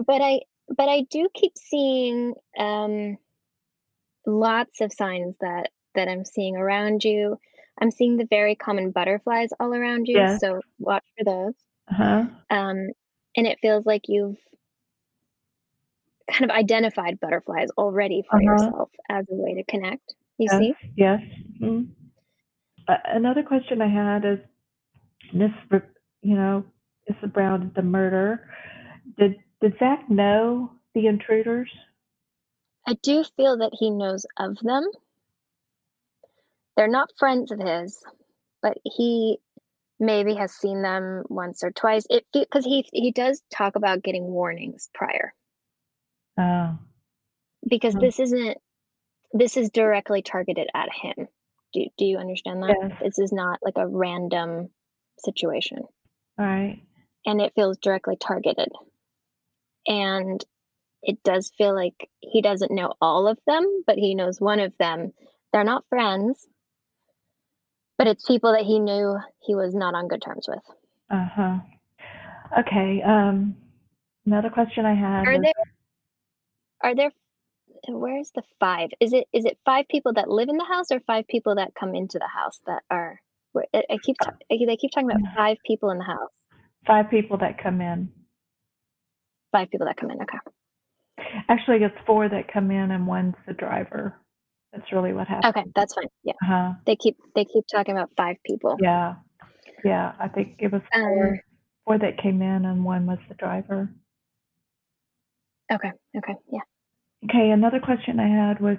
but 0.05 0.21
I 0.21 0.41
but 0.69 0.89
I 0.89 1.01
do 1.09 1.29
keep 1.33 1.53
seeing 1.57 2.33
um, 2.57 3.17
lots 4.25 4.81
of 4.81 4.91
signs 4.93 5.35
that 5.41 5.69
that 5.95 6.07
I'm 6.07 6.25
seeing 6.25 6.55
around 6.57 7.03
you. 7.03 7.37
I'm 7.81 7.91
seeing 7.91 8.17
the 8.17 8.27
very 8.29 8.55
common 8.55 8.91
butterflies 8.91 9.49
all 9.59 9.73
around 9.73 10.07
you, 10.07 10.15
Yes. 10.17 10.39
so 10.39 10.61
watch 10.79 11.03
for 11.17 11.23
those. 11.25 11.53
Uh-huh. 11.91 12.25
Um, 12.49 12.89
and 13.37 13.47
it 13.47 13.59
feels 13.61 13.85
like 13.85 14.03
you've 14.07 14.37
kind 16.31 16.49
of 16.49 16.55
identified 16.55 17.19
butterflies 17.19 17.69
already 17.77 18.23
for 18.29 18.41
Uh-huh. 18.41 18.41
yourself 18.41 18.91
as 19.09 19.25
a 19.29 19.35
way 19.35 19.55
to 19.55 19.63
connect. 19.65 20.15
You 20.37 20.49
Yes. 20.49 20.63
see? 20.63 20.75
Yes. 20.95 21.21
Mhm. 21.61 21.87
Uh, 22.87 22.97
another 23.05 23.43
question 23.43 23.81
I 23.81 23.87
had 23.87 24.25
is 24.25 24.39
this, 25.33 25.51
you 26.21 26.35
know, 26.35 26.63
is 27.07 27.15
around 27.35 27.73
the 27.75 27.81
murder. 27.83 28.47
Did 29.17 29.35
did 29.61 29.77
Zach 29.79 30.09
know 30.09 30.71
the 30.93 31.07
intruders? 31.07 31.71
I 32.87 32.93
do 32.95 33.23
feel 33.23 33.57
that 33.57 33.75
he 33.79 33.91
knows 33.91 34.25
of 34.37 34.57
them. 34.59 34.89
They're 36.75 36.87
not 36.87 37.17
friends 37.17 37.51
of 37.51 37.59
his, 37.59 38.03
but 38.61 38.77
he 38.83 39.39
maybe 39.99 40.35
has 40.35 40.53
seen 40.53 40.81
them 40.81 41.23
once 41.29 41.63
or 41.63 41.71
twice. 41.71 42.05
It 42.09 42.25
because 42.33 42.65
he 42.65 42.87
he 42.93 43.11
does 43.11 43.41
talk 43.51 43.75
about 43.75 44.03
getting 44.03 44.25
warnings 44.25 44.89
prior 44.93 45.33
Oh. 46.37 46.77
because 47.67 47.93
Hmm. 47.93 47.99
this 48.01 48.19
isn't 48.19 48.57
this 49.33 49.57
is 49.57 49.69
directly 49.69 50.21
targeted 50.21 50.67
at 50.73 50.89
him. 50.93 51.27
Do 51.73 51.85
do 51.97 52.05
you 52.05 52.17
understand 52.17 52.63
that? 52.63 52.97
This 53.01 53.19
is 53.19 53.31
not 53.33 53.59
like 53.63 53.77
a 53.77 53.87
random 53.87 54.69
situation, 55.19 55.79
All 56.37 56.45
right. 56.45 56.81
and 57.25 57.41
it 57.41 57.53
feels 57.55 57.77
directly 57.77 58.15
targeted. 58.17 58.69
And 59.87 60.43
it 61.03 61.21
does 61.23 61.51
feel 61.57 61.73
like 61.75 62.09
he 62.21 62.41
doesn't 62.41 62.71
know 62.71 62.93
all 63.01 63.27
of 63.27 63.37
them, 63.45 63.83
but 63.85 63.97
he 63.97 64.15
knows 64.15 64.41
one 64.41 64.59
of 64.59 64.73
them. 64.77 65.13
They're 65.53 65.63
not 65.63 65.85
friends, 65.89 66.47
but 67.97 68.07
it's 68.07 68.25
people 68.25 68.53
that 68.53 68.63
he 68.65 68.79
knew 68.79 69.17
he 69.41 69.55
was 69.55 69.73
not 69.75 69.95
on 69.95 70.07
good 70.07 70.21
terms 70.21 70.47
with. 70.47 70.63
Uh-huh. 71.09 71.57
Okay. 72.59 73.01
Um 73.01 73.55
another 74.25 74.49
question 74.49 74.85
I 74.85 74.93
had 74.95 75.27
Are 75.27 75.33
was 75.33 75.41
there 75.41 75.53
are 76.83 76.95
there 76.95 77.11
where's 77.87 78.31
the 78.35 78.43
five? 78.59 78.89
Is 78.99 79.13
it 79.13 79.27
is 79.33 79.45
it 79.45 79.57
five 79.65 79.87
people 79.89 80.13
that 80.13 80.29
live 80.29 80.49
in 80.49 80.57
the 80.57 80.63
house 80.65 80.91
or 80.91 80.99
five 81.01 81.27
people 81.27 81.55
that 81.55 81.73
come 81.79 81.95
into 81.95 82.19
the 82.19 82.27
house 82.27 82.59
that 82.67 82.83
are 82.89 83.19
where- 83.53 83.65
I 83.73 83.97
keep 84.01 84.17
ta- 84.21 84.33
they 84.49 84.77
keep 84.77 84.91
talking 84.91 85.09
about 85.09 85.35
five 85.35 85.57
people 85.65 85.89
in 85.91 85.97
the 85.97 86.03
house. 86.03 86.31
five 86.85 87.09
people 87.09 87.37
that 87.39 87.57
come 87.57 87.81
in. 87.81 88.09
Five 89.51 89.71
people 89.71 89.87
that 89.87 89.97
come 89.97 90.11
in. 90.11 90.21
Okay. 90.21 90.37
Actually, 91.49 91.83
it's 91.83 91.95
four 92.05 92.27
that 92.29 92.51
come 92.51 92.69
in 92.71 92.91
and 92.91 93.07
one's 93.07 93.35
the 93.47 93.53
driver. 93.53 94.13
That's 94.73 94.91
really 94.91 95.13
what 95.13 95.27
happened. 95.27 95.55
Okay, 95.57 95.71
that's 95.73 95.93
fine. 95.93 96.09
Yeah. 96.23 96.33
Uh-huh. 96.43 96.73
They 96.85 96.95
keep 96.97 97.17
they 97.33 97.45
keep 97.45 97.63
talking 97.71 97.95
about 97.97 98.11
five 98.17 98.35
people. 98.45 98.75
Yeah. 98.79 99.15
Yeah. 99.83 100.13
I 100.19 100.27
think 100.27 100.57
it 100.59 100.71
was 100.71 100.81
four, 100.93 101.27
Um, 101.27 101.39
four 101.85 101.97
that 101.99 102.17
came 102.17 102.41
in 102.41 102.65
and 102.65 102.83
one 102.83 103.05
was 103.05 103.19
the 103.29 103.35
driver. 103.35 103.89
Okay. 105.73 105.91
Okay. 106.17 106.35
Yeah. 106.51 106.61
Okay, 107.25 107.51
another 107.51 107.79
question 107.83 108.19
I 108.19 108.27
had 108.29 108.61
was 108.61 108.77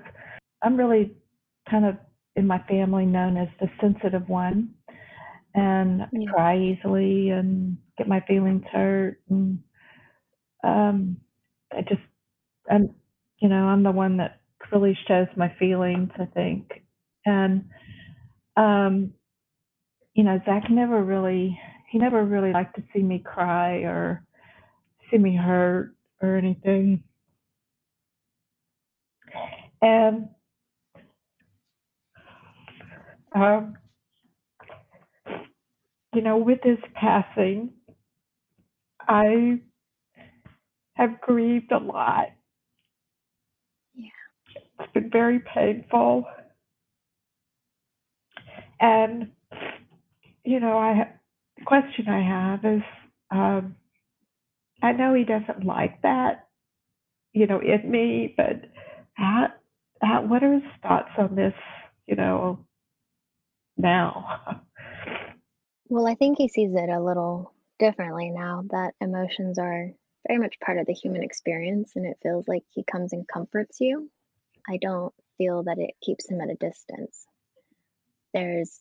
I'm 0.63 0.77
really 0.77 1.17
kind 1.71 1.85
of 1.87 1.97
in 2.37 2.47
my 2.47 2.59
family 2.69 3.07
known 3.07 3.37
as 3.37 3.49
the 3.61 3.69
sensitive 3.81 4.29
one 4.29 4.75
and 5.55 6.03
I 6.03 6.09
Yeah. 6.13 6.33
cry 6.33 6.59
easily 6.59 7.31
and 7.31 7.79
get 7.99 8.09
my 8.09 8.21
feelings 8.29 8.65
hurt 8.73 9.21
and 9.31 9.61
um 10.65 11.19
I 11.73 11.83
just 11.83 12.03
I'm 12.71 12.95
you 13.41 13.49
know, 13.51 13.67
I'm 13.67 13.83
the 13.85 13.93
one 13.93 14.19
that 14.19 14.41
really 14.73 14.99
shows 15.09 15.29
my 15.37 15.55
feelings, 15.59 16.11
I 16.19 16.27
think. 16.27 16.83
And 17.27 17.67
um 18.57 19.13
you 20.15 20.25
know, 20.25 20.41
Zach 20.47 20.65
never 20.71 21.03
really, 21.05 21.59
he 21.91 21.99
never 21.99 22.25
really 22.25 22.53
liked 22.53 22.77
to 22.77 22.85
see 22.95 23.03
me 23.03 23.21
cry 23.25 23.79
or 23.81 24.25
see 25.11 25.19
me 25.19 25.37
hurt 25.37 25.96
or 26.23 26.37
anything. 26.37 27.03
And 29.83 30.29
um, 33.35 33.77
you 36.15 36.23
know, 36.23 36.39
with 36.39 36.61
his 36.63 36.79
passing, 36.95 37.71
I 39.07 39.61
have 40.95 41.21
grieved 41.21 41.73
a 41.73 41.79
lot. 41.79 42.29
Yeah. 43.95 44.09
It's 44.81 44.93
been 44.93 45.11
very 45.11 45.41
painful. 45.41 46.25
And, 48.81 49.33
you 50.45 50.61
know, 50.61 50.79
I 50.79 51.09
the 51.59 51.65
question 51.65 52.09
I 52.09 52.23
have 52.23 52.65
is 52.65 52.83
um, 53.31 53.77
I 54.87 54.93
know 54.93 55.15
he 55.15 55.25
doesn't 55.25 55.65
like 55.65 56.01
that, 56.03 56.47
you 57.33 57.49
know, 57.49 57.61
in 57.61 57.91
me, 57.91 58.33
but 58.37 58.71
how, 59.15 59.49
how, 60.01 60.23
what 60.23 60.45
are 60.45 60.53
his 60.53 60.63
thoughts 60.81 61.11
on 61.19 61.35
this, 61.35 61.55
you 62.07 62.15
know, 62.15 62.61
now? 63.77 64.63
Well, 65.89 66.07
I 66.07 66.15
think 66.15 66.39
he 66.39 66.47
sees 66.47 66.71
it 66.73 66.89
a 66.89 67.03
little 67.03 67.53
differently 67.81 68.31
now 68.31 68.63
that 68.71 68.95
emotions 69.01 69.59
are 69.59 69.91
very 70.29 70.39
much 70.39 70.55
part 70.65 70.79
of 70.79 70.87
the 70.87 70.93
human 70.93 71.25
experience 71.25 71.93
and 71.97 72.07
it 72.07 72.19
feels 72.23 72.47
like 72.47 72.63
he 72.73 72.85
comes 72.85 73.13
and 73.13 73.27
comforts 73.27 73.79
you. 73.81 74.09
I 74.69 74.77
don't 74.77 75.13
feel 75.37 75.65
that 75.65 75.79
it 75.79 75.95
keeps 76.01 76.31
him 76.31 76.41
at 76.41 76.51
a 76.51 76.55
distance. 76.55 77.27
There's, 78.33 78.81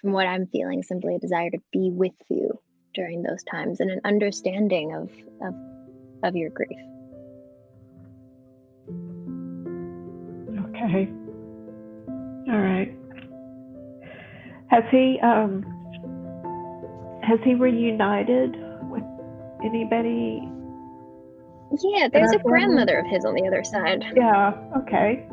from 0.00 0.10
what 0.10 0.26
I'm 0.26 0.48
feeling, 0.48 0.82
simply 0.82 1.14
a 1.14 1.20
desire 1.20 1.50
to 1.50 1.62
be 1.72 1.90
with 1.92 2.14
you 2.28 2.58
during 2.96 3.22
those 3.22 3.44
times 3.44 3.78
and 3.78 3.90
an 3.90 4.00
understanding 4.04 4.92
of, 4.94 5.10
of, 5.46 5.54
of 6.24 6.34
your 6.34 6.50
grief. 6.50 6.80
Okay. 10.66 11.08
All 12.48 12.58
right. 12.58 12.92
Has 14.68 14.84
he 14.90 15.20
um 15.22 15.64
has 17.22 17.38
he 17.44 17.54
reunited 17.54 18.56
with 18.88 19.02
anybody? 19.64 20.48
Yeah, 21.82 22.08
there's 22.12 22.32
a 22.32 22.38
grandmother 22.38 22.98
of 22.98 23.06
his 23.06 23.24
on 23.24 23.34
the 23.34 23.46
other 23.46 23.64
side. 23.64 24.04
Yeah, 24.14 24.52
okay. 24.78 25.26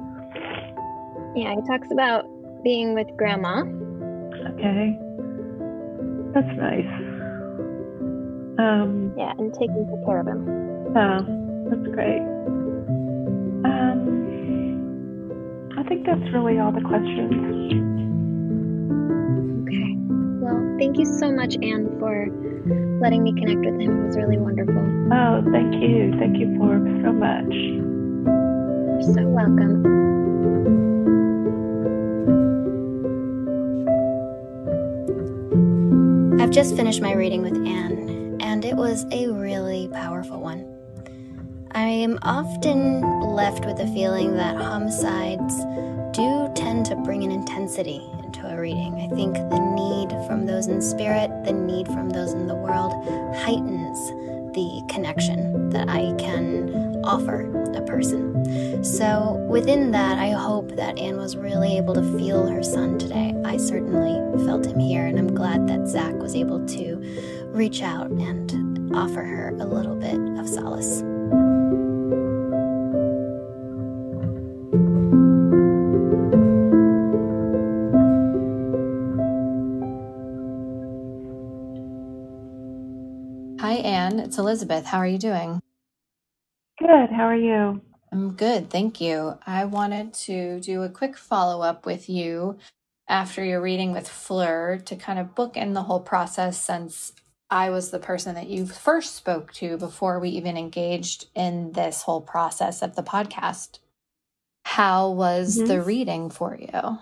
Yeah, 1.35 1.53
he 1.55 1.61
talks 1.67 1.91
about 1.91 2.25
being 2.63 2.93
with 2.95 3.07
grandma. 3.17 3.61
Okay. 4.53 4.97
That's 6.33 6.57
nice. 6.57 7.02
Um 8.57 9.13
Yeah, 9.17 9.33
and 9.37 9.53
taking 9.53 9.85
good 9.85 10.03
care 10.05 10.19
of 10.19 10.27
him. 10.27 10.47
oh, 10.95 11.19
that's 11.69 11.87
great. 11.93 12.21
Um 13.65 13.99
I 15.77 15.83
think 15.83 16.05
that's 16.05 16.31
really 16.33 16.59
all 16.59 16.71
the 16.71 16.81
questions. 16.81 17.73
Okay. 19.67 19.95
Well, 20.43 20.77
thank 20.77 20.97
you 20.97 21.05
so 21.05 21.31
much, 21.31 21.55
Anne, 21.61 21.97
for 21.99 22.27
letting 23.01 23.23
me 23.23 23.33
connect 23.33 23.59
with 23.65 23.79
him. 23.81 24.03
It 24.03 24.07
was 24.07 24.17
really 24.17 24.37
wonderful. 24.37 24.83
Oh, 25.11 25.41
thank 25.51 25.73
you. 25.81 26.13
Thank 26.19 26.37
you 26.37 26.55
for 26.57 26.77
so 27.03 27.11
much. 27.11 27.53
You're 27.53 29.13
so 29.13 29.27
welcome. 29.27 29.81
I've 36.39 36.49
just 36.51 36.75
finished 36.75 37.01
my 37.01 37.13
reading 37.13 37.41
with 37.41 37.55
Anne, 37.55 38.12
it 38.73 38.77
was 38.77 39.05
a 39.11 39.27
really 39.27 39.87
powerful 39.89 40.41
one. 40.41 40.65
I 41.73 41.85
am 41.85 42.17
often 42.23 43.01
left 43.21 43.67
with 43.67 43.77
the 43.77 43.85
feeling 43.85 44.35
that 44.37 44.55
homicides 44.55 45.59
do 46.17 46.51
tend 46.55 46.87
to 46.87 46.95
bring 46.95 47.23
an 47.23 47.29
intensity 47.29 48.01
into 48.23 48.47
a 48.47 48.59
reading. 48.59 48.95
I 48.95 49.13
think 49.15 49.35
the 49.35 49.59
need 49.75 50.09
from 50.25 50.47
those 50.47 50.65
in 50.65 50.81
spirit, 50.81 51.29
the 51.45 51.53
need 51.53 51.85
from 51.85 52.09
those 52.09 52.33
in 52.33 52.47
the 52.47 52.55
world, 52.55 52.93
heightens 53.43 54.09
the 54.55 54.83
connection 54.89 55.69
that 55.69 55.87
I 55.87 56.15
can 56.17 56.99
offer 57.03 57.41
a 57.75 57.81
person. 57.81 58.83
So, 58.83 59.33
within 59.49 59.91
that, 59.91 60.17
I 60.17 60.31
hope 60.31 60.75
that 60.77 60.97
Anne 60.97 61.17
was 61.17 61.37
really 61.37 61.77
able 61.77 61.93
to 61.93 62.17
feel 62.17 62.47
her 62.47 62.63
son 62.63 62.97
today. 62.97 63.35
I 63.45 63.57
certainly 63.57 64.13
felt 64.45 64.65
him 64.65 64.79
here, 64.79 65.05
and 65.05 65.19
I'm 65.19 65.33
glad 65.33 65.67
that 65.67 65.87
Zach 65.87 66.13
was 66.15 66.35
able 66.35 66.65
to 66.65 67.42
reach 67.53 67.83
out 67.83 68.09
and 68.09 68.95
offer 68.95 69.21
her 69.21 69.49
a 69.49 69.65
little 69.65 69.95
bit 69.95 70.19
of 70.39 70.49
solace. 70.49 71.01
Hi, 83.61 83.73
Anne. 83.75 84.19
It's 84.19 84.39
Elizabeth. 84.39 84.85
How 84.85 84.97
are 84.97 85.07
you 85.07 85.19
doing? 85.19 85.61
Good. 86.79 87.11
How 87.11 87.25
are 87.25 87.35
you? 87.35 87.81
I'm 88.11 88.33
good, 88.33 88.69
thank 88.69 88.99
you. 88.99 89.37
I 89.45 89.65
wanted 89.65 90.13
to 90.25 90.59
do 90.59 90.83
a 90.83 90.89
quick 90.89 91.17
follow 91.17 91.61
up 91.63 91.85
with 91.85 92.09
you 92.09 92.57
after 93.07 93.43
your 93.43 93.61
reading 93.61 93.91
with 93.91 94.07
Fleur 94.07 94.77
to 94.85 94.95
kind 94.95 95.19
of 95.19 95.35
book 95.35 95.55
in 95.55 95.73
the 95.73 95.83
whole 95.83 95.99
process 95.99 96.59
since 96.59 97.13
I 97.53 97.69
was 97.69 97.91
the 97.91 97.99
person 97.99 98.33
that 98.33 98.47
you 98.47 98.65
first 98.65 99.13
spoke 99.13 99.53
to 99.53 99.77
before 99.77 100.19
we 100.19 100.29
even 100.29 100.57
engaged 100.57 101.27
in 101.35 101.71
this 101.73 102.01
whole 102.01 102.19
process 102.21 102.81
of 102.81 102.95
the 102.95 103.03
podcast. 103.03 103.77
How 104.65 105.11
was 105.11 105.59
Mhm. 105.59 105.67
the 105.67 105.81
reading 105.83 106.29
for 106.31 106.55
you? 106.57 106.97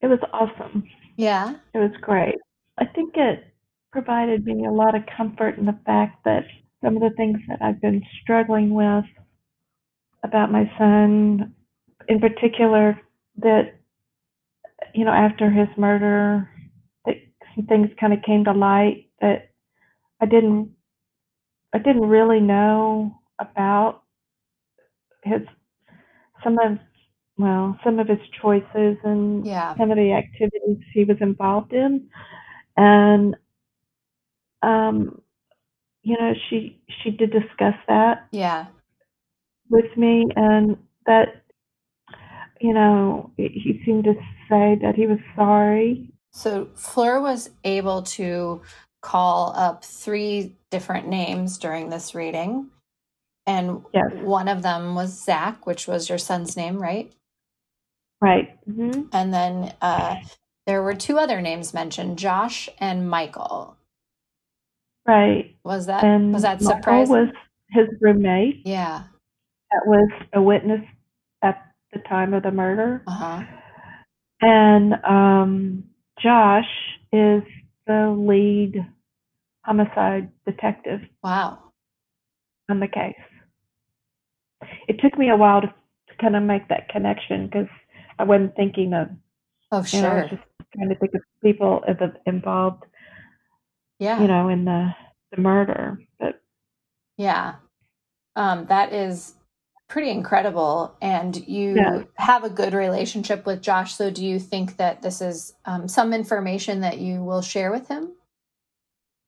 It 0.00 0.06
was 0.06 0.20
awesome. 0.32 0.88
Yeah. 1.16 1.56
It 1.74 1.78
was 1.78 1.90
great. 2.00 2.36
I 2.78 2.84
think 2.84 3.16
it 3.16 3.52
provided 3.90 4.46
me 4.46 4.64
a 4.64 4.70
lot 4.70 4.94
of 4.94 5.04
comfort 5.06 5.58
in 5.58 5.66
the 5.66 5.78
fact 5.84 6.22
that 6.24 6.46
some 6.80 6.94
of 6.94 7.02
the 7.02 7.10
things 7.16 7.40
that 7.48 7.60
I've 7.60 7.80
been 7.80 8.04
struggling 8.22 8.74
with 8.74 9.06
about 10.22 10.52
my 10.52 10.70
son, 10.78 11.52
in 12.06 12.20
particular, 12.20 13.00
that, 13.38 13.74
you 14.94 15.04
know, 15.04 15.10
after 15.12 15.50
his 15.50 15.68
murder, 15.76 16.48
that 17.06 17.16
some 17.56 17.66
things 17.66 17.90
kind 17.98 18.12
of 18.12 18.22
came 18.22 18.44
to 18.44 18.52
light 18.52 19.05
that 19.20 19.50
I 20.20 20.26
didn't, 20.26 20.72
I 21.72 21.78
didn't 21.78 22.08
really 22.08 22.40
know 22.40 23.18
about 23.38 24.02
his, 25.22 25.42
some 26.42 26.58
of, 26.58 26.78
well, 27.38 27.78
some 27.84 27.98
of 27.98 28.08
his 28.08 28.18
choices 28.40 28.96
and 29.04 29.46
Yeah. 29.46 29.76
some 29.76 29.90
of 29.90 29.96
the 29.96 30.12
activities 30.12 30.78
he 30.92 31.04
was 31.04 31.18
involved 31.20 31.72
in 31.72 32.08
and 32.76 33.36
um 34.62 35.20
you 36.02 36.16
know 36.18 36.32
she 36.48 36.80
she 37.02 37.10
did 37.10 37.30
discuss 37.30 37.74
that 37.88 38.28
Yeah. 38.32 38.66
with 39.68 39.96
me 39.96 40.26
and 40.36 40.76
that 41.06 41.42
you 42.60 42.72
know 42.72 43.32
he 43.36 43.80
seemed 43.84 44.04
to 44.04 44.14
say 44.48 44.78
that 44.82 44.94
he 44.94 45.06
was 45.06 45.18
sorry 45.34 46.10
So 46.32 46.68
Fleur 46.74 47.20
was 47.20 47.50
able 47.64 48.02
to 48.02 48.62
call 49.06 49.52
up 49.56 49.84
three 49.84 50.56
different 50.70 51.06
names 51.08 51.58
during 51.58 51.90
this 51.90 52.14
reading. 52.14 52.70
And 53.46 53.84
Yes. 53.94 54.10
one 54.24 54.48
of 54.48 54.62
them 54.62 54.96
was 54.96 55.24
Zach, 55.24 55.66
which 55.66 55.86
was 55.86 56.08
your 56.08 56.18
son's 56.18 56.56
name, 56.56 56.82
right? 56.82 57.12
right 58.20 58.58
hmm 58.64 59.02
And 59.12 59.32
then 59.32 59.72
uh, 59.80 60.16
there 60.66 60.82
were 60.82 60.94
two 60.94 61.18
other 61.18 61.40
names 61.40 61.72
mentioned, 61.72 62.18
Josh 62.18 62.68
and 62.78 63.08
Michael. 63.08 63.76
right 65.06 65.54
Was 65.64 65.86
that 65.86 66.04
and 66.04 66.32
was 66.32 66.42
that 66.42 66.62
Michael 66.62 67.06
was 67.06 67.28
his 67.70 67.86
roommate 68.00 68.62
yeah. 68.66 69.04
that 69.70 69.82
was 69.86 70.10
a 70.32 70.42
witness 70.42 70.80
at 71.42 71.62
the 71.92 72.00
time 72.00 72.34
of 72.34 72.42
the 72.42 72.50
murder 72.50 73.02
Uh 73.06 73.10
huh. 73.12 73.42
and 74.40 74.94
um 75.04 75.84
Josh 76.20 76.98
is 77.12 77.42
the 77.86 78.14
lead 78.18 78.84
homicide 79.66 80.30
detective 80.46 81.00
Wow. 81.24 81.58
on 82.70 82.78
the 82.80 82.86
case. 82.88 83.14
It 84.88 85.00
took 85.00 85.18
me 85.18 85.28
a 85.28 85.36
while 85.36 85.60
to, 85.60 85.66
to 85.66 86.14
kind 86.20 86.36
of 86.36 86.42
make 86.44 86.68
that 86.68 86.88
connection 86.88 87.46
because 87.46 87.66
I 88.18 88.24
wasn't 88.24 88.54
thinking 88.56 88.94
of, 88.94 89.08
Oh 89.72 89.84
you 89.92 90.00
know, 90.00 90.08
I 90.08 90.10
sure. 90.12 90.20
was 90.22 90.30
just 90.30 90.42
trying 90.74 90.88
to 90.88 90.94
think 90.94 91.14
of 91.14 91.20
people 91.42 91.82
involved, 92.26 92.84
yeah. 93.98 94.20
you 94.22 94.28
know, 94.28 94.48
in 94.48 94.64
the, 94.64 94.90
the 95.34 95.40
murder. 95.42 95.98
But 96.20 96.40
Yeah. 97.18 97.56
Um, 98.36 98.66
that 98.66 98.92
is 98.92 99.34
pretty 99.88 100.10
incredible. 100.10 100.96
And 101.02 101.36
you 101.48 101.74
Yeah. 101.74 102.02
have 102.14 102.44
a 102.44 102.50
good 102.50 102.72
relationship 102.72 103.44
with 103.46 103.62
Josh. 103.62 103.94
So, 103.94 104.10
do 104.10 104.24
you 104.24 104.38
think 104.38 104.76
that 104.76 105.02
this 105.02 105.20
is 105.20 105.54
um, 105.64 105.88
some 105.88 106.12
information 106.12 106.80
that 106.80 106.98
you 106.98 107.22
will 107.24 107.42
share 107.42 107.70
with 107.72 107.88
him? 107.88 108.12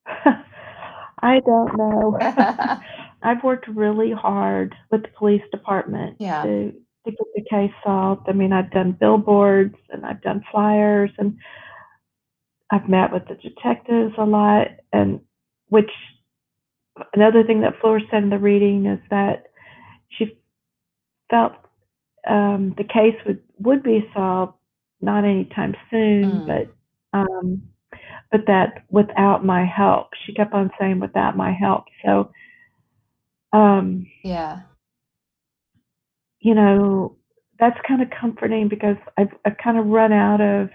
I 1.22 1.40
don't 1.44 1.76
know. 1.76 2.18
I've 3.22 3.42
worked 3.42 3.68
really 3.68 4.12
hard 4.12 4.74
with 4.90 5.02
the 5.02 5.08
police 5.18 5.42
department 5.50 6.16
Yeah. 6.20 6.42
to 6.44 6.72
to 7.04 7.10
get 7.12 7.26
the 7.34 7.44
case 7.50 7.72
solved. 7.84 8.28
I 8.28 8.32
mean, 8.32 8.52
I've 8.52 8.70
done 8.70 8.92
billboards 8.92 9.76
and 9.90 10.04
I've 10.04 10.20
done 10.22 10.44
flyers 10.50 11.10
and 11.18 11.36
I've 12.70 12.88
met 12.88 13.12
with 13.12 13.26
the 13.28 13.34
detectives 13.36 14.14
a 14.18 14.24
lot. 14.24 14.68
And 14.92 15.20
which 15.68 15.90
another 17.14 17.42
thing 17.44 17.60
that 17.62 17.74
Flora 17.80 18.00
said 18.10 18.22
in 18.24 18.30
the 18.30 18.38
reading 18.38 18.86
is 18.86 18.98
that 19.10 19.46
she 20.08 20.36
felt 21.30 21.52
um, 22.28 22.74
the 22.76 22.84
case 22.84 23.16
would 23.26 23.40
would 23.58 23.82
be 23.82 24.08
solved 24.14 24.54
not 25.00 25.24
anytime 25.24 25.74
soon, 25.90 26.42
Mm. 26.42 26.46
but 26.46 27.18
um, 27.18 27.62
but 28.30 28.42
that 28.46 28.84
without 28.90 29.44
my 29.44 29.64
help, 29.64 30.08
she 30.24 30.32
kept 30.34 30.52
on 30.52 30.70
saying 30.78 31.00
without 31.00 31.36
my 31.36 31.52
help. 31.52 31.84
So, 32.04 32.30
um, 33.52 34.06
yeah. 34.22 34.60
you 36.40 36.54
know, 36.54 37.16
that's 37.58 37.78
kind 37.86 38.02
of 38.02 38.08
comforting 38.10 38.68
because 38.68 38.96
I've, 39.16 39.32
I've 39.44 39.56
kind 39.62 39.78
of 39.78 39.86
run 39.86 40.12
out 40.12 40.40
of 40.40 40.70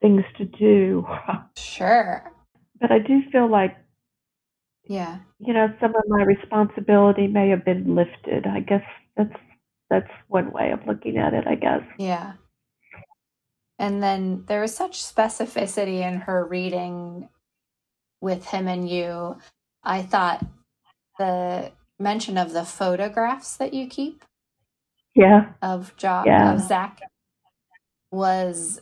things 0.00 0.22
to 0.38 0.44
do. 0.44 1.06
Sure. 1.56 2.32
but 2.80 2.90
I 2.90 2.98
do 2.98 3.22
feel 3.30 3.48
like, 3.48 3.76
Yeah. 4.88 5.18
you 5.38 5.54
know, 5.54 5.68
some 5.80 5.94
of 5.94 6.02
my 6.08 6.22
responsibility 6.24 7.28
may 7.28 7.48
have 7.50 7.64
been 7.64 7.94
lifted. 7.94 8.46
I 8.46 8.60
guess 8.60 8.82
that's 9.16 9.32
that's 9.90 10.10
one 10.28 10.50
way 10.52 10.70
of 10.72 10.80
looking 10.86 11.16
at 11.18 11.34
it, 11.34 11.46
I 11.46 11.54
guess. 11.54 11.82
Yeah. 11.98 12.32
And 13.78 14.02
then 14.02 14.44
there 14.46 14.60
was 14.60 14.74
such 14.74 15.02
specificity 15.02 16.00
in 16.00 16.20
her 16.20 16.44
reading 16.44 17.28
with 18.20 18.44
him 18.46 18.66
and 18.68 18.88
you. 18.88 19.38
I 19.84 20.02
thought 20.02 20.44
the 21.18 21.72
mention 21.98 22.38
of 22.38 22.52
the 22.52 22.64
photographs 22.64 23.56
that 23.56 23.74
you 23.74 23.86
keep 23.86 24.24
Yeah. 25.14 25.52
of 25.62 25.96
job 25.96 26.26
Yeah. 26.26 26.52
of 26.54 26.60
Zach 26.60 27.00
was 28.10 28.80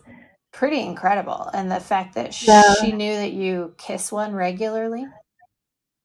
pretty 0.52 0.80
incredible. 0.80 1.50
And 1.52 1.70
the 1.70 1.80
fact 1.80 2.14
that 2.14 2.32
sh- 2.32 2.48
Yeah. 2.48 2.74
she 2.80 2.92
knew 2.92 3.14
that 3.14 3.32
you 3.32 3.74
kiss 3.78 4.10
one 4.10 4.34
regularly. 4.34 5.06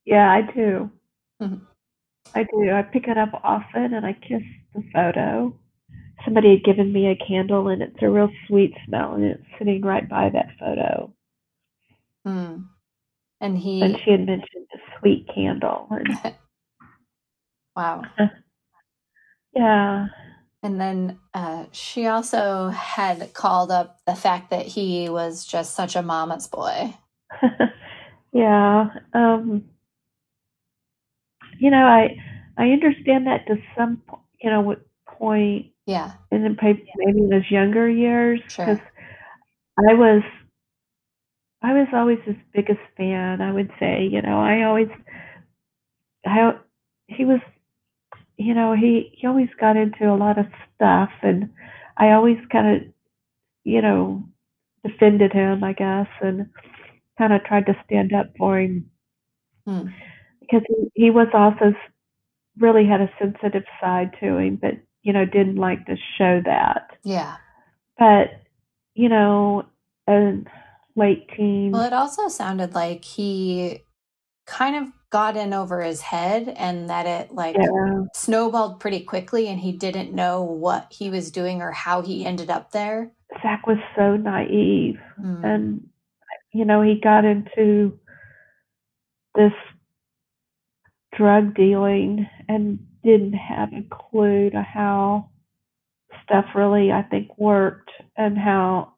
Yeah, 0.05 0.29
I 0.31 0.41
do. 0.41 0.91
Mhm. 1.41 1.61
I 2.35 2.43
do. 2.43 2.71
I 2.73 2.81
pick 2.81 3.07
it 3.07 3.17
up 3.17 3.29
often 3.43 3.93
and 3.93 4.05
I 4.05 4.13
kiss 4.13 4.43
the 4.73 4.83
photo. 4.93 5.57
Somebody 6.25 6.51
had 6.51 6.63
given 6.63 6.93
me 6.93 7.07
a 7.07 7.15
candle 7.15 7.67
and 7.67 7.81
it's 7.81 8.01
a 8.01 8.09
real 8.09 8.29
sweet 8.47 8.73
smell 8.85 9.13
and 9.13 9.23
it's 9.23 9.43
sitting 9.57 9.81
right 9.81 10.07
by 10.07 10.29
that 10.29 10.49
photo. 10.59 11.13
Hmm. 12.25 12.63
And 13.39 13.57
he, 13.57 13.81
And 13.81 13.97
she 14.03 14.11
had 14.11 14.25
mentioned 14.25 14.67
a 14.73 14.99
sweet 14.99 15.27
candle. 15.33 15.87
And 15.89 16.35
wow. 17.75 18.03
yeah. 19.53 20.07
And 20.63 20.79
then 20.79 21.19
uh, 21.33 21.65
she 21.71 22.05
also 22.05 22.69
had 22.69 23.33
called 23.33 23.71
up 23.71 23.99
the 24.05 24.13
fact 24.13 24.51
that 24.51 24.67
he 24.67 25.09
was 25.09 25.43
just 25.43 25.75
such 25.75 25.95
a 25.95 26.03
mama's 26.03 26.47
boy. 26.47 26.95
yeah. 28.31 28.89
Um 29.13 29.63
you 31.57 31.69
know, 31.69 31.85
I 31.85 32.17
I 32.57 32.69
understand 32.71 33.27
that 33.27 33.47
to 33.47 33.57
some 33.77 34.01
you 34.41 34.49
know 34.49 34.61
what 34.61 34.81
point 35.07 35.67
Yeah, 35.91 36.13
in 36.31 36.43
the 36.43 36.55
pa- 36.55 36.81
maybe 36.97 37.19
in 37.19 37.31
his 37.31 37.49
younger 37.51 37.89
years 37.89 38.41
Sure. 38.47 38.81
I 39.77 39.93
was 39.95 40.23
I 41.63 41.73
was 41.73 41.87
always 41.93 42.19
his 42.25 42.35
biggest 42.53 42.81
fan. 42.97 43.41
I 43.41 43.51
would 43.51 43.71
say, 43.79 44.05
you 44.05 44.21
know, 44.21 44.39
I 44.41 44.63
always 44.63 44.89
I 46.25 46.53
he 47.07 47.25
was 47.25 47.41
you 48.37 48.53
know 48.53 48.73
he 48.73 49.11
he 49.17 49.27
always 49.27 49.49
got 49.59 49.77
into 49.77 50.11
a 50.11 50.15
lot 50.15 50.37
of 50.37 50.47
stuff 50.75 51.09
and 51.21 51.49
I 51.97 52.11
always 52.11 52.37
kind 52.51 52.75
of 52.75 52.83
you 53.63 53.81
know 53.81 54.23
defended 54.85 55.33
him, 55.33 55.63
I 55.63 55.73
guess, 55.73 56.07
and 56.21 56.47
kind 57.17 57.33
of 57.33 57.43
tried 57.43 57.67
to 57.67 57.75
stand 57.85 58.13
up 58.13 58.27
for 58.37 58.59
him 58.59 58.89
Hmm. 59.65 59.93
because 60.41 60.61
he, 60.67 61.03
he 61.05 61.09
was 61.11 61.27
also 61.33 61.73
really 62.57 62.85
had 62.87 63.01
a 63.01 63.11
sensitive 63.19 63.63
side 63.81 64.11
to 64.19 64.37
him, 64.37 64.57
but 64.61 64.73
you 65.03 65.13
know 65.13 65.25
didn't 65.25 65.55
like 65.57 65.85
to 65.87 65.95
show 66.17 66.41
that. 66.45 66.97
yeah. 67.03 67.37
But 67.97 68.41
you 68.93 69.09
know, 69.09 69.65
in 70.07 70.47
late 70.95 71.29
teens, 71.35 71.73
Well, 71.73 71.83
it 71.83 71.93
also 71.93 72.27
sounded 72.27 72.73
like 72.75 73.03
he 73.05 73.83
kind 74.47 74.75
of 74.75 74.91
got 75.11 75.35
in 75.37 75.53
over 75.53 75.81
his 75.81 76.01
head 76.01 76.49
and 76.57 76.89
that 76.89 77.05
it 77.05 77.33
like 77.33 77.55
yeah, 77.59 78.03
snowballed 78.13 78.79
pretty 78.79 79.01
quickly 79.01 79.47
and 79.47 79.59
he 79.59 79.71
didn't 79.71 80.13
know 80.13 80.41
what 80.41 80.87
he 80.91 81.09
was 81.09 81.31
doing 81.31 81.61
or 81.61 81.71
how 81.71 82.01
he 82.01 82.25
ended 82.25 82.49
up 82.49 82.71
there. 82.71 83.11
Zach 83.41 83.65
was 83.67 83.77
so 83.95 84.15
naive, 84.17 84.99
Hmm. 85.17 85.45
and 85.45 85.87
you 86.53 86.65
know 86.65 86.81
he 86.81 86.99
got 86.99 87.23
into 87.23 87.97
this 89.35 89.53
drug 91.15 91.53
dealing 91.55 92.27
and 92.47 92.79
didn't 93.03 93.33
have 93.33 93.69
a 93.73 93.83
clue 93.89 94.49
to 94.51 94.61
how 94.61 95.29
stuff 96.23 96.45
really 96.55 96.91
I 96.91 97.03
think 97.03 97.37
worked 97.37 97.89
and 98.17 98.37
how 98.37 98.93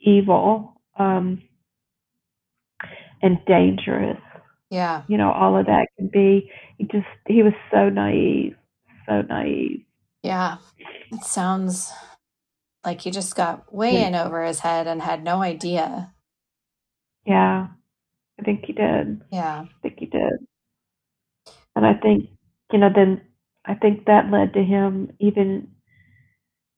evil 0.00 0.80
um 0.98 1.42
and 3.22 3.38
dangerous 3.46 4.18
Yeah. 4.70 5.02
you 5.08 5.16
know 5.16 5.32
all 5.32 5.56
of 5.56 5.66
that 5.66 5.88
can 5.96 6.08
be 6.08 6.50
he 6.78 6.84
just 6.84 7.06
he 7.26 7.42
was 7.42 7.54
so 7.70 7.88
naive 7.88 8.56
so 9.06 9.22
naive 9.22 9.82
Yeah. 10.22 10.56
It 11.12 11.22
sounds 11.24 11.92
like 12.84 13.00
he 13.00 13.10
just 13.10 13.34
got 13.36 13.72
way 13.74 13.94
Yeah. 13.94 14.08
in 14.08 14.14
over 14.14 14.44
his 14.44 14.60
head 14.60 14.86
and 14.86 15.00
had 15.02 15.24
no 15.24 15.40
idea. 15.42 16.12
yeah 17.26 17.68
i 18.38 18.42
think 18.42 18.64
he 18.66 18.72
did 18.74 19.22
Yeah. 19.32 19.64
I 19.66 19.68
think 19.82 19.98
he 19.98 20.06
did. 20.06 20.46
And 21.76 21.84
I 21.84 21.94
think, 21.94 22.28
you 22.72 22.78
know, 22.78 22.88
then 22.94 23.20
I 23.64 23.74
think 23.74 24.06
that 24.06 24.30
led 24.30 24.54
to 24.54 24.62
him 24.62 25.12
even, 25.20 25.68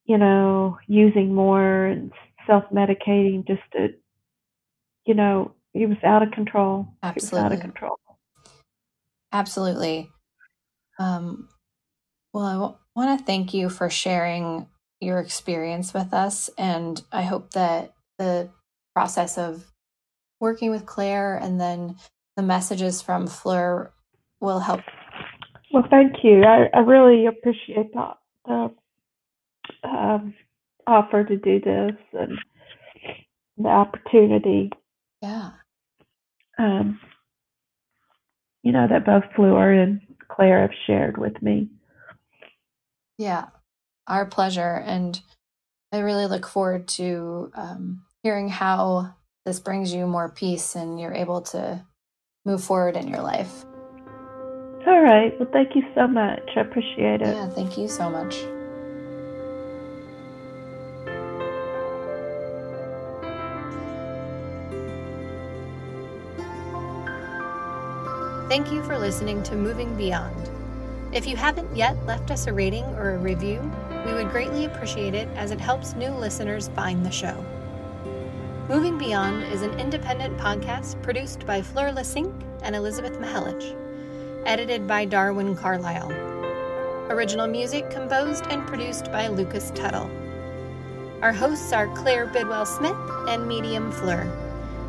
you 0.05 0.17
know, 0.17 0.77
using 0.87 1.33
more 1.33 1.85
and 1.85 2.11
self 2.45 2.63
medicating 2.73 3.45
just 3.47 3.61
to, 3.73 3.89
you 5.05 5.13
know, 5.13 5.53
he 5.73 5.85
was 5.85 5.97
out 6.03 6.23
of 6.23 6.31
control. 6.31 6.87
He 7.01 7.07
was 7.21 7.23
out 7.33 7.51
Absolutely. 7.51 7.57
of 7.57 7.61
control. 7.61 7.99
Absolutely. 9.31 10.09
Um, 10.99 11.49
well, 12.33 12.45
I 12.45 12.53
w- 12.53 12.75
want 12.95 13.19
to 13.19 13.25
thank 13.25 13.53
you 13.53 13.69
for 13.69 13.89
sharing 13.89 14.67
your 14.99 15.19
experience 15.19 15.93
with 15.93 16.13
us. 16.13 16.49
And 16.57 17.01
I 17.11 17.23
hope 17.23 17.51
that 17.51 17.93
the 18.17 18.49
process 18.95 19.37
of 19.37 19.65
working 20.39 20.71
with 20.71 20.85
Claire 20.85 21.35
and 21.35 21.59
then 21.59 21.97
the 22.35 22.43
messages 22.43 23.01
from 23.01 23.27
Fleur 23.27 23.91
will 24.39 24.59
help. 24.59 24.81
Well, 25.71 25.83
thank 25.89 26.23
you. 26.23 26.43
I, 26.43 26.69
I 26.73 26.79
really 26.79 27.25
appreciate 27.25 27.91
the, 27.93 28.09
the 28.45 28.73
um, 29.83 30.33
offer 30.85 31.23
to 31.23 31.35
do 31.37 31.59
this 31.59 31.97
and 32.13 32.37
the 33.57 33.67
opportunity. 33.67 34.71
Yeah. 35.21 35.51
Um, 36.57 36.99
you 38.63 38.71
know, 38.71 38.87
that 38.89 39.05
both 39.05 39.23
Fleur 39.35 39.73
and 39.73 40.01
Claire 40.29 40.61
have 40.61 40.71
shared 40.85 41.17
with 41.17 41.41
me. 41.41 41.69
Yeah. 43.17 43.47
Our 44.07 44.25
pleasure. 44.25 44.81
And 44.85 45.19
I 45.91 45.99
really 45.99 46.27
look 46.27 46.47
forward 46.47 46.87
to 46.89 47.51
um, 47.55 48.03
hearing 48.23 48.49
how 48.49 49.15
this 49.45 49.59
brings 49.59 49.93
you 49.93 50.07
more 50.07 50.29
peace 50.29 50.75
and 50.75 50.99
you're 50.99 51.13
able 51.13 51.41
to 51.41 51.85
move 52.45 52.63
forward 52.63 52.95
in 52.95 53.07
your 53.07 53.21
life. 53.21 53.65
All 54.87 55.01
right. 55.01 55.37
Well, 55.37 55.49
thank 55.51 55.75
you 55.75 55.83
so 55.93 56.07
much. 56.07 56.49
I 56.55 56.61
appreciate 56.61 57.21
it. 57.21 57.27
Yeah. 57.27 57.49
Thank 57.49 57.77
you 57.77 57.89
so 57.89 58.09
much. 58.09 58.35
Thank 68.47 68.71
you 68.71 68.81
for 68.83 68.97
listening 68.97 69.43
to 69.43 69.57
Moving 69.57 69.93
Beyond. 69.97 70.49
If 71.11 71.27
you 71.27 71.35
haven't 71.35 71.75
yet 71.75 72.01
left 72.05 72.31
us 72.31 72.47
a 72.47 72.53
rating 72.53 72.85
or 72.95 73.15
a 73.15 73.17
review, 73.17 73.59
we 74.05 74.13
would 74.13 74.29
greatly 74.29 74.63
appreciate 74.63 75.13
it 75.13 75.27
as 75.35 75.51
it 75.51 75.59
helps 75.59 75.95
new 75.95 76.11
listeners 76.11 76.69
find 76.69 77.05
the 77.05 77.11
show. 77.11 77.43
Moving 78.69 78.97
Beyond 78.97 79.43
is 79.51 79.63
an 79.63 79.77
independent 79.77 80.37
podcast 80.37 81.01
produced 81.03 81.45
by 81.45 81.61
Fleur 81.61 81.91
Leussink 81.91 82.33
and 82.63 82.73
Elizabeth 82.73 83.19
Mihelich, 83.19 83.75
edited 84.47 84.87
by 84.87 85.03
Darwin 85.03 85.57
Carlisle. 85.57 86.09
Original 87.09 87.47
music 87.47 87.89
composed 87.89 88.45
and 88.47 88.65
produced 88.65 89.11
by 89.11 89.27
Lucas 89.27 89.73
Tuttle. 89.75 90.09
Our 91.21 91.33
hosts 91.33 91.73
are 91.73 91.93
Claire 91.93 92.27
Bidwell 92.27 92.65
Smith 92.65 92.95
and 93.27 93.45
Medium 93.45 93.91
Fleur. 93.91 94.25